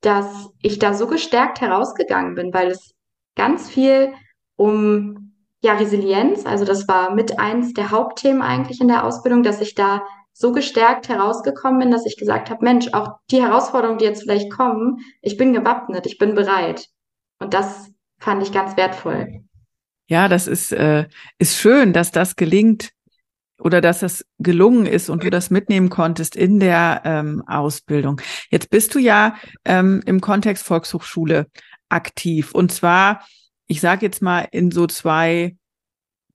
dass 0.00 0.50
ich 0.60 0.78
da 0.78 0.94
so 0.94 1.06
gestärkt 1.06 1.60
herausgegangen 1.60 2.34
bin, 2.34 2.52
weil 2.52 2.68
es 2.70 2.94
ganz 3.36 3.68
viel 3.68 4.12
um 4.56 5.34
ja 5.62 5.74
Resilienz, 5.74 6.44
also 6.44 6.64
das 6.64 6.88
war 6.88 7.14
mit 7.14 7.38
eins 7.38 7.72
der 7.72 7.90
Hauptthemen 7.90 8.42
eigentlich 8.42 8.80
in 8.80 8.88
der 8.88 9.04
Ausbildung, 9.04 9.42
dass 9.42 9.60
ich 9.60 9.74
da 9.74 10.02
so 10.32 10.52
gestärkt 10.52 11.08
herausgekommen 11.08 11.78
bin, 11.78 11.90
dass 11.90 12.06
ich 12.06 12.16
gesagt 12.16 12.50
habe, 12.50 12.64
Mensch, 12.64 12.88
auch 12.92 13.18
die 13.30 13.42
Herausforderungen, 13.42 13.98
die 13.98 14.06
jetzt 14.06 14.22
vielleicht 14.22 14.50
kommen, 14.50 14.98
ich 15.20 15.36
bin 15.36 15.52
gewappnet, 15.52 16.06
ich 16.06 16.18
bin 16.18 16.34
bereit. 16.34 16.88
Und 17.38 17.54
das 17.54 17.90
fand 18.18 18.42
ich 18.42 18.52
ganz 18.52 18.76
wertvoll. 18.76 19.44
Ja, 20.08 20.28
das 20.28 20.46
ist, 20.46 20.72
äh, 20.72 21.06
ist 21.38 21.58
schön, 21.58 21.92
dass 21.92 22.10
das 22.10 22.36
gelingt, 22.36 22.90
oder 23.62 23.80
dass 23.80 24.02
es 24.02 24.24
gelungen 24.38 24.86
ist 24.86 25.08
und 25.08 25.22
du 25.22 25.30
das 25.30 25.50
mitnehmen 25.50 25.88
konntest 25.88 26.36
in 26.36 26.60
der 26.60 27.02
ähm, 27.04 27.42
Ausbildung. 27.46 28.20
Jetzt 28.50 28.70
bist 28.70 28.94
du 28.94 28.98
ja 28.98 29.36
ähm, 29.64 30.02
im 30.06 30.20
Kontext 30.20 30.64
Volkshochschule 30.64 31.46
aktiv 31.88 32.52
und 32.52 32.72
zwar, 32.72 33.24
ich 33.66 33.80
sage 33.80 34.06
jetzt 34.06 34.22
mal 34.22 34.46
in 34.50 34.70
so 34.70 34.86
zwei 34.86 35.56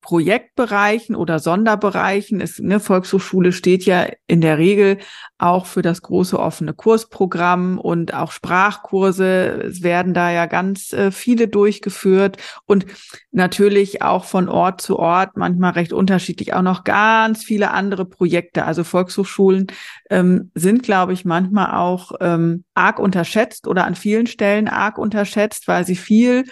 Projektbereichen 0.07 1.17
oder 1.17 1.37
Sonderbereichen. 1.37 2.39
Es, 2.39 2.61
eine 2.61 2.79
Volkshochschule 2.79 3.51
steht 3.51 3.83
ja 3.83 4.07
in 4.25 4.39
der 4.39 4.57
Regel 4.57 4.99
auch 5.37 5.65
für 5.65 5.81
das 5.81 6.01
große 6.01 6.39
offene 6.39 6.73
Kursprogramm 6.73 7.77
und 7.77 8.13
auch 8.13 8.31
Sprachkurse. 8.31 9.63
Es 9.67 9.83
werden 9.83 10.13
da 10.13 10.31
ja 10.31 10.45
ganz 10.45 10.93
äh, 10.93 11.11
viele 11.11 11.49
durchgeführt 11.49 12.37
und 12.65 12.85
natürlich 13.33 14.01
auch 14.01 14.23
von 14.23 14.47
Ort 14.47 14.79
zu 14.79 14.97
Ort, 14.97 15.35
manchmal 15.35 15.73
recht 15.73 15.91
unterschiedlich, 15.91 16.53
auch 16.53 16.61
noch 16.61 16.85
ganz 16.85 17.43
viele 17.43 17.71
andere 17.71 18.05
Projekte. 18.05 18.63
Also 18.63 18.85
Volkshochschulen 18.85 19.67
ähm, 20.09 20.51
sind, 20.55 20.83
glaube 20.83 21.11
ich, 21.11 21.25
manchmal 21.25 21.75
auch 21.75 22.13
ähm, 22.21 22.63
arg 22.75 22.99
unterschätzt 22.99 23.67
oder 23.67 23.83
an 23.83 23.95
vielen 23.95 24.27
Stellen 24.27 24.69
arg 24.69 24.99
unterschätzt, 24.99 25.67
weil 25.67 25.85
sie 25.85 25.97
viel 25.97 26.45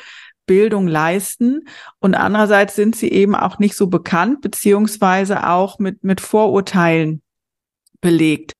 Bildung 0.45 0.87
leisten. 0.87 1.67
Und 1.99 2.15
andererseits 2.15 2.75
sind 2.75 2.95
sie 2.95 3.11
eben 3.11 3.35
auch 3.35 3.59
nicht 3.59 3.75
so 3.75 3.87
bekannt, 3.87 4.41
beziehungsweise 4.41 5.47
auch 5.47 5.79
mit, 5.79 6.03
mit 6.03 6.21
Vorurteilen 6.21 7.21
belegt. 8.01 8.51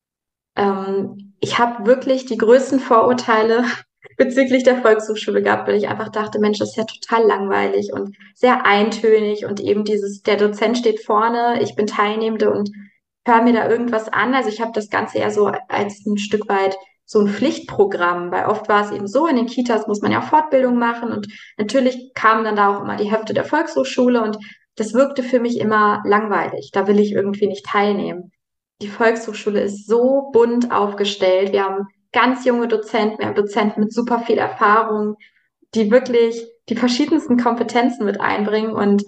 Ähm, 0.56 1.34
ich 1.40 1.60
habe 1.60 1.86
wirklich 1.86 2.26
die 2.26 2.38
größten 2.38 2.80
Vorurteile 2.80 3.66
bezüglich 4.18 4.64
der 4.64 4.82
Volkshochschule 4.82 5.42
gehabt, 5.42 5.68
weil 5.68 5.76
ich 5.76 5.88
einfach 5.88 6.10
dachte, 6.10 6.40
Mensch, 6.40 6.60
das 6.60 6.70
ist 6.70 6.78
ja 6.78 6.86
total 6.86 7.28
langweilig 7.28 7.92
und 7.94 8.16
sehr 8.34 8.66
eintönig 8.66 9.46
und 9.46 9.60
eben 9.60 9.84
dieses, 9.84 10.22
der 10.22 10.38
Dozent 10.38 10.78
steht 10.78 11.04
vorne, 11.04 11.62
ich 11.62 11.76
bin 11.76 11.88
Teilnehmende 11.88 12.52
und 12.52 12.72
höre 13.26 13.42
mir 13.42 13.54
da 13.54 13.70
irgendwas 13.70 14.08
an. 14.10 14.34
Also 14.34 14.50
ich 14.50 14.62
habe 14.62 14.72
das 14.74 14.90
Ganze 14.90 15.18
eher 15.18 15.32
so 15.32 15.52
als 15.68 16.06
ein 16.06 16.18
Stück 16.18 16.48
weit 16.48 16.78
so 17.06 17.20
ein 17.20 17.28
Pflichtprogramm, 17.28 18.32
weil 18.32 18.48
oft 18.48 18.68
war 18.68 18.84
es 18.84 18.92
eben 18.92 19.08
so, 19.08 19.28
in 19.28 19.36
den 19.36 19.46
Kitas 19.46 19.88
muss 19.88 20.02
man 20.02 20.12
ja 20.12 20.20
auch 20.20 20.30
Fortbildung 20.30 20.78
machen 20.78 21.12
und 21.12 21.28
natürlich 21.58 22.12
kam 22.16 22.44
dann 22.44 22.56
da 22.56 22.76
auch 22.76 22.82
immer 22.82 22.96
die 22.96 23.12
Hefte 23.12 23.34
der 23.34 23.46
Volkshochschule 23.46 24.24
und 24.24 24.38
das 24.76 24.94
wirkte 24.94 25.24
für 25.24 25.40
mich 25.40 25.60
immer 25.60 26.02
langweilig. 26.06 26.72
Da 26.74 26.88
will 26.88 27.00
ich 27.00 27.14
irgendwie 27.14 27.48
nicht 27.48 27.66
teilnehmen. 27.66 28.32
Die 28.82 28.90
Volkshochschule 28.90 29.62
ist 29.62 29.88
so 29.88 30.32
bunt 30.34 30.72
aufgestellt. 30.72 31.54
Wir 31.54 31.64
haben 31.64 31.88
ganz 32.12 32.44
junge 32.44 32.68
Dozenten, 32.68 33.20
wir 33.20 33.28
haben 33.28 33.36
Dozenten 33.36 33.82
mit 33.82 33.94
super 33.94 34.20
viel 34.20 34.38
Erfahrung, 34.38 35.16
die 35.76 35.92
wirklich 35.92 36.46
die 36.68 36.76
verschiedensten 36.76 37.38
Kompetenzen 37.38 38.06
mit 38.06 38.20
einbringen 38.20 38.72
und 38.72 39.04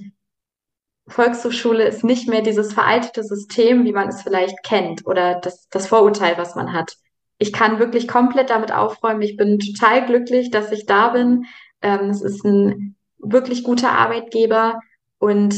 Volkshochschule 1.07 1.85
ist 1.85 2.03
nicht 2.03 2.27
mehr 2.27 2.41
dieses 2.41 2.73
veraltete 2.73 3.23
System, 3.23 3.85
wie 3.85 3.93
man 3.93 4.09
es 4.09 4.21
vielleicht 4.21 4.61
kennt 4.63 5.05
oder 5.07 5.39
das, 5.41 5.67
das 5.69 5.87
Vorurteil, 5.87 6.37
was 6.37 6.55
man 6.55 6.73
hat 6.73 6.97
ich 7.37 7.53
kann 7.53 7.79
wirklich 7.79 8.07
komplett 8.07 8.49
damit 8.49 8.71
aufräumen. 8.71 9.21
Ich 9.21 9.37
bin 9.37 9.59
total 9.59 10.05
glücklich, 10.05 10.51
dass 10.51 10.71
ich 10.71 10.85
da 10.85 11.09
bin. 11.09 11.45
Ähm, 11.81 12.09
es 12.09 12.21
ist 12.21 12.43
ein 12.43 12.95
wirklich 13.19 13.63
guter 13.63 13.91
Arbeitgeber 13.91 14.79
und 15.19 15.55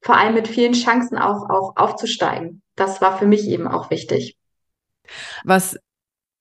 vor 0.00 0.16
allem 0.16 0.34
mit 0.34 0.48
vielen 0.48 0.72
Chancen 0.72 1.18
auch, 1.18 1.48
auch 1.50 1.76
aufzusteigen. 1.76 2.62
Das 2.74 3.00
war 3.02 3.18
für 3.18 3.26
mich 3.26 3.46
eben 3.48 3.68
auch 3.68 3.90
wichtig. 3.90 4.36
Was 5.44 5.76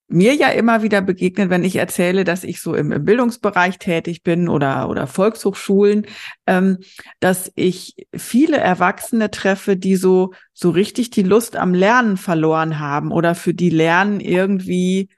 mir 0.09 0.33
ja 0.33 0.49
immer 0.49 0.81
wieder 0.81 1.01
begegnet, 1.01 1.49
wenn 1.49 1.63
ich 1.63 1.75
erzähle, 1.75 2.23
dass 2.23 2.43
ich 2.43 2.61
so 2.61 2.73
im, 2.73 2.91
im 2.91 3.05
Bildungsbereich 3.05 3.77
tätig 3.77 4.23
bin 4.23 4.49
oder, 4.49 4.89
oder 4.89 5.05
Volkshochschulen, 5.05 6.07
ähm, 6.47 6.79
dass 7.19 7.51
ich 7.55 7.95
viele 8.15 8.57
Erwachsene 8.57 9.29
treffe, 9.29 9.77
die 9.77 9.95
so, 9.95 10.33
so 10.51 10.71
richtig 10.71 11.11
die 11.11 11.23
Lust 11.23 11.55
am 11.55 11.73
Lernen 11.73 12.17
verloren 12.17 12.79
haben 12.79 13.11
oder 13.11 13.35
für 13.35 13.53
die 13.53 13.69
Lernen 13.69 14.19
irgendwie 14.19 15.09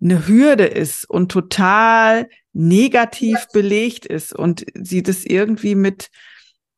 eine 0.00 0.28
Hürde 0.28 0.66
ist 0.66 1.08
und 1.08 1.32
total 1.32 2.28
negativ 2.52 3.46
belegt 3.52 4.04
ist 4.04 4.34
und 4.34 4.66
sie 4.74 5.02
das 5.02 5.24
irgendwie 5.24 5.74
mit, 5.74 6.10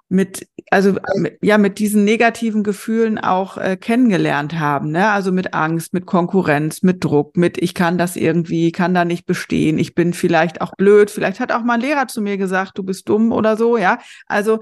mit 0.09 0.48
also 0.70 0.96
ja 1.42 1.59
mit 1.59 1.78
diesen 1.78 2.04
negativen 2.04 2.62
Gefühlen 2.62 3.18
auch 3.18 3.56
äh, 3.56 3.76
kennengelernt 3.76 4.59
haben, 4.59 4.90
ne? 4.90 5.11
Also 5.11 5.32
mit 5.32 5.54
Angst, 5.54 5.92
mit 5.92 6.06
Konkurrenz, 6.06 6.82
mit 6.82 7.04
Druck, 7.04 7.36
mit 7.36 7.59
ich 7.59 7.74
kann 7.74 7.98
das 7.98 8.16
irgendwie, 8.16 8.72
kann 8.72 8.94
da 8.94 9.04
nicht 9.04 9.26
bestehen, 9.26 9.78
ich 9.78 9.94
bin 9.94 10.12
vielleicht 10.12 10.61
auch 10.61 10.72
blöd, 10.76 11.11
vielleicht 11.11 11.40
hat 11.40 11.52
auch 11.52 11.62
mal 11.62 11.74
ein 11.74 11.80
Lehrer 11.80 12.09
zu 12.09 12.20
mir 12.20 12.36
gesagt, 12.36 12.78
du 12.78 12.82
bist 12.82 13.09
dumm 13.09 13.32
oder 13.32 13.56
so, 13.56 13.76
ja? 13.76 13.98
Also 14.26 14.61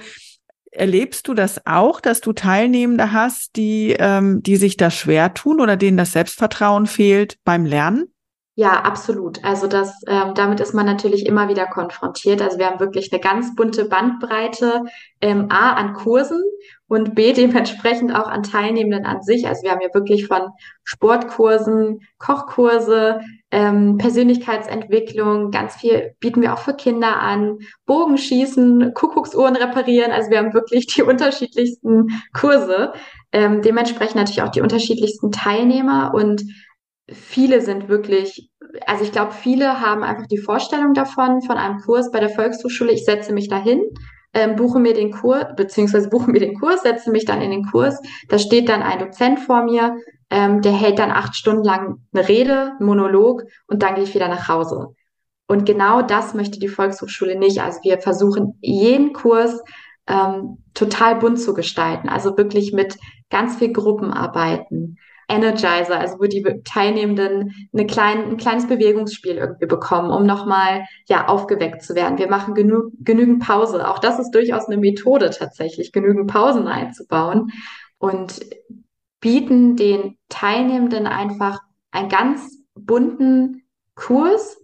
erlebst 0.71 1.29
du 1.29 1.35
das 1.35 1.67
auch, 1.67 2.01
dass 2.01 2.21
du 2.21 2.33
Teilnehmende 2.33 3.13
hast, 3.13 3.57
die 3.57 3.97
ähm, 3.99 4.43
die 4.43 4.57
sich 4.57 4.77
da 4.77 4.91
schwer 4.91 5.35
tun 5.35 5.61
oder 5.61 5.77
denen 5.77 5.97
das 5.97 6.13
Selbstvertrauen 6.13 6.87
fehlt 6.87 7.39
beim 7.45 7.65
Lernen? 7.65 8.13
Ja, 8.59 8.81
absolut. 8.81 9.45
Also 9.45 9.67
das, 9.67 10.01
ähm, 10.09 10.33
damit 10.35 10.61
ist 10.61 10.73
man 10.73 10.87
natürlich 10.87 11.27
immer 11.27 11.51
wieder 11.51 11.67
konfrontiert. 11.67 12.41
Also 12.41 12.57
wir 12.57 12.65
haben 12.67 12.81
wirklich 12.81 13.13
eine 13.13 13.21
ganz 13.21 13.55
bunte 13.55 13.85
Bandbreite 13.85 14.85
ähm, 15.21 15.49
A 15.51 15.75
an 15.75 15.93
Kursen 15.93 16.43
und 16.89 17.15
B 17.15 17.35
dementsprechend 17.35 18.15
auch 18.15 18.29
an 18.29 18.43
Teilnehmenden 18.43 19.05
an 19.05 19.21
sich. 19.21 19.47
Also 19.47 19.63
wir 19.63 19.73
haben 19.73 19.83
ja 19.83 19.93
wirklich 19.93 20.27
von 20.27 20.41
Sportkursen, 20.85 22.01
Kochkurse, 22.17 23.21
ähm, 23.51 23.99
Persönlichkeitsentwicklung, 23.99 25.51
ganz 25.51 25.77
viel 25.77 26.15
bieten 26.21 26.41
wir 26.41 26.55
auch 26.55 26.59
für 26.59 26.75
Kinder 26.75 27.21
an, 27.21 27.59
Bogenschießen, 27.85 28.95
Kuckucksuhren 28.95 29.57
reparieren. 29.57 30.13
Also 30.13 30.31
wir 30.31 30.39
haben 30.39 30.55
wirklich 30.55 30.87
die 30.87 31.03
unterschiedlichsten 31.03 32.09
Kurse, 32.33 32.95
ähm, 33.33 33.61
dementsprechend 33.61 34.17
natürlich 34.17 34.41
auch 34.41 34.51
die 34.51 34.63
unterschiedlichsten 34.63 35.31
Teilnehmer 35.31 36.13
und 36.15 36.43
viele 37.09 37.61
sind 37.61 37.89
wirklich, 37.89 38.51
also 38.87 39.05
ich 39.05 39.13
glaube, 39.13 39.33
viele 39.33 39.81
haben 39.81 40.03
einfach 40.03 40.27
die 40.27 40.39
Vorstellung 40.39 40.95
davon, 40.95 41.43
von 41.43 41.57
einem 41.57 41.81
Kurs 41.81 42.11
bei 42.11 42.21
der 42.21 42.31
Volkshochschule, 42.31 42.93
ich 42.93 43.05
setze 43.05 43.33
mich 43.33 43.49
dahin, 43.49 43.83
ähm, 44.35 44.57
buche 44.57 44.79
mir 44.79 44.93
den 44.93 45.13
Kurs, 45.13 45.47
beziehungsweise 45.57 46.09
buche 46.11 46.31
mir 46.31 46.41
den 46.41 46.59
Kurs, 46.59 46.83
setze 46.83 47.11
mich 47.11 47.25
dann 47.25 47.41
in 47.41 47.51
den 47.51 47.65
Kurs, 47.67 48.01
da 48.29 48.39
steht 48.39 48.69
dann 48.69 48.83
ein 48.83 48.99
Dozent 48.99 49.41
vor 49.41 49.63
mir, 49.63 49.97
ähm, 50.31 50.61
der 50.63 50.73
hält 50.73 50.99
dann 50.99 51.13
acht 51.13 51.37
Stunden 51.37 51.65
lang 51.65 52.03
eine 52.13 52.29
Rede, 52.29 52.73
einen 52.79 52.87
Monolog 52.87 53.45
und 53.69 53.83
dann 53.83 53.95
gehe 53.95 54.05
ich 54.05 54.15
wieder 54.15 54.29
nach 54.29 54.49
Hause. 54.49 54.89
Und 55.47 55.65
genau 55.65 56.03
das 56.03 56.35
möchte 56.35 56.59
die 56.59 56.67
Volkshochschule 56.67 57.39
nicht. 57.39 57.61
Also 57.61 57.79
wir 57.85 58.01
versuchen 58.01 58.59
jeden 58.61 59.13
Kurs 59.13 59.63
ähm, 60.09 60.65
total 60.75 61.17
bunt 61.17 61.41
zu 61.41 61.55
gestalten, 61.55 62.09
also 62.09 62.37
wirklich 62.37 62.73
mit 62.73 62.97
ganz 63.31 63.57
viel 63.57 63.73
Gruppenarbeiten 63.73 64.99
Energizer, 65.29 65.99
also 65.99 66.19
wo 66.21 66.25
die 66.25 66.45
Teilnehmenden 66.65 67.69
eine 67.73 67.87
klein, 67.87 68.31
ein 68.31 68.37
kleines 68.37 68.69
Bewegungsspiel 68.69 69.37
irgendwie 69.37 69.67
bekommen, 69.67 70.11
um 70.11 70.25
nochmal 70.25 70.85
ja, 71.09 71.27
aufgeweckt 71.27 71.83
zu 71.83 71.95
werden. 71.95 72.19
Wir 72.19 72.29
machen 72.29 72.55
genü 72.55 72.91
genügend 73.01 73.43
Pause. 73.43 73.89
Auch 73.89 73.99
das 73.99 74.19
ist 74.21 74.31
durchaus 74.31 74.67
eine 74.67 74.77
Methode 74.77 75.31
tatsächlich, 75.31 75.91
genügend 75.91 76.31
Pausen 76.31 76.69
einzubauen 76.69 77.51
und 77.99 78.41
bieten 79.21 79.77
den 79.77 80.17
Teilnehmenden 80.29 81.07
einfach 81.07 81.61
einen 81.91 82.09
ganz 82.09 82.59
bunten 82.75 83.63
Kurs, 83.97 84.59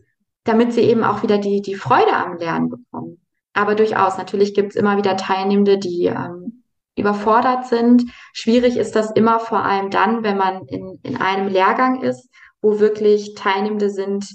damit 0.45 0.73
sie 0.73 0.83
eben 0.83 1.03
auch 1.03 1.23
wieder 1.23 1.39
die, 1.39 1.63
die 1.63 1.75
Freude 1.75 2.13
am 2.13 2.37
Lernen 2.37 2.69
bekommen. 2.69 3.21
Aber 3.55 3.75
durchaus, 3.75 4.17
natürlich 4.17 4.55
gibt 4.55 4.71
es 4.71 4.77
immer 4.77 4.97
wieder 4.97 5.17
Teilnehmende, 5.17 5.79
die 5.79 6.07
ähm, 6.07 6.62
überfordert 6.97 7.67
sind. 7.67 8.05
Schwierig 8.33 8.77
ist 8.77 8.95
das 8.95 9.11
immer 9.13 9.41
vor 9.41 9.65
allem 9.65 9.91
dann, 9.91 10.23
wenn 10.23 10.37
man 10.37 10.67
in, 10.67 10.99
in 11.03 11.17
einem 11.17 11.49
Lehrgang 11.49 12.03
ist, 12.03 12.29
wo 12.61 12.79
wirklich 12.79 13.35
Teilnehmende 13.35 13.91
sind, 13.91 14.27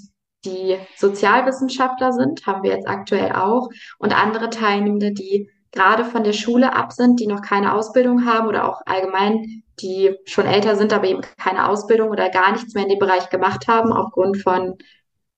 die 0.44 0.76
Sozialwissenschaftler 0.96 2.12
sind, 2.12 2.46
haben 2.46 2.62
wir 2.62 2.70
jetzt 2.70 2.88
aktuell 2.88 3.32
auch, 3.32 3.68
und 3.98 4.16
andere 4.16 4.50
Teilnehmende, 4.50 5.12
die 5.12 5.50
gerade 5.72 6.04
von 6.04 6.24
der 6.24 6.32
Schule 6.32 6.74
ab 6.74 6.92
sind, 6.92 7.20
die 7.20 7.26
noch 7.26 7.42
keine 7.42 7.74
Ausbildung 7.74 8.24
haben 8.24 8.48
oder 8.48 8.68
auch 8.68 8.80
allgemein, 8.86 9.62
die 9.80 10.16
schon 10.24 10.46
älter 10.46 10.76
sind, 10.76 10.92
aber 10.92 11.06
eben 11.06 11.20
keine 11.36 11.68
Ausbildung 11.68 12.10
oder 12.10 12.30
gar 12.30 12.52
nichts 12.52 12.74
mehr 12.74 12.84
in 12.84 12.90
dem 12.90 12.98
Bereich 12.98 13.28
gemacht 13.30 13.68
haben, 13.68 13.92
aufgrund 13.92 14.38
von 14.38 14.76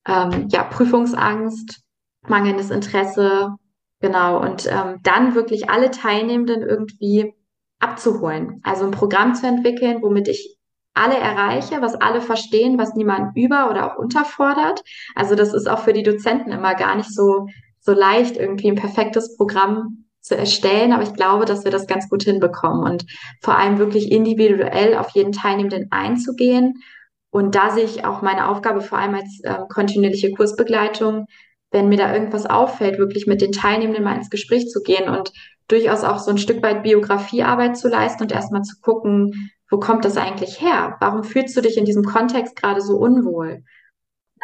ähm, 0.06 0.48
ja, 0.50 0.64
Prüfungsangst, 0.64 1.82
mangelndes 2.26 2.70
Interesse, 2.70 3.54
Genau, 4.00 4.40
und 4.40 4.66
ähm, 4.66 5.00
dann 5.02 5.34
wirklich 5.34 5.68
alle 5.68 5.90
Teilnehmenden 5.90 6.62
irgendwie 6.62 7.34
abzuholen. 7.78 8.60
Also 8.62 8.84
ein 8.84 8.90
Programm 8.90 9.34
zu 9.34 9.46
entwickeln, 9.46 10.02
womit 10.02 10.28
ich 10.28 10.56
alle 10.94 11.16
erreiche, 11.16 11.80
was 11.82 11.94
alle 11.94 12.20
verstehen, 12.20 12.78
was 12.78 12.94
niemand 12.94 13.36
über 13.36 13.70
oder 13.70 13.92
auch 13.92 13.98
unterfordert. 13.98 14.82
Also 15.14 15.34
das 15.34 15.54
ist 15.54 15.68
auch 15.68 15.80
für 15.80 15.92
die 15.92 16.02
Dozenten 16.02 16.50
immer 16.50 16.74
gar 16.74 16.96
nicht 16.96 17.14
so, 17.14 17.46
so 17.80 17.92
leicht, 17.92 18.36
irgendwie 18.36 18.68
ein 18.70 18.76
perfektes 18.76 19.36
Programm 19.36 20.06
zu 20.20 20.36
erstellen. 20.36 20.92
Aber 20.92 21.02
ich 21.02 21.14
glaube, 21.14 21.44
dass 21.44 21.64
wir 21.64 21.70
das 21.70 21.86
ganz 21.86 22.08
gut 22.08 22.22
hinbekommen 22.22 22.82
und 22.82 23.06
vor 23.42 23.56
allem 23.56 23.78
wirklich 23.78 24.10
individuell 24.10 24.96
auf 24.96 25.10
jeden 25.10 25.32
Teilnehmenden 25.32 25.88
einzugehen. 25.90 26.82
Und 27.30 27.54
da 27.54 27.70
sehe 27.70 27.84
ich 27.84 28.04
auch 28.04 28.22
meine 28.22 28.48
Aufgabe 28.48 28.80
vor 28.80 28.98
allem 28.98 29.14
als 29.14 29.40
äh, 29.44 29.58
kontinuierliche 29.68 30.32
Kursbegleitung, 30.32 31.26
wenn 31.70 31.88
mir 31.88 31.98
da 31.98 32.12
irgendwas 32.12 32.46
auffällt, 32.46 32.98
wirklich 32.98 33.26
mit 33.26 33.40
den 33.40 33.52
Teilnehmenden 33.52 34.04
mal 34.04 34.16
ins 34.16 34.30
Gespräch 34.30 34.68
zu 34.68 34.82
gehen 34.82 35.08
und 35.08 35.32
durchaus 35.68 36.02
auch 36.02 36.18
so 36.18 36.30
ein 36.30 36.38
Stück 36.38 36.62
weit 36.62 36.82
Biografiearbeit 36.82 37.76
zu 37.76 37.88
leisten 37.88 38.24
und 38.24 38.32
erstmal 38.32 38.62
zu 38.62 38.80
gucken, 38.80 39.52
wo 39.70 39.78
kommt 39.78 40.04
das 40.04 40.16
eigentlich 40.16 40.60
her? 40.60 40.96
Warum 41.00 41.22
fühlst 41.22 41.56
du 41.56 41.60
dich 41.60 41.76
in 41.76 41.84
diesem 41.84 42.04
Kontext 42.04 42.56
gerade 42.56 42.80
so 42.80 42.96
unwohl? 42.96 43.62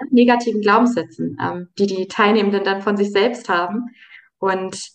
Nach 0.01 0.11
negativen 0.11 0.61
Glaubenssätzen, 0.61 1.37
ähm, 1.43 1.69
die 1.79 1.87
die 1.87 2.07
Teilnehmenden 2.07 2.63
dann 2.63 2.83
von 2.83 2.97
sich 2.97 3.11
selbst 3.11 3.49
haben. 3.49 3.87
Und 4.39 4.91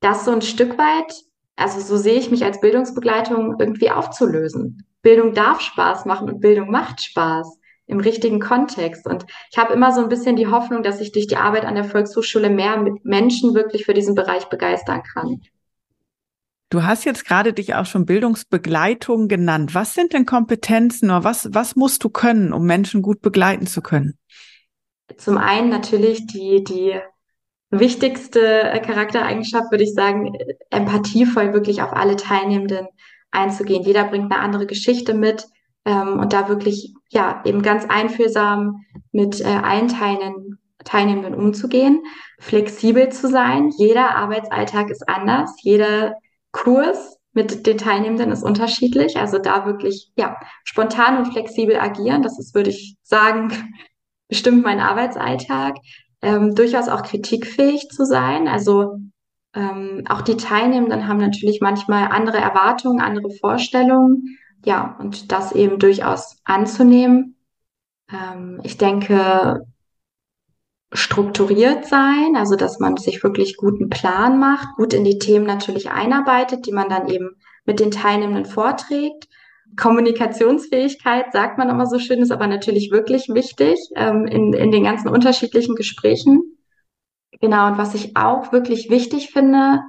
das 0.00 0.24
so 0.24 0.30
ein 0.30 0.40
Stück 0.40 0.78
weit, 0.78 1.12
also 1.56 1.80
so 1.80 1.98
sehe 1.98 2.18
ich 2.18 2.30
mich 2.30 2.44
als 2.44 2.60
Bildungsbegleitung 2.60 3.56
irgendwie 3.58 3.90
aufzulösen. 3.90 4.86
Bildung 5.02 5.34
darf 5.34 5.60
Spaß 5.60 6.06
machen 6.06 6.30
und 6.30 6.40
Bildung 6.40 6.70
macht 6.70 7.02
Spaß 7.02 7.59
im 7.90 8.00
richtigen 8.00 8.40
Kontext. 8.40 9.06
Und 9.06 9.26
ich 9.50 9.58
habe 9.58 9.72
immer 9.72 9.92
so 9.92 10.00
ein 10.00 10.08
bisschen 10.08 10.36
die 10.36 10.46
Hoffnung, 10.46 10.82
dass 10.82 11.00
ich 11.00 11.12
durch 11.12 11.26
die 11.26 11.36
Arbeit 11.36 11.64
an 11.64 11.74
der 11.74 11.84
Volkshochschule 11.84 12.50
mehr 12.50 12.84
Menschen 13.02 13.54
wirklich 13.54 13.84
für 13.84 13.94
diesen 13.94 14.14
Bereich 14.14 14.46
begeistern 14.46 15.02
kann. 15.02 15.40
Du 16.70 16.84
hast 16.84 17.04
jetzt 17.04 17.26
gerade 17.26 17.52
dich 17.52 17.74
auch 17.74 17.86
schon 17.86 18.06
Bildungsbegleitung 18.06 19.26
genannt. 19.26 19.74
Was 19.74 19.94
sind 19.94 20.12
denn 20.12 20.24
Kompetenzen 20.24 21.10
oder 21.10 21.24
was, 21.24 21.48
was 21.52 21.74
musst 21.74 22.04
du 22.04 22.10
können, 22.10 22.52
um 22.52 22.64
Menschen 22.64 23.02
gut 23.02 23.20
begleiten 23.22 23.66
zu 23.66 23.82
können? 23.82 24.16
Zum 25.16 25.36
einen 25.36 25.68
natürlich 25.68 26.28
die, 26.28 26.62
die 26.62 26.94
wichtigste 27.70 28.80
Charaktereigenschaft, 28.84 29.72
würde 29.72 29.82
ich 29.82 29.94
sagen, 29.94 30.34
empathievoll 30.70 31.52
wirklich 31.52 31.82
auf 31.82 31.92
alle 31.92 32.14
Teilnehmenden 32.14 32.86
einzugehen. 33.32 33.82
Jeder 33.82 34.04
bringt 34.04 34.32
eine 34.32 34.40
andere 34.40 34.66
Geschichte 34.66 35.14
mit 35.14 35.46
ähm, 35.84 36.20
und 36.20 36.32
da 36.32 36.48
wirklich 36.48 36.94
ja 37.10 37.42
eben 37.44 37.62
ganz 37.62 37.84
einfühlsam 37.86 38.84
mit 39.12 39.40
äh, 39.40 39.44
allen 39.44 39.88
Teilnehmenden 39.88 40.60
Teilnehmenden 40.84 41.34
umzugehen, 41.34 42.02
flexibel 42.38 43.10
zu 43.10 43.28
sein. 43.28 43.70
Jeder 43.76 44.16
Arbeitsalltag 44.16 44.90
ist 44.90 45.08
anders, 45.08 45.54
jeder 45.62 46.14
Kurs 46.52 47.18
mit 47.32 47.66
den 47.66 47.78
Teilnehmenden 47.78 48.32
ist 48.32 48.42
unterschiedlich. 48.42 49.16
Also 49.16 49.38
da 49.38 49.66
wirklich, 49.66 50.10
ja, 50.16 50.36
spontan 50.64 51.18
und 51.18 51.32
flexibel 51.32 51.76
agieren. 51.76 52.22
Das 52.22 52.38
ist, 52.38 52.54
würde 52.54 52.70
ich 52.70 52.96
sagen, 53.02 53.52
bestimmt 54.28 54.64
mein 54.64 54.80
Arbeitsalltag. 54.80 55.76
Ähm, 56.22 56.54
durchaus 56.54 56.88
auch 56.88 57.02
kritikfähig 57.02 57.88
zu 57.88 58.04
sein. 58.04 58.48
Also 58.48 58.96
ähm, 59.54 60.04
auch 60.08 60.22
die 60.22 60.36
Teilnehmenden 60.36 61.08
haben 61.08 61.18
natürlich 61.18 61.60
manchmal 61.60 62.08
andere 62.10 62.38
Erwartungen, 62.38 63.00
andere 63.00 63.30
Vorstellungen. 63.40 64.38
Ja, 64.64 64.96
und 65.00 65.32
das 65.32 65.52
eben 65.52 65.78
durchaus 65.78 66.36
anzunehmen. 66.44 67.36
Ähm, 68.12 68.60
ich 68.62 68.76
denke, 68.76 69.66
strukturiert 70.92 71.86
sein, 71.86 72.34
also 72.36 72.56
dass 72.56 72.80
man 72.80 72.96
sich 72.96 73.22
wirklich 73.22 73.56
guten 73.56 73.88
Plan 73.88 74.38
macht, 74.38 74.76
gut 74.76 74.92
in 74.92 75.04
die 75.04 75.18
Themen 75.18 75.46
natürlich 75.46 75.90
einarbeitet, 75.90 76.66
die 76.66 76.72
man 76.72 76.88
dann 76.88 77.08
eben 77.08 77.36
mit 77.64 77.80
den 77.80 77.90
Teilnehmenden 77.90 78.44
vorträgt. 78.44 79.28
Kommunikationsfähigkeit, 79.76 81.32
sagt 81.32 81.58
man 81.58 81.68
immer 81.68 81.86
so 81.86 82.00
schön, 82.00 82.20
ist 82.20 82.32
aber 82.32 82.48
natürlich 82.48 82.90
wirklich 82.90 83.28
wichtig 83.28 83.78
ähm, 83.94 84.26
in, 84.26 84.52
in 84.52 84.72
den 84.72 84.82
ganzen 84.82 85.08
unterschiedlichen 85.08 85.76
Gesprächen. 85.76 86.58
Genau, 87.40 87.68
und 87.68 87.78
was 87.78 87.94
ich 87.94 88.16
auch 88.16 88.52
wirklich 88.52 88.90
wichtig 88.90 89.30
finde, 89.30 89.80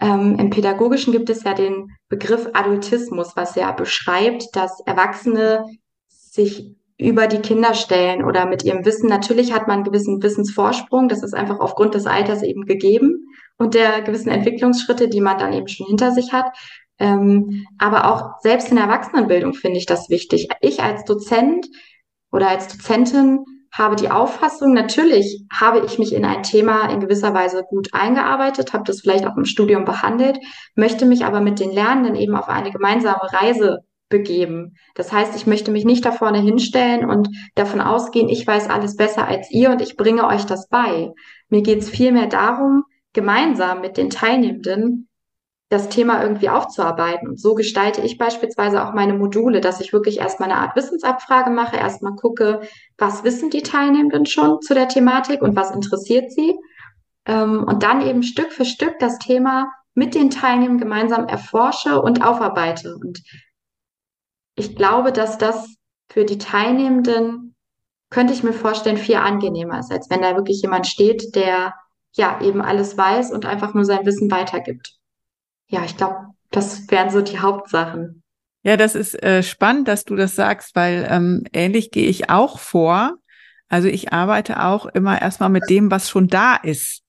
ähm, 0.00 0.36
im 0.38 0.50
Pädagogischen 0.50 1.12
gibt 1.12 1.30
es 1.30 1.44
ja 1.44 1.54
den 1.54 1.96
Begriff 2.08 2.48
Adultismus, 2.54 3.36
was 3.36 3.54
ja 3.54 3.70
beschreibt, 3.72 4.56
dass 4.56 4.80
Erwachsene 4.86 5.64
sich 6.08 6.74
über 6.96 7.26
die 7.26 7.40
Kinder 7.40 7.74
stellen 7.74 8.24
oder 8.24 8.46
mit 8.46 8.64
ihrem 8.64 8.84
Wissen. 8.84 9.08
Natürlich 9.08 9.52
hat 9.52 9.68
man 9.68 9.76
einen 9.76 9.84
gewissen 9.84 10.22
Wissensvorsprung, 10.22 11.08
das 11.08 11.22
ist 11.22 11.34
einfach 11.34 11.60
aufgrund 11.60 11.94
des 11.94 12.06
Alters 12.06 12.42
eben 12.42 12.66
gegeben 12.66 13.26
und 13.56 13.74
der 13.74 14.02
gewissen 14.02 14.30
Entwicklungsschritte, 14.30 15.08
die 15.08 15.20
man 15.20 15.38
dann 15.38 15.52
eben 15.52 15.68
schon 15.68 15.86
hinter 15.86 16.12
sich 16.12 16.32
hat. 16.32 16.56
Ähm, 16.98 17.66
aber 17.78 18.10
auch 18.10 18.40
selbst 18.40 18.68
in 18.68 18.76
der 18.76 18.84
Erwachsenenbildung 18.86 19.54
finde 19.54 19.78
ich 19.78 19.86
das 19.86 20.10
wichtig. 20.10 20.48
Ich 20.60 20.82
als 20.82 21.04
Dozent 21.04 21.66
oder 22.30 22.48
als 22.48 22.68
Dozentin 22.68 23.44
habe 23.72 23.96
die 23.96 24.10
Auffassung, 24.10 24.72
natürlich 24.72 25.44
habe 25.52 25.84
ich 25.84 25.98
mich 25.98 26.14
in 26.14 26.24
ein 26.24 26.42
Thema 26.42 26.90
in 26.90 27.00
gewisser 27.00 27.34
Weise 27.34 27.64
gut 27.68 27.88
eingearbeitet, 27.92 28.72
habe 28.72 28.84
das 28.84 29.00
vielleicht 29.00 29.26
auch 29.26 29.36
im 29.36 29.44
Studium 29.44 29.84
behandelt, 29.84 30.38
möchte 30.74 31.06
mich 31.06 31.24
aber 31.24 31.40
mit 31.40 31.60
den 31.60 31.72
Lernenden 31.72 32.16
eben 32.16 32.34
auf 32.34 32.48
eine 32.48 32.72
gemeinsame 32.72 33.32
Reise 33.32 33.84
begeben. 34.08 34.74
Das 34.94 35.12
heißt, 35.12 35.36
ich 35.36 35.46
möchte 35.46 35.70
mich 35.70 35.84
nicht 35.84 36.04
da 36.04 36.12
vorne 36.12 36.40
hinstellen 36.40 37.08
und 37.08 37.28
davon 37.54 37.80
ausgehen, 37.80 38.28
ich 38.28 38.46
weiß 38.46 38.68
alles 38.68 38.96
besser 38.96 39.26
als 39.26 39.50
ihr 39.50 39.70
und 39.70 39.80
ich 39.80 39.96
bringe 39.96 40.26
euch 40.26 40.44
das 40.44 40.68
bei. 40.68 41.12
Mir 41.48 41.62
geht 41.62 41.78
es 41.78 41.88
vielmehr 41.88 42.26
darum, 42.26 42.84
gemeinsam 43.12 43.80
mit 43.80 43.96
den 43.96 44.10
Teilnehmenden 44.10 45.08
das 45.70 45.88
Thema 45.88 46.20
irgendwie 46.20 46.48
aufzuarbeiten. 46.48 47.28
Und 47.28 47.40
so 47.40 47.54
gestalte 47.54 48.02
ich 48.02 48.18
beispielsweise 48.18 48.84
auch 48.84 48.92
meine 48.92 49.14
Module, 49.14 49.60
dass 49.60 49.80
ich 49.80 49.92
wirklich 49.92 50.18
erstmal 50.18 50.50
eine 50.50 50.60
Art 50.60 50.74
Wissensabfrage 50.74 51.50
mache, 51.50 51.76
erstmal 51.76 52.16
gucke, 52.16 52.62
was 52.98 53.22
wissen 53.22 53.50
die 53.50 53.62
Teilnehmenden 53.62 54.26
schon 54.26 54.60
zu 54.60 54.74
der 54.74 54.88
Thematik 54.88 55.42
und 55.42 55.54
was 55.54 55.70
interessiert 55.70 56.32
sie. 56.32 56.58
Ähm, 57.24 57.62
und 57.62 57.84
dann 57.84 58.04
eben 58.04 58.24
Stück 58.24 58.52
für 58.52 58.64
Stück 58.64 58.98
das 58.98 59.18
Thema 59.18 59.70
mit 59.94 60.16
den 60.16 60.30
Teilnehmern 60.30 60.78
gemeinsam 60.78 61.28
erforsche 61.28 62.02
und 62.02 62.24
aufarbeite. 62.26 62.96
Und 62.96 63.22
ich 64.56 64.74
glaube, 64.74 65.12
dass 65.12 65.38
das 65.38 65.76
für 66.10 66.24
die 66.24 66.38
Teilnehmenden, 66.38 67.54
könnte 68.10 68.32
ich 68.32 68.42
mir 68.42 68.52
vorstellen, 68.52 68.96
viel 68.96 69.16
angenehmer 69.16 69.78
ist, 69.78 69.92
als 69.92 70.10
wenn 70.10 70.22
da 70.22 70.34
wirklich 70.34 70.62
jemand 70.62 70.88
steht, 70.88 71.36
der 71.36 71.74
ja 72.16 72.40
eben 72.40 72.60
alles 72.60 72.98
weiß 72.98 73.30
und 73.30 73.46
einfach 73.46 73.72
nur 73.72 73.84
sein 73.84 74.04
Wissen 74.04 74.28
weitergibt. 74.32 74.99
Ja, 75.70 75.84
ich 75.84 75.96
glaube, 75.96 76.26
das 76.50 76.90
wären 76.90 77.10
so 77.10 77.22
die 77.22 77.38
Hauptsachen. 77.38 78.22
Ja, 78.62 78.76
das 78.76 78.94
ist 78.94 79.20
äh, 79.22 79.42
spannend, 79.42 79.88
dass 79.88 80.04
du 80.04 80.16
das 80.16 80.34
sagst, 80.34 80.76
weil 80.76 81.06
ähm, 81.08 81.44
ähnlich 81.52 81.90
gehe 81.90 82.08
ich 82.08 82.28
auch 82.28 82.58
vor. 82.58 83.14
Also 83.68 83.88
ich 83.88 84.12
arbeite 84.12 84.62
auch 84.62 84.86
immer 84.86 85.22
erstmal 85.22 85.48
mit 85.48 85.70
dem, 85.70 85.90
was 85.90 86.10
schon 86.10 86.28
da 86.28 86.56
ist. 86.56 87.02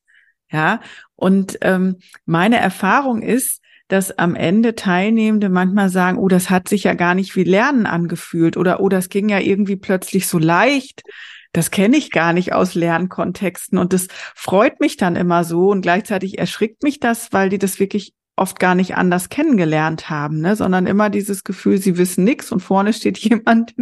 Ja, 0.52 0.82
und 1.16 1.58
ähm, 1.62 1.98
meine 2.26 2.58
Erfahrung 2.58 3.22
ist, 3.22 3.62
dass 3.88 4.18
am 4.18 4.36
Ende 4.36 4.76
Teilnehmende 4.76 5.50
manchmal 5.50 5.90
sagen, 5.90 6.18
oh, 6.18 6.28
das 6.28 6.50
hat 6.50 6.70
sich 6.70 6.84
ja 6.84 6.94
gar 6.94 7.16
nicht 7.16 7.36
wie 7.36 7.44
Lernen 7.44 7.86
angefühlt 7.86 8.58
oder 8.58 8.80
oh, 8.80 8.90
das 8.90 9.10
ging 9.10 9.28
ja 9.28 9.40
irgendwie 9.40 9.76
plötzlich 9.76 10.28
so 10.28 10.38
leicht. 10.38 11.04
Das 11.52 11.72
kenne 11.72 11.98
ich 11.98 12.12
gar 12.12 12.32
nicht 12.32 12.54
aus 12.54 12.76
Lernkontexten 12.76 13.78
und 13.78 13.92
das 13.92 14.08
freut 14.36 14.80
mich 14.80 14.96
dann 14.96 15.18
immer 15.18 15.44
so 15.44 15.70
und 15.70 15.82
gleichzeitig 15.82 16.38
erschrickt 16.38 16.84
mich 16.84 17.00
das, 17.00 17.34
weil 17.34 17.50
die 17.50 17.58
das 17.58 17.80
wirklich 17.80 18.14
oft 18.36 18.60
gar 18.60 18.76
nicht 18.76 18.96
anders 18.96 19.30
kennengelernt 19.30 20.10
haben, 20.10 20.40
ne, 20.40 20.56
sondern 20.56 20.88
immer 20.88 21.10
dieses 21.10 21.44
Gefühl, 21.44 21.78
sie 21.78 21.98
wissen 21.98 22.24
nichts 22.24 22.52
und 22.52 22.62
vorne 22.62 22.94
steht 22.94 23.18
jemand, 23.20 23.74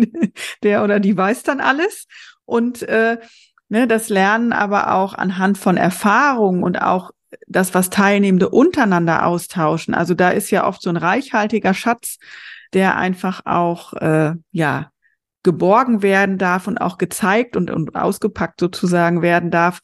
der 0.63 0.83
oder 0.83 0.99
die 0.99 1.15
weiß 1.15 1.43
dann 1.43 1.59
alles 1.59 2.07
und 2.45 2.81
äh, 2.83 3.17
ne, 3.69 3.87
das 3.87 4.09
Lernen 4.09 4.53
aber 4.53 4.93
auch 4.93 5.13
anhand 5.13 5.57
von 5.57 5.77
Erfahrungen 5.77 6.63
und 6.63 6.81
auch 6.81 7.11
das, 7.47 7.73
was 7.73 7.89
Teilnehmende 7.89 8.49
untereinander 8.49 9.25
austauschen. 9.25 9.93
Also 9.93 10.13
da 10.13 10.29
ist 10.29 10.49
ja 10.51 10.65
oft 10.67 10.81
so 10.81 10.89
ein 10.89 10.97
reichhaltiger 10.97 11.73
Schatz, 11.73 12.17
der 12.73 12.97
einfach 12.97 13.45
auch 13.45 13.93
äh, 13.93 14.33
ja 14.51 14.91
geborgen 15.43 16.01
werden 16.01 16.37
darf 16.37 16.67
und 16.67 16.79
auch 16.79 16.97
gezeigt 16.97 17.55
und, 17.55 17.71
und 17.71 17.95
ausgepackt 17.95 18.59
sozusagen 18.59 19.21
werden 19.21 19.51
darf. 19.51 19.79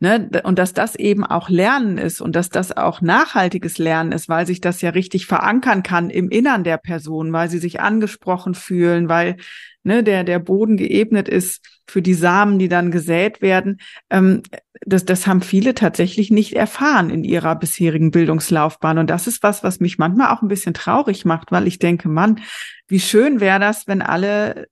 Ne? 0.00 0.30
Und 0.44 0.60
dass 0.60 0.74
das 0.74 0.94
eben 0.94 1.24
auch 1.24 1.48
Lernen 1.48 1.98
ist 1.98 2.20
und 2.20 2.36
dass 2.36 2.50
das 2.50 2.76
auch 2.76 3.00
nachhaltiges 3.00 3.78
Lernen 3.78 4.12
ist, 4.12 4.28
weil 4.28 4.46
sich 4.46 4.60
das 4.60 4.80
ja 4.80 4.90
richtig 4.90 5.26
verankern 5.26 5.82
kann 5.82 6.08
im 6.08 6.30
Innern 6.30 6.62
der 6.62 6.76
Person, 6.76 7.32
weil 7.32 7.50
sie 7.50 7.58
sich 7.58 7.80
angesprochen 7.80 8.54
fühlen, 8.54 9.08
weil 9.08 9.36
ne, 9.82 10.04
der, 10.04 10.22
der 10.22 10.38
Boden 10.38 10.76
geebnet 10.76 11.28
ist 11.28 11.66
für 11.88 12.00
die 12.00 12.14
Samen, 12.14 12.60
die 12.60 12.68
dann 12.68 12.92
gesät 12.92 13.42
werden. 13.42 13.80
Ähm, 14.08 14.42
das, 14.82 15.04
das 15.04 15.26
haben 15.26 15.40
viele 15.40 15.74
tatsächlich 15.74 16.30
nicht 16.30 16.54
erfahren 16.54 17.10
in 17.10 17.24
ihrer 17.24 17.56
bisherigen 17.56 18.12
Bildungslaufbahn. 18.12 18.98
Und 18.98 19.10
das 19.10 19.26
ist 19.26 19.42
was, 19.42 19.64
was 19.64 19.80
mich 19.80 19.98
manchmal 19.98 20.32
auch 20.32 20.42
ein 20.42 20.48
bisschen 20.48 20.74
traurig 20.74 21.24
macht, 21.24 21.50
weil 21.50 21.66
ich 21.66 21.80
denke, 21.80 22.08
Mann, 22.08 22.40
wie 22.86 23.00
schön 23.00 23.40
wäre 23.40 23.58
das, 23.58 23.88
wenn 23.88 24.02
alle 24.02 24.68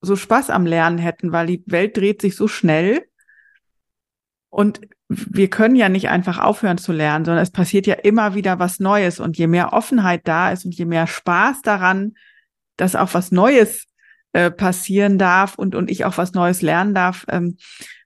so 0.00 0.16
Spaß 0.16 0.48
am 0.48 0.64
Lernen 0.64 0.98
hätten, 0.98 1.32
weil 1.32 1.46
die 1.46 1.62
Welt 1.66 1.96
dreht 1.96 2.22
sich 2.22 2.36
so 2.36 2.48
schnell. 2.48 3.02
Und 4.56 4.80
wir 5.10 5.50
können 5.50 5.76
ja 5.76 5.90
nicht 5.90 6.08
einfach 6.08 6.38
aufhören 6.38 6.78
zu 6.78 6.90
lernen, 6.90 7.26
sondern 7.26 7.42
es 7.42 7.50
passiert 7.50 7.86
ja 7.86 7.92
immer 7.92 8.34
wieder 8.34 8.58
was 8.58 8.80
Neues. 8.80 9.20
Und 9.20 9.36
je 9.36 9.48
mehr 9.48 9.74
Offenheit 9.74 10.22
da 10.24 10.50
ist 10.50 10.64
und 10.64 10.74
je 10.74 10.86
mehr 10.86 11.06
Spaß 11.06 11.60
daran, 11.60 12.14
dass 12.78 12.96
auch 12.96 13.12
was 13.12 13.32
Neues 13.32 13.84
äh, 14.32 14.50
passieren 14.50 15.18
darf 15.18 15.56
und, 15.56 15.74
und 15.74 15.90
ich 15.90 16.06
auch 16.06 16.16
was 16.16 16.32
Neues 16.32 16.62
lernen 16.62 16.94
darf, 16.94 17.26
ähm, 17.28 17.58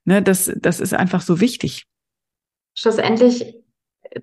ne, 0.03 0.21
das, 0.21 0.51
das 0.57 0.81
ist 0.81 0.93
einfach 0.93 1.21
so 1.21 1.39
wichtig. 1.39 1.85
Schlussendlich 2.77 3.55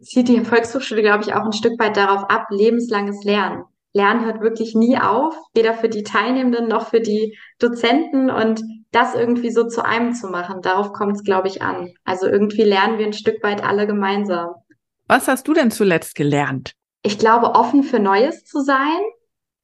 zieht 0.03 0.29
die 0.29 0.45
Volkshochschule, 0.45 1.01
glaube 1.01 1.25
ich, 1.25 1.33
auch 1.33 1.47
ein 1.47 1.55
Stück 1.55 1.81
weit 1.81 1.97
darauf 1.97 2.29
ab, 2.29 2.49
lebenslanges 2.51 3.25
Lernen. 3.25 3.65
Lernen 3.99 4.25
hört 4.25 4.41
wirklich 4.41 4.75
nie 4.75 4.97
auf, 4.97 5.35
weder 5.55 5.75
für 5.75 5.89
die 5.89 6.05
Teilnehmenden 6.05 6.69
noch 6.69 6.89
für 6.89 7.01
die 7.01 7.37
Dozenten 7.59 8.31
und 8.31 8.63
das 8.93 9.15
irgendwie 9.15 9.51
so 9.51 9.67
zu 9.67 9.85
einem 9.85 10.15
zu 10.15 10.29
machen, 10.29 10.63
darauf 10.63 10.93
kommt 10.93 11.17
es, 11.17 11.25
glaube 11.25 11.49
ich, 11.49 11.61
an. 11.61 11.93
Also 12.05 12.27
irgendwie 12.27 12.63
lernen 12.63 12.99
wir 12.99 13.07
ein 13.07 13.13
Stück 13.13 13.43
weit 13.43 13.63
alle 13.63 13.87
gemeinsam. 13.87 14.55
Was 15.09 15.29
hast 15.29 15.49
du 15.49 15.53
denn 15.53 15.71
zuletzt 15.71 16.15
gelernt? 16.15 16.73
Ich 17.03 17.19
glaube, 17.19 17.55
offen 17.55 17.83
für 17.83 17.99
Neues 17.99 18.45
zu 18.45 18.61
sein, 18.61 19.01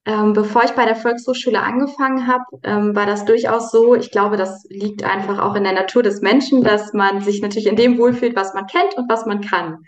ähm, 0.06 0.34
bevor 0.34 0.64
ich 0.64 0.72
bei 0.72 0.84
der 0.84 0.96
Volkshochschule 0.96 1.60
angefangen 1.60 2.26
habe, 2.26 2.44
ähm, 2.62 2.94
war 2.94 3.06
das 3.06 3.24
durchaus 3.24 3.70
so. 3.70 3.94
Ich 3.94 4.10
glaube, 4.10 4.36
das 4.36 4.64
liegt 4.68 5.02
einfach 5.02 5.38
auch 5.38 5.54
in 5.54 5.64
der 5.64 5.72
Natur 5.72 6.02
des 6.02 6.20
Menschen, 6.20 6.62
dass 6.62 6.92
man 6.92 7.22
sich 7.22 7.40
natürlich 7.40 7.68
in 7.68 7.76
dem 7.76 7.98
wohlfühlt, 7.98 8.36
was 8.36 8.52
man 8.52 8.66
kennt 8.66 8.94
und 8.96 9.08
was 9.08 9.24
man 9.24 9.40
kann. 9.40 9.84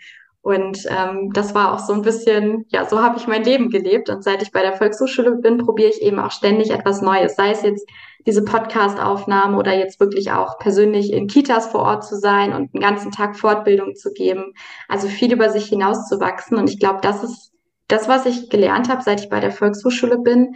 Und 0.47 0.85
ähm, 0.87 1.33
das 1.33 1.53
war 1.53 1.73
auch 1.73 1.79
so 1.79 1.91
ein 1.91 2.03
bisschen, 2.03 2.65
ja, 2.69 2.85
so 2.85 3.01
habe 3.01 3.17
ich 3.17 3.27
mein 3.27 3.43
Leben 3.43 3.69
gelebt. 3.69 4.09
Und 4.09 4.23
seit 4.23 4.41
ich 4.41 4.53
bei 4.53 4.61
der 4.61 4.77
Volkshochschule 4.77 5.35
bin, 5.35 5.57
probiere 5.57 5.89
ich 5.89 6.01
eben 6.01 6.19
auch 6.19 6.31
ständig 6.31 6.71
etwas 6.71 7.01
Neues. 7.01 7.35
Sei 7.35 7.51
es 7.51 7.63
jetzt 7.63 7.85
diese 8.25 8.45
Podcast-Aufnahme 8.45 9.57
oder 9.57 9.77
jetzt 9.77 9.99
wirklich 9.99 10.31
auch 10.31 10.57
persönlich 10.57 11.11
in 11.11 11.27
Kitas 11.27 11.67
vor 11.67 11.81
Ort 11.81 12.05
zu 12.05 12.15
sein 12.15 12.53
und 12.53 12.73
einen 12.73 12.81
ganzen 12.81 13.11
Tag 13.11 13.37
Fortbildung 13.37 13.95
zu 13.95 14.13
geben. 14.13 14.53
Also 14.87 15.09
viel 15.09 15.33
über 15.33 15.49
sich 15.49 15.65
hinaus 15.65 16.07
zu 16.07 16.21
wachsen. 16.21 16.55
Und 16.55 16.69
ich 16.69 16.79
glaube, 16.79 16.99
das 17.01 17.25
ist 17.25 17.51
das, 17.89 18.07
was 18.07 18.25
ich 18.25 18.49
gelernt 18.49 18.87
habe, 18.87 19.03
seit 19.03 19.19
ich 19.19 19.27
bei 19.27 19.41
der 19.41 19.51
Volkshochschule 19.51 20.19
bin, 20.19 20.55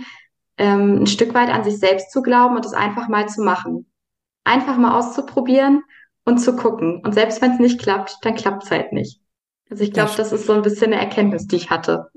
ähm, 0.57 1.01
ein 1.01 1.07
Stück 1.07 1.33
weit 1.33 1.49
an 1.49 1.65
sich 1.65 1.77
selbst 1.79 2.11
zu 2.13 2.21
glauben 2.21 2.55
und 2.55 2.65
es 2.65 2.73
einfach 2.73 3.09
mal 3.09 3.27
zu 3.27 3.41
machen. 3.41 3.91
Einfach 4.45 4.77
mal 4.77 4.97
auszuprobieren 4.97 5.83
und 6.23 6.37
zu 6.37 6.55
gucken. 6.55 7.01
Und 7.03 7.13
selbst 7.13 7.41
wenn 7.41 7.51
es 7.51 7.59
nicht 7.59 7.81
klappt, 7.81 8.19
dann 8.21 8.35
klappt 8.35 8.63
es 8.63 8.71
halt 8.71 8.93
nicht. 8.93 9.20
Also 9.71 9.83
ich 9.85 9.93
glaube, 9.93 10.11
das 10.17 10.33
ist 10.33 10.45
so 10.45 10.53
ein 10.53 10.61
bisschen 10.61 10.93
eine 10.93 11.01
Erkenntnis, 11.01 11.47
die 11.47 11.55
ich 11.55 11.69
hatte. 11.69 12.07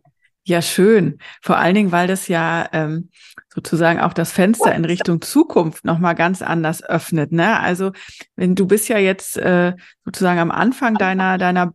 Ja, 0.42 0.60
schön. 0.60 1.18
Vor 1.40 1.56
allen 1.56 1.74
Dingen, 1.74 1.92
weil 1.92 2.06
das 2.06 2.28
ja 2.28 2.68
ähm, 2.72 3.10
sozusagen 3.48 4.00
auch 4.00 4.12
das 4.12 4.32
Fenster 4.32 4.74
in 4.74 4.84
Richtung 4.84 5.22
Zukunft 5.22 5.84
nochmal 5.84 6.14
ganz 6.14 6.42
anders 6.42 6.82
öffnet. 6.82 7.32
Ne? 7.32 7.58
Also 7.60 7.92
wenn 8.36 8.54
du 8.54 8.66
bist 8.66 8.88
ja 8.88 8.98
jetzt 8.98 9.38
äh, 9.38 9.72
sozusagen 10.04 10.40
am 10.40 10.50
Anfang 10.50 10.96
deiner, 10.96 11.38
deiner 11.38 11.72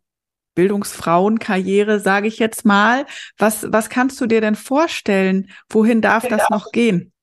Bildungsfrauenkarriere, 0.54 2.00
sage 2.00 2.28
ich 2.28 2.38
jetzt 2.38 2.66
mal. 2.66 3.06
Was, 3.38 3.66
was 3.72 3.90
kannst 3.90 4.20
du 4.20 4.28
dir 4.28 4.42
denn 4.42 4.56
vorstellen? 4.56 5.50
Wohin 5.70 6.02
darf 6.02 6.28
das 6.28 6.50
noch 6.50 6.72
gehen? 6.72 7.14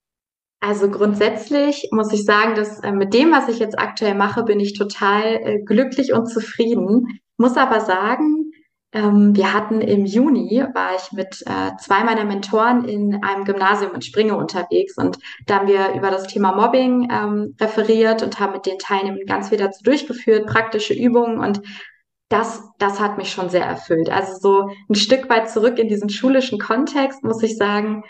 Also 0.61 0.91
grundsätzlich 0.91 1.91
muss 1.93 2.13
ich 2.13 2.25
sagen, 2.25 2.55
dass 2.55 2.81
äh, 2.81 2.91
mit 2.91 3.13
dem, 3.13 3.31
was 3.31 3.49
ich 3.49 3.59
jetzt 3.59 3.79
aktuell 3.79 4.15
mache, 4.15 4.43
bin 4.43 4.59
ich 4.59 4.73
total 4.73 5.25
äh, 5.45 5.63
glücklich 5.63 6.15
und 6.15 6.27
zufrieden. 6.27 7.21
Muss 7.37 7.57
aber 7.59 7.81
sagen, 7.81 8.46
wir 9.03 9.53
hatten 9.53 9.81
im 9.81 10.07
Juni, 10.07 10.65
war 10.73 10.97
ich 10.97 11.13
mit 11.13 11.43
äh, 11.47 11.77
zwei 11.79 12.05
meiner 12.05 12.25
Mentoren 12.25 12.85
in 12.85 13.23
einem 13.23 13.45
Gymnasium 13.45 13.95
in 13.95 14.03
Springe 14.03 14.37
unterwegs 14.37 14.97
und 14.97 15.19
da 15.47 15.57
haben 15.57 15.69
wir 15.69 15.93
über 15.95 16.11
das 16.11 16.27
Thema 16.27 16.53
Mobbing 16.53 17.09
ähm, 17.11 17.55
referiert 17.61 18.23
und 18.23 18.41
haben 18.41 18.53
mit 18.53 18.67
den 18.67 18.79
Teilnehmern 18.79 19.27
ganz 19.27 19.49
viel 19.51 19.59
dazu 19.59 19.83
durchgeführt, 19.83 20.47
praktische 20.47 20.95
Übungen 20.95 21.39
und 21.39 21.61
das, 22.29 22.63
das 22.79 22.99
hat 23.01 23.19
mich 23.19 23.31
schon 23.31 23.51
sehr 23.51 23.65
erfüllt. 23.65 24.11
Also 24.11 24.39
so 24.41 24.71
ein 24.91 24.95
Stück 24.95 25.29
weit 25.29 25.51
zurück 25.51 25.79
in 25.79 25.89
diesen 25.89 26.09
schulischen 26.09 26.59
Kontext, 26.59 27.23
muss 27.23 27.43
ich 27.43 27.57
sagen, 27.57 28.03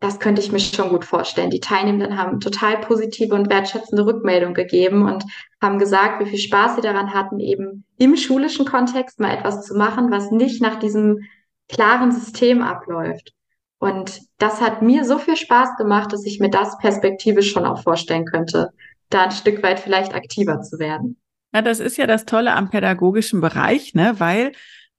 das 0.00 0.20
könnte 0.20 0.42
ich 0.42 0.52
mir 0.52 0.60
schon 0.60 0.90
gut 0.90 1.04
vorstellen. 1.04 1.50
Die 1.50 1.60
Teilnehmenden 1.60 2.18
haben 2.18 2.40
total 2.40 2.78
positive 2.78 3.34
und 3.34 3.50
wertschätzende 3.50 4.04
Rückmeldungen 4.04 4.54
gegeben 4.54 5.02
und 5.02 5.24
haben 5.62 5.78
gesagt, 5.78 6.20
wie 6.20 6.28
viel 6.28 6.38
Spaß 6.38 6.76
sie 6.76 6.82
daran 6.82 7.14
hatten, 7.14 7.40
eben 7.40 7.84
im 7.96 8.16
schulischen 8.16 8.66
Kontext 8.66 9.18
mal 9.18 9.34
etwas 9.34 9.64
zu 9.64 9.74
machen, 9.74 10.10
was 10.10 10.30
nicht 10.30 10.60
nach 10.60 10.78
diesem 10.78 11.20
klaren 11.68 12.12
System 12.12 12.62
abläuft. 12.62 13.32
Und 13.78 14.20
das 14.38 14.60
hat 14.60 14.82
mir 14.82 15.04
so 15.04 15.18
viel 15.18 15.36
Spaß 15.36 15.76
gemacht, 15.76 16.12
dass 16.12 16.24
ich 16.24 16.40
mir 16.40 16.50
das 16.50 16.78
perspektivisch 16.78 17.50
schon 17.50 17.66
auch 17.66 17.82
vorstellen 17.82 18.24
könnte, 18.24 18.70
da 19.10 19.24
ein 19.24 19.30
Stück 19.30 19.62
weit 19.62 19.80
vielleicht 19.80 20.14
aktiver 20.14 20.60
zu 20.60 20.78
werden. 20.78 21.18
Ja, 21.52 21.62
das 21.62 21.80
ist 21.80 21.96
ja 21.96 22.06
das 22.06 22.24
Tolle 22.24 22.54
am 22.54 22.70
pädagogischen 22.70 23.40
Bereich, 23.40 23.94
ne, 23.94 24.14
weil 24.18 24.52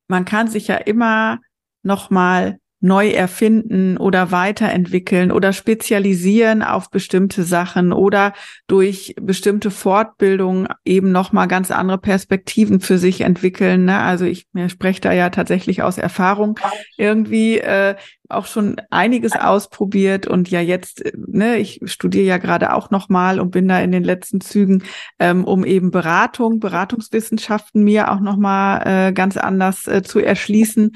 man 0.07 0.25
kann 0.25 0.47
sich 0.47 0.67
ja 0.67 0.75
immer 0.77 1.39
noch 1.83 2.09
mal 2.09 2.59
neu 2.85 3.09
erfinden 3.09 3.97
oder 3.97 4.31
weiterentwickeln 4.31 5.31
oder 5.31 5.53
spezialisieren 5.53 6.61
auf 6.61 6.91
bestimmte 6.91 7.43
Sachen 7.43 7.91
oder 7.91 8.33
durch 8.67 9.15
bestimmte 9.19 9.71
Fortbildungen 9.71 10.67
eben 10.85 11.11
noch 11.11 11.31
mal 11.31 11.47
ganz 11.47 11.71
andere 11.71 11.97
Perspektiven 11.97 12.79
für 12.79 12.99
sich 12.99 13.21
entwickeln. 13.21 13.85
Ne? 13.85 13.97
Also 13.97 14.25
ich 14.25 14.45
mir 14.53 14.69
spreche 14.69 15.01
da 15.01 15.11
ja 15.13 15.31
tatsächlich 15.31 15.81
aus 15.81 15.97
Erfahrung 15.97 16.59
irgendwie 16.95 17.57
äh, 17.57 17.95
auch 18.29 18.45
schon 18.45 18.75
einiges 18.91 19.33
ausprobiert 19.33 20.27
und 20.27 20.49
ja 20.49 20.61
jetzt, 20.61 21.03
ne, 21.15 21.57
ich 21.57 21.81
studiere 21.85 22.25
ja 22.25 22.37
gerade 22.37 22.73
auch 22.73 22.91
noch 22.91 23.09
mal 23.09 23.39
und 23.39 23.51
bin 23.51 23.67
da 23.67 23.79
in 23.79 23.91
den 23.91 24.03
letzten 24.03 24.41
Zügen, 24.41 24.83
ähm, 25.19 25.43
um 25.43 25.63
eben 25.65 25.91
Beratung, 25.91 26.59
Beratungswissenschaften 26.59 27.83
mir 27.83 28.11
auch 28.11 28.19
noch 28.19 28.37
mal 28.37 29.07
äh, 29.09 29.13
ganz 29.13 29.37
anders 29.37 29.87
äh, 29.87 30.03
zu 30.03 30.19
erschließen 30.19 30.91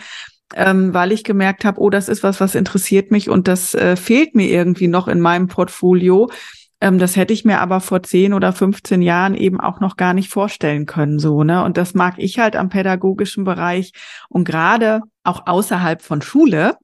ähm, 0.56 0.94
weil 0.94 1.12
ich 1.12 1.24
gemerkt 1.24 1.66
habe, 1.66 1.80
oh, 1.80 1.90
das 1.90 2.10
ist 2.10 2.24
was, 2.24 2.40
was 2.40 2.56
interessiert 2.56 3.12
mich 3.12 3.30
und 3.30 3.48
das 3.48 3.74
äh, 3.76 3.96
fehlt 3.96 4.36
mir 4.36 4.48
irgendwie 4.48 4.88
noch 4.88 5.08
in 5.08 5.20
meinem 5.20 5.48
Portfolio. 5.48 6.30
Ähm, 6.82 6.98
das 7.00 7.16
hätte 7.16 7.34
ich 7.34 7.46
mir 7.46 7.60
aber 7.60 7.82
vor 7.82 8.04
10 8.04 8.34
oder 8.34 8.54
15 8.54 9.02
Jahren 9.02 9.36
eben 9.36 9.60
auch 9.60 9.80
noch 9.80 9.98
gar 9.98 10.14
nicht 10.14 10.30
vorstellen 10.30 10.86
können, 10.86 11.20
so, 11.20 11.44
ne? 11.44 11.64
Und 11.64 11.78
das 11.78 11.94
mag 11.94 12.16
ich 12.18 12.40
halt 12.40 12.56
am 12.56 12.70
pädagogischen 12.70 13.44
Bereich 13.44 13.92
und 14.30 14.46
gerade 14.46 15.02
auch 15.24 15.46
außerhalb 15.46 16.02
von 16.02 16.22
Schule. 16.22 16.78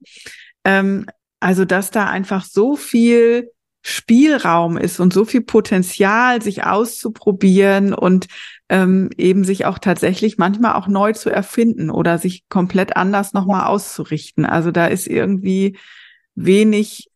Ähm, 0.64 1.06
also, 1.40 1.64
dass 1.64 1.90
da 1.90 2.06
einfach 2.06 2.44
so 2.44 2.76
viel 2.76 3.50
Spielraum 3.82 4.76
ist 4.76 4.98
und 4.98 5.12
so 5.12 5.24
viel 5.24 5.42
Potenzial, 5.42 6.42
sich 6.42 6.64
auszuprobieren 6.64 7.94
und 7.94 8.26
ähm, 8.68 9.10
eben 9.16 9.44
sich 9.44 9.64
auch 9.64 9.78
tatsächlich 9.78 10.38
manchmal 10.38 10.74
auch 10.74 10.88
neu 10.88 11.12
zu 11.12 11.30
erfinden 11.30 11.90
oder 11.90 12.18
sich 12.18 12.48
komplett 12.48 12.96
anders 12.96 13.32
nochmal 13.32 13.66
auszurichten. 13.66 14.44
Also 14.44 14.70
da 14.70 14.86
ist 14.86 15.06
irgendwie 15.06 15.78
wenig 16.34 17.10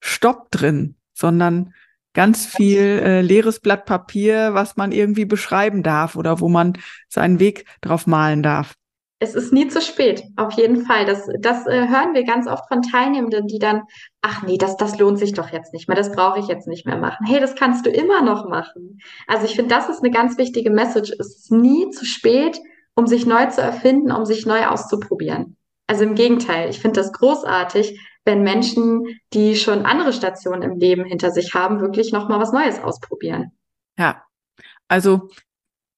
Stopp 0.00 0.50
drin, 0.50 0.96
sondern 1.12 1.74
ganz 2.12 2.46
viel 2.46 2.80
äh, 2.80 3.20
leeres 3.22 3.60
Blatt 3.60 3.86
Papier, 3.86 4.54
was 4.54 4.76
man 4.76 4.92
irgendwie 4.92 5.24
beschreiben 5.24 5.82
darf 5.82 6.14
oder 6.14 6.40
wo 6.40 6.48
man 6.48 6.74
seinen 7.08 7.40
Weg 7.40 7.64
drauf 7.80 8.06
malen 8.06 8.42
darf 8.42 8.74
es 9.24 9.34
ist 9.34 9.52
nie 9.52 9.68
zu 9.68 9.80
spät, 9.80 10.22
auf 10.36 10.52
jeden 10.52 10.84
Fall. 10.84 11.06
Das, 11.06 11.26
das 11.40 11.66
äh, 11.66 11.88
hören 11.88 12.14
wir 12.14 12.24
ganz 12.24 12.46
oft 12.46 12.68
von 12.68 12.82
Teilnehmenden, 12.82 13.46
die 13.46 13.58
dann, 13.58 13.82
ach 14.20 14.42
nee, 14.42 14.58
das, 14.58 14.76
das 14.76 14.98
lohnt 14.98 15.18
sich 15.18 15.32
doch 15.32 15.50
jetzt 15.50 15.72
nicht 15.72 15.88
mehr, 15.88 15.96
das 15.96 16.12
brauche 16.12 16.38
ich 16.38 16.46
jetzt 16.46 16.68
nicht 16.68 16.86
mehr 16.86 16.98
machen. 16.98 17.26
Hey, 17.26 17.40
das 17.40 17.56
kannst 17.56 17.86
du 17.86 17.90
immer 17.90 18.22
noch 18.22 18.48
machen. 18.48 19.00
Also 19.26 19.46
ich 19.46 19.56
finde, 19.56 19.74
das 19.74 19.88
ist 19.88 20.02
eine 20.02 20.10
ganz 20.10 20.38
wichtige 20.38 20.70
Message. 20.70 21.12
Es 21.18 21.36
ist 21.36 21.52
nie 21.52 21.90
zu 21.90 22.04
spät, 22.04 22.60
um 22.94 23.06
sich 23.06 23.26
neu 23.26 23.46
zu 23.46 23.60
erfinden, 23.60 24.12
um 24.12 24.24
sich 24.24 24.46
neu 24.46 24.66
auszuprobieren. 24.66 25.56
Also 25.86 26.04
im 26.04 26.14
Gegenteil, 26.14 26.70
ich 26.70 26.80
finde 26.80 27.00
das 27.00 27.12
großartig, 27.12 27.98
wenn 28.24 28.42
Menschen, 28.42 29.04
die 29.32 29.56
schon 29.56 29.84
andere 29.84 30.12
Stationen 30.12 30.62
im 30.62 30.78
Leben 30.78 31.04
hinter 31.04 31.30
sich 31.30 31.54
haben, 31.54 31.80
wirklich 31.80 32.12
nochmal 32.12 32.40
was 32.40 32.52
Neues 32.52 32.82
ausprobieren. 32.82 33.52
Ja, 33.98 34.22
also 34.88 35.28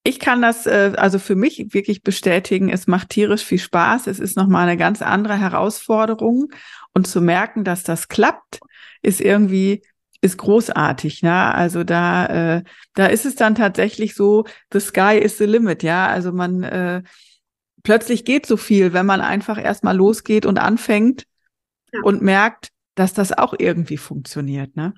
ich 0.06 0.20
kann 0.20 0.40
das 0.40 0.66
äh, 0.66 0.92
also 0.96 1.18
für 1.18 1.34
mich 1.34 1.74
wirklich 1.74 2.02
bestätigen. 2.02 2.68
Es 2.68 2.86
macht 2.86 3.10
tierisch 3.10 3.44
viel 3.44 3.58
Spaß. 3.58 4.06
Es 4.06 4.20
ist 4.20 4.36
nochmal 4.36 4.68
eine 4.68 4.76
ganz 4.76 5.02
andere 5.02 5.36
Herausforderung. 5.36 6.52
Und 6.94 7.06
zu 7.06 7.20
merken, 7.20 7.64
dass 7.64 7.82
das 7.82 8.08
klappt, 8.08 8.60
ist 9.02 9.20
irgendwie 9.20 9.82
ist 10.22 10.38
großartig, 10.38 11.22
ne? 11.22 11.54
Also 11.54 11.84
da, 11.84 12.26
äh, 12.56 12.62
da 12.94 13.06
ist 13.06 13.26
es 13.26 13.34
dann 13.34 13.54
tatsächlich 13.54 14.14
so, 14.14 14.44
the 14.72 14.80
sky 14.80 15.18
is 15.20 15.36
the 15.38 15.44
limit, 15.44 15.82
ja. 15.82 16.06
Also 16.06 16.32
man 16.32 16.62
äh, 16.62 17.02
plötzlich 17.82 18.24
geht 18.24 18.46
so 18.46 18.56
viel, 18.56 18.92
wenn 18.92 19.06
man 19.06 19.20
einfach 19.20 19.62
erstmal 19.62 19.96
losgeht 19.96 20.46
und 20.46 20.58
anfängt 20.58 21.24
ja. 21.92 22.00
und 22.02 22.22
merkt, 22.22 22.70
dass 22.94 23.12
das 23.12 23.36
auch 23.36 23.54
irgendwie 23.58 23.98
funktioniert, 23.98 24.74
ne? 24.76 24.94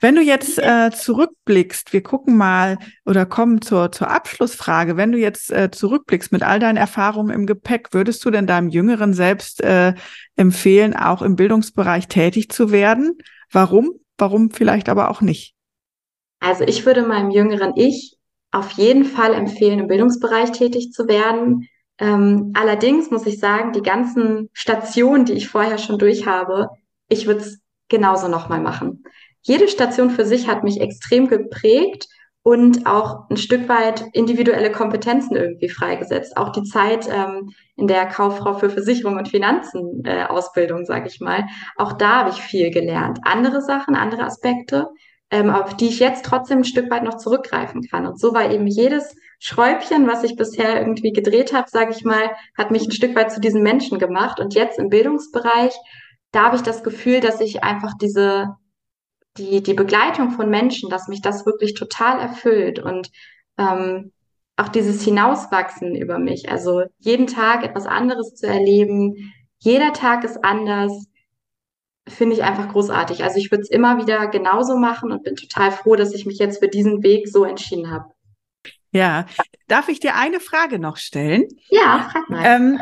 Wenn 0.00 0.16
du 0.16 0.22
jetzt 0.22 0.58
äh, 0.58 0.90
zurückblickst, 0.90 1.92
wir 1.92 2.02
gucken 2.02 2.36
mal 2.36 2.78
oder 3.04 3.24
kommen 3.24 3.62
zur, 3.62 3.92
zur 3.92 4.10
Abschlussfrage. 4.10 4.96
Wenn 4.96 5.12
du 5.12 5.18
jetzt 5.18 5.52
äh, 5.52 5.70
zurückblickst 5.70 6.32
mit 6.32 6.42
all 6.42 6.58
deinen 6.58 6.76
Erfahrungen 6.76 7.30
im 7.30 7.46
Gepäck, 7.46 7.92
würdest 7.92 8.24
du 8.24 8.30
denn 8.30 8.46
deinem 8.46 8.68
Jüngeren 8.68 9.14
selbst 9.14 9.62
äh, 9.62 9.94
empfehlen, 10.36 10.96
auch 10.96 11.22
im 11.22 11.36
Bildungsbereich 11.36 12.08
tätig 12.08 12.50
zu 12.50 12.72
werden? 12.72 13.18
Warum? 13.50 13.92
Warum 14.18 14.50
vielleicht 14.50 14.88
aber 14.88 15.10
auch 15.10 15.20
nicht? 15.20 15.54
Also 16.40 16.64
ich 16.64 16.84
würde 16.84 17.02
meinem 17.02 17.30
jüngeren 17.30 17.72
Ich 17.76 18.16
auf 18.50 18.72
jeden 18.72 19.04
Fall 19.04 19.34
empfehlen, 19.34 19.78
im 19.78 19.86
Bildungsbereich 19.86 20.50
tätig 20.50 20.92
zu 20.92 21.06
werden. 21.06 21.68
Ähm, 21.98 22.52
allerdings 22.54 23.10
muss 23.10 23.26
ich 23.26 23.38
sagen, 23.38 23.72
die 23.72 23.82
ganzen 23.82 24.50
Stationen, 24.52 25.26
die 25.26 25.34
ich 25.34 25.48
vorher 25.48 25.78
schon 25.78 25.98
durch 25.98 26.26
habe, 26.26 26.68
ich 27.08 27.26
würde 27.26 27.40
es 27.40 27.60
genauso 27.88 28.28
nochmal 28.28 28.60
machen 28.60 29.04
jede 29.42 29.68
Station 29.68 30.10
für 30.10 30.24
sich 30.24 30.48
hat 30.48 30.64
mich 30.64 30.80
extrem 30.80 31.28
geprägt 31.28 32.06
und 32.42 32.86
auch 32.86 33.28
ein 33.28 33.36
Stück 33.36 33.68
weit 33.68 34.04
individuelle 34.12 34.72
Kompetenzen 34.72 35.36
irgendwie 35.36 35.68
freigesetzt. 35.68 36.36
Auch 36.36 36.50
die 36.50 36.62
Zeit 36.62 37.08
ähm, 37.12 37.50
in 37.76 37.86
der 37.86 38.06
Kauffrau 38.06 38.54
für 38.54 38.70
Versicherung 38.70 39.18
und 39.18 39.28
Finanzen 39.28 40.02
äh, 40.04 40.24
Ausbildung, 40.24 40.86
sage 40.86 41.08
ich 41.08 41.20
mal. 41.20 41.46
Auch 41.76 41.92
da 41.92 42.20
habe 42.20 42.30
ich 42.30 42.40
viel 42.40 42.70
gelernt. 42.70 43.18
Andere 43.24 43.60
Sachen, 43.60 43.94
andere 43.94 44.24
Aspekte, 44.24 44.88
ähm, 45.30 45.50
auf 45.50 45.76
die 45.76 45.88
ich 45.88 46.00
jetzt 46.00 46.24
trotzdem 46.24 46.58
ein 46.58 46.64
Stück 46.64 46.90
weit 46.90 47.04
noch 47.04 47.18
zurückgreifen 47.18 47.82
kann. 47.82 48.06
Und 48.06 48.18
so 48.18 48.32
war 48.32 48.50
eben 48.50 48.66
jedes 48.66 49.14
Schräubchen, 49.38 50.06
was 50.06 50.24
ich 50.24 50.36
bisher 50.36 50.80
irgendwie 50.80 51.12
gedreht 51.12 51.52
habe, 51.52 51.68
sage 51.68 51.92
ich 51.94 52.04
mal, 52.04 52.30
hat 52.56 52.70
mich 52.70 52.86
ein 52.86 52.92
Stück 52.92 53.14
weit 53.14 53.32
zu 53.32 53.40
diesen 53.40 53.62
Menschen 53.62 53.98
gemacht. 53.98 54.40
Und 54.40 54.54
jetzt 54.54 54.78
im 54.78 54.88
Bildungsbereich, 54.88 55.74
da 56.32 56.44
habe 56.44 56.56
ich 56.56 56.62
das 56.62 56.82
Gefühl, 56.82 57.20
dass 57.20 57.40
ich 57.40 57.62
einfach 57.62 57.92
diese 58.00 58.56
die, 59.36 59.62
die 59.62 59.74
Begleitung 59.74 60.32
von 60.32 60.50
Menschen, 60.50 60.90
dass 60.90 61.08
mich 61.08 61.22
das 61.22 61.46
wirklich 61.46 61.74
total 61.74 62.20
erfüllt 62.20 62.78
und 62.78 63.10
ähm, 63.58 64.12
auch 64.56 64.68
dieses 64.68 65.02
Hinauswachsen 65.02 65.94
über 65.94 66.18
mich. 66.18 66.50
Also 66.50 66.82
jeden 66.98 67.26
Tag 67.26 67.64
etwas 67.64 67.86
anderes 67.86 68.34
zu 68.34 68.46
erleben. 68.46 69.32
Jeder 69.58 69.92
Tag 69.92 70.24
ist 70.24 70.44
anders. 70.44 71.06
Finde 72.06 72.34
ich 72.34 72.42
einfach 72.42 72.68
großartig. 72.70 73.22
Also 73.24 73.38
ich 73.38 73.50
würde 73.50 73.62
es 73.62 73.70
immer 73.70 73.98
wieder 73.98 74.26
genauso 74.28 74.76
machen 74.76 75.12
und 75.12 75.22
bin 75.22 75.36
total 75.36 75.70
froh, 75.70 75.96
dass 75.96 76.12
ich 76.12 76.26
mich 76.26 76.38
jetzt 76.38 76.58
für 76.58 76.68
diesen 76.68 77.02
Weg 77.02 77.28
so 77.28 77.44
entschieden 77.44 77.90
habe. 77.90 78.06
Ja, 78.92 79.26
darf 79.68 79.88
ich 79.88 80.00
dir 80.00 80.16
eine 80.16 80.40
Frage 80.40 80.78
noch 80.78 80.96
stellen? 80.96 81.46
Ja, 81.68 82.10
frag 82.10 82.28
mal. 82.28 82.44
Ähm, 82.44 82.80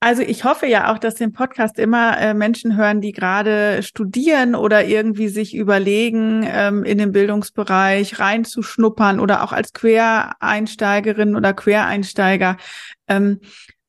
also 0.00 0.22
ich 0.22 0.44
hoffe 0.44 0.66
ja 0.66 0.90
auch, 0.92 0.98
dass 0.98 1.14
den 1.14 1.34
Podcast 1.34 1.78
immer 1.78 2.18
äh, 2.18 2.32
Menschen 2.32 2.74
hören, 2.74 3.02
die 3.02 3.12
gerade 3.12 3.82
studieren 3.82 4.54
oder 4.54 4.86
irgendwie 4.86 5.28
sich 5.28 5.54
überlegen, 5.54 6.42
ähm, 6.48 6.84
in 6.84 6.96
den 6.96 7.12
Bildungsbereich 7.12 8.18
reinzuschnuppern 8.18 9.20
oder 9.20 9.44
auch 9.44 9.52
als 9.52 9.74
Quereinsteigerin 9.74 11.36
oder 11.36 11.52
Quereinsteiger. 11.52 12.56
Ähm, 13.08 13.40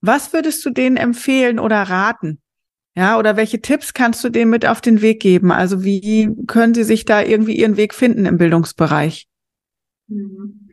was 0.02 0.34
würdest 0.34 0.66
du 0.66 0.70
denen 0.70 0.98
empfehlen 0.98 1.60
oder 1.60 1.82
raten? 1.84 2.42
Ja, 2.94 3.18
oder 3.18 3.38
welche 3.38 3.62
Tipps 3.62 3.94
kannst 3.94 4.22
du 4.22 4.30
denen 4.30 4.52
mit 4.52 4.66
auf 4.66 4.82
den 4.82 5.02
Weg 5.02 5.22
geben? 5.22 5.54
Also 5.54 5.86
wie 5.86 6.36
können 6.46 6.74
sie 6.74 6.84
sich 6.84 7.06
da 7.06 7.22
irgendwie 7.22 7.56
ihren 7.56 7.78
Weg 7.78 7.94
finden 7.94 8.26
im 8.26 8.38
Bildungsbereich? 8.38 9.30
Mhm. 10.08 10.72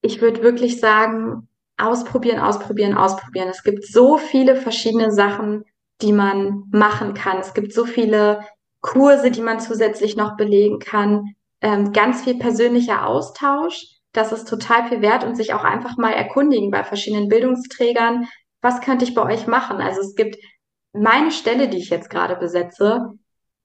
Ich 0.00 0.20
würde 0.20 0.44
wirklich 0.44 0.78
sagen, 0.78 1.47
ausprobieren, 1.78 2.40
ausprobieren, 2.40 2.94
ausprobieren. 2.94 3.48
Es 3.48 3.62
gibt 3.62 3.84
so 3.86 4.18
viele 4.18 4.56
verschiedene 4.56 5.12
Sachen, 5.12 5.64
die 6.02 6.12
man 6.12 6.64
machen 6.70 7.14
kann. 7.14 7.38
Es 7.38 7.54
gibt 7.54 7.72
so 7.72 7.84
viele 7.84 8.44
Kurse, 8.80 9.30
die 9.30 9.40
man 9.40 9.60
zusätzlich 9.60 10.16
noch 10.16 10.36
belegen 10.36 10.78
kann. 10.78 11.34
Ähm, 11.60 11.92
ganz 11.92 12.22
viel 12.22 12.38
persönlicher 12.38 13.06
Austausch. 13.06 13.86
Das 14.12 14.32
ist 14.32 14.48
total 14.48 14.88
viel 14.88 15.02
wert 15.02 15.24
und 15.24 15.36
sich 15.36 15.54
auch 15.54 15.64
einfach 15.64 15.96
mal 15.96 16.12
erkundigen 16.12 16.70
bei 16.70 16.84
verschiedenen 16.84 17.28
Bildungsträgern. 17.28 18.28
Was 18.60 18.80
könnte 18.80 19.04
ich 19.04 19.14
bei 19.14 19.22
euch 19.22 19.46
machen? 19.46 19.80
Also 19.80 20.00
es 20.00 20.14
gibt 20.14 20.36
meine 20.92 21.30
Stelle, 21.30 21.68
die 21.68 21.78
ich 21.78 21.90
jetzt 21.90 22.10
gerade 22.10 22.36
besetze, 22.36 23.12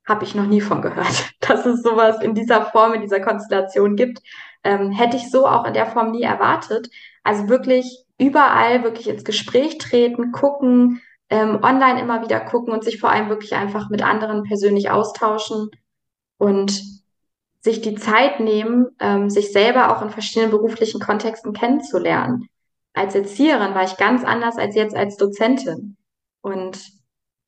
habe 0.06 0.26
ich 0.26 0.36
noch 0.36 0.46
nie 0.46 0.62
von 0.62 0.82
gehört, 0.82 1.32
dass 1.40 1.66
es 1.66 1.82
sowas 1.82 2.22
in 2.22 2.36
dieser 2.36 2.66
Form, 2.66 2.94
in 2.94 3.02
dieser 3.02 3.22
Konstellation 3.22 3.96
gibt. 3.96 4.20
Ähm, 4.64 4.92
hätte 4.92 5.18
ich 5.18 5.30
so 5.30 5.48
auch 5.48 5.66
in 5.66 5.74
der 5.74 5.88
Form 5.88 6.12
nie 6.12 6.24
erwartet. 6.24 6.90
Also 7.24 7.50
wirklich 7.50 8.04
überall 8.18 8.84
wirklich 8.84 9.08
ins 9.08 9.24
Gespräch 9.24 9.78
treten, 9.78 10.32
gucken, 10.32 11.02
ähm, 11.30 11.60
online 11.64 12.00
immer 12.00 12.22
wieder 12.22 12.40
gucken 12.40 12.74
und 12.74 12.84
sich 12.84 13.00
vor 13.00 13.10
allem 13.10 13.30
wirklich 13.30 13.54
einfach 13.54 13.90
mit 13.90 14.04
anderen 14.04 14.44
persönlich 14.44 14.90
austauschen 14.92 15.70
und 16.38 16.82
sich 17.62 17.82
die 17.82 17.96
Zeit 17.96 18.40
nehmen, 18.40 18.88
ähm, 19.00 19.30
sich 19.30 19.52
selber 19.52 19.96
auch 19.96 20.02
in 20.02 20.10
verschiedenen 20.10 20.52
beruflichen 20.52 21.00
Kontexten 21.00 21.54
kennenzulernen. 21.54 22.48
Als 22.94 23.16
Erzieherin 23.16 23.74
war 23.74 23.84
ich 23.84 23.98
ganz 23.98 24.24
anders 24.24 24.58
als 24.58 24.76
jetzt 24.76 24.96
als 24.96 25.18
Dozentin. 25.18 25.98
Und 26.42 26.78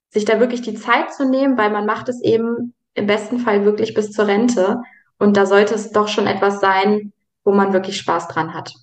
sich 0.10 0.24
da 0.24 0.40
wirklich 0.40 0.62
die 0.62 0.76
Zeit 0.76 1.14
zu 1.14 1.30
nehmen, 1.30 1.58
weil 1.58 1.70
man 1.70 1.86
macht 1.86 2.08
es 2.08 2.22
eben 2.24 2.74
im 2.94 3.06
besten 3.06 3.40
Fall 3.40 3.66
wirklich 3.66 3.94
bis 3.94 4.12
zur 4.12 4.28
Rente. 4.28 4.82
Und 5.20 5.36
da 5.36 5.46
sollte 5.46 5.76
es 5.76 5.92
doch 5.92 6.08
schon 6.08 6.26
etwas 6.26 6.62
sein, 6.62 7.12
wo 7.44 7.52
man 7.52 7.74
wirklich 7.74 7.98
Spaß 7.98 8.30
dran 8.30 8.54
hat. 8.54 8.74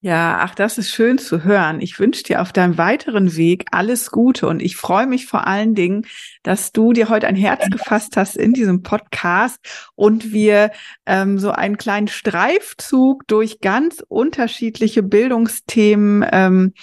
Ja, 0.00 0.38
ach, 0.40 0.54
das 0.54 0.78
ist 0.78 0.90
schön 0.90 1.18
zu 1.18 1.42
hören. 1.42 1.80
Ich 1.80 1.98
wünsche 1.98 2.22
dir 2.22 2.42
auf 2.42 2.52
deinem 2.52 2.78
weiteren 2.78 3.34
Weg 3.34 3.64
alles 3.72 4.10
Gute 4.10 4.46
und 4.46 4.60
ich 4.60 4.76
freue 4.76 5.06
mich 5.06 5.26
vor 5.26 5.46
allen 5.46 5.74
Dingen, 5.74 6.06
dass 6.42 6.70
du 6.70 6.92
dir 6.92 7.08
heute 7.08 7.26
ein 7.26 7.34
Herz 7.34 7.68
gefasst 7.70 8.16
hast 8.16 8.36
in 8.36 8.52
diesem 8.52 8.82
Podcast 8.82 9.58
und 9.94 10.32
wir 10.32 10.70
ähm, 11.06 11.38
so 11.38 11.50
einen 11.50 11.76
kleinen 11.76 12.08
Streifzug 12.08 13.26
durch 13.26 13.60
ganz 13.60 14.04
unterschiedliche 14.06 15.02
Bildungsthemen 15.02 16.24
ähm, 16.30 16.74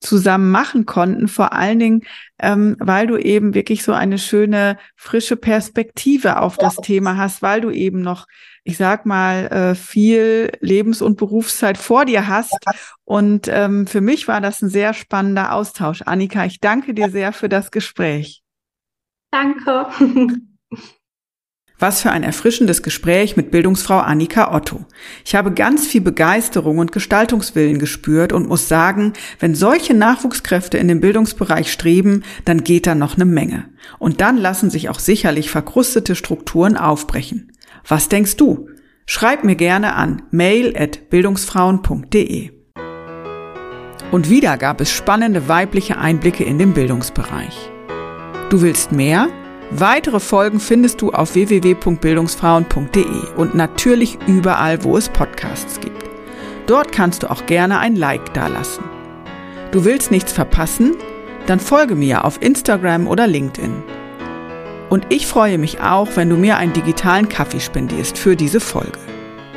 zusammen 0.00 0.50
machen 0.50 0.86
konnten, 0.86 1.28
vor 1.28 1.52
allen 1.52 1.78
Dingen, 1.78 2.02
ähm, 2.38 2.76
weil 2.78 3.06
du 3.06 3.16
eben 3.16 3.54
wirklich 3.54 3.82
so 3.82 3.92
eine 3.92 4.18
schöne, 4.18 4.78
frische 4.96 5.36
Perspektive 5.36 6.40
auf 6.40 6.56
das 6.56 6.76
Thema 6.76 7.16
hast, 7.16 7.42
weil 7.42 7.60
du 7.60 7.70
eben 7.70 8.00
noch, 8.00 8.26
ich 8.64 8.76
sag 8.76 9.06
mal, 9.06 9.46
äh, 9.46 9.74
viel 9.74 10.52
Lebens- 10.60 11.02
und 11.02 11.16
Berufszeit 11.16 11.78
vor 11.78 12.04
dir 12.04 12.28
hast. 12.28 12.56
Und 13.04 13.48
ähm, 13.48 13.86
für 13.86 14.00
mich 14.00 14.28
war 14.28 14.40
das 14.40 14.62
ein 14.62 14.68
sehr 14.68 14.94
spannender 14.94 15.52
Austausch. 15.54 16.02
Annika, 16.02 16.44
ich 16.44 16.60
danke 16.60 16.94
dir 16.94 17.10
sehr 17.10 17.32
für 17.32 17.48
das 17.48 17.70
Gespräch. 17.70 18.42
Danke. 19.30 19.86
Was 21.80 22.02
für 22.02 22.10
ein 22.10 22.22
erfrischendes 22.22 22.82
Gespräch 22.82 23.38
mit 23.38 23.50
Bildungsfrau 23.50 24.00
Annika 24.00 24.54
Otto. 24.54 24.84
Ich 25.24 25.34
habe 25.34 25.50
ganz 25.52 25.86
viel 25.86 26.02
Begeisterung 26.02 26.76
und 26.76 26.92
Gestaltungswillen 26.92 27.78
gespürt 27.78 28.34
und 28.34 28.48
muss 28.48 28.68
sagen, 28.68 29.14
wenn 29.38 29.54
solche 29.54 29.94
Nachwuchskräfte 29.94 30.76
in 30.76 30.88
den 30.88 31.00
Bildungsbereich 31.00 31.72
streben, 31.72 32.22
dann 32.44 32.64
geht 32.64 32.86
da 32.86 32.94
noch 32.94 33.14
eine 33.14 33.24
Menge. 33.24 33.70
Und 33.98 34.20
dann 34.20 34.36
lassen 34.36 34.68
sich 34.68 34.90
auch 34.90 34.98
sicherlich 34.98 35.50
verkrustete 35.50 36.16
Strukturen 36.16 36.76
aufbrechen. 36.76 37.49
Was 37.86 38.08
denkst 38.08 38.36
du? 38.36 38.68
Schreib 39.06 39.44
mir 39.44 39.56
gerne 39.56 39.94
an 39.94 40.22
mail 40.30 40.76
at 40.76 41.10
bildungsfrauen.de. 41.10 42.50
Und 44.12 44.30
wieder 44.30 44.56
gab 44.56 44.80
es 44.80 44.92
spannende 44.92 45.48
weibliche 45.48 45.98
Einblicke 45.98 46.44
in 46.44 46.58
den 46.58 46.74
Bildungsbereich. 46.74 47.70
Du 48.50 48.62
willst 48.62 48.92
mehr? 48.92 49.28
Weitere 49.70 50.18
Folgen 50.18 50.58
findest 50.58 51.00
du 51.00 51.10
auf 51.10 51.34
www.bildungsfrauen.de 51.34 53.36
und 53.36 53.54
natürlich 53.54 54.18
überall, 54.26 54.82
wo 54.82 54.96
es 54.96 55.08
Podcasts 55.08 55.78
gibt. 55.78 56.04
Dort 56.66 56.90
kannst 56.90 57.22
du 57.22 57.30
auch 57.30 57.46
gerne 57.46 57.78
ein 57.78 57.94
Like 57.94 58.34
dalassen. 58.34 58.84
Du 59.70 59.84
willst 59.84 60.10
nichts 60.10 60.32
verpassen? 60.32 60.96
Dann 61.46 61.60
folge 61.60 61.94
mir 61.94 62.24
auf 62.24 62.42
Instagram 62.42 63.06
oder 63.06 63.28
LinkedIn. 63.28 63.84
Und 64.90 65.06
ich 65.08 65.26
freue 65.26 65.56
mich 65.56 65.80
auch, 65.80 66.08
wenn 66.16 66.28
du 66.28 66.36
mir 66.36 66.58
einen 66.58 66.72
digitalen 66.72 67.28
Kaffee 67.28 67.60
spendierst 67.60 68.18
für 68.18 68.34
diese 68.36 68.60
Folge. 68.60 68.98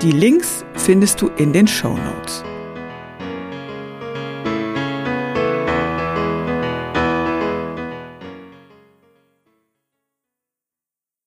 Die 0.01 0.11
Links 0.11 0.63
findest 0.75 1.21
du 1.21 1.27
in 1.37 1.51
den 1.51 1.67
Show 1.67 1.97
Notes. 1.97 2.43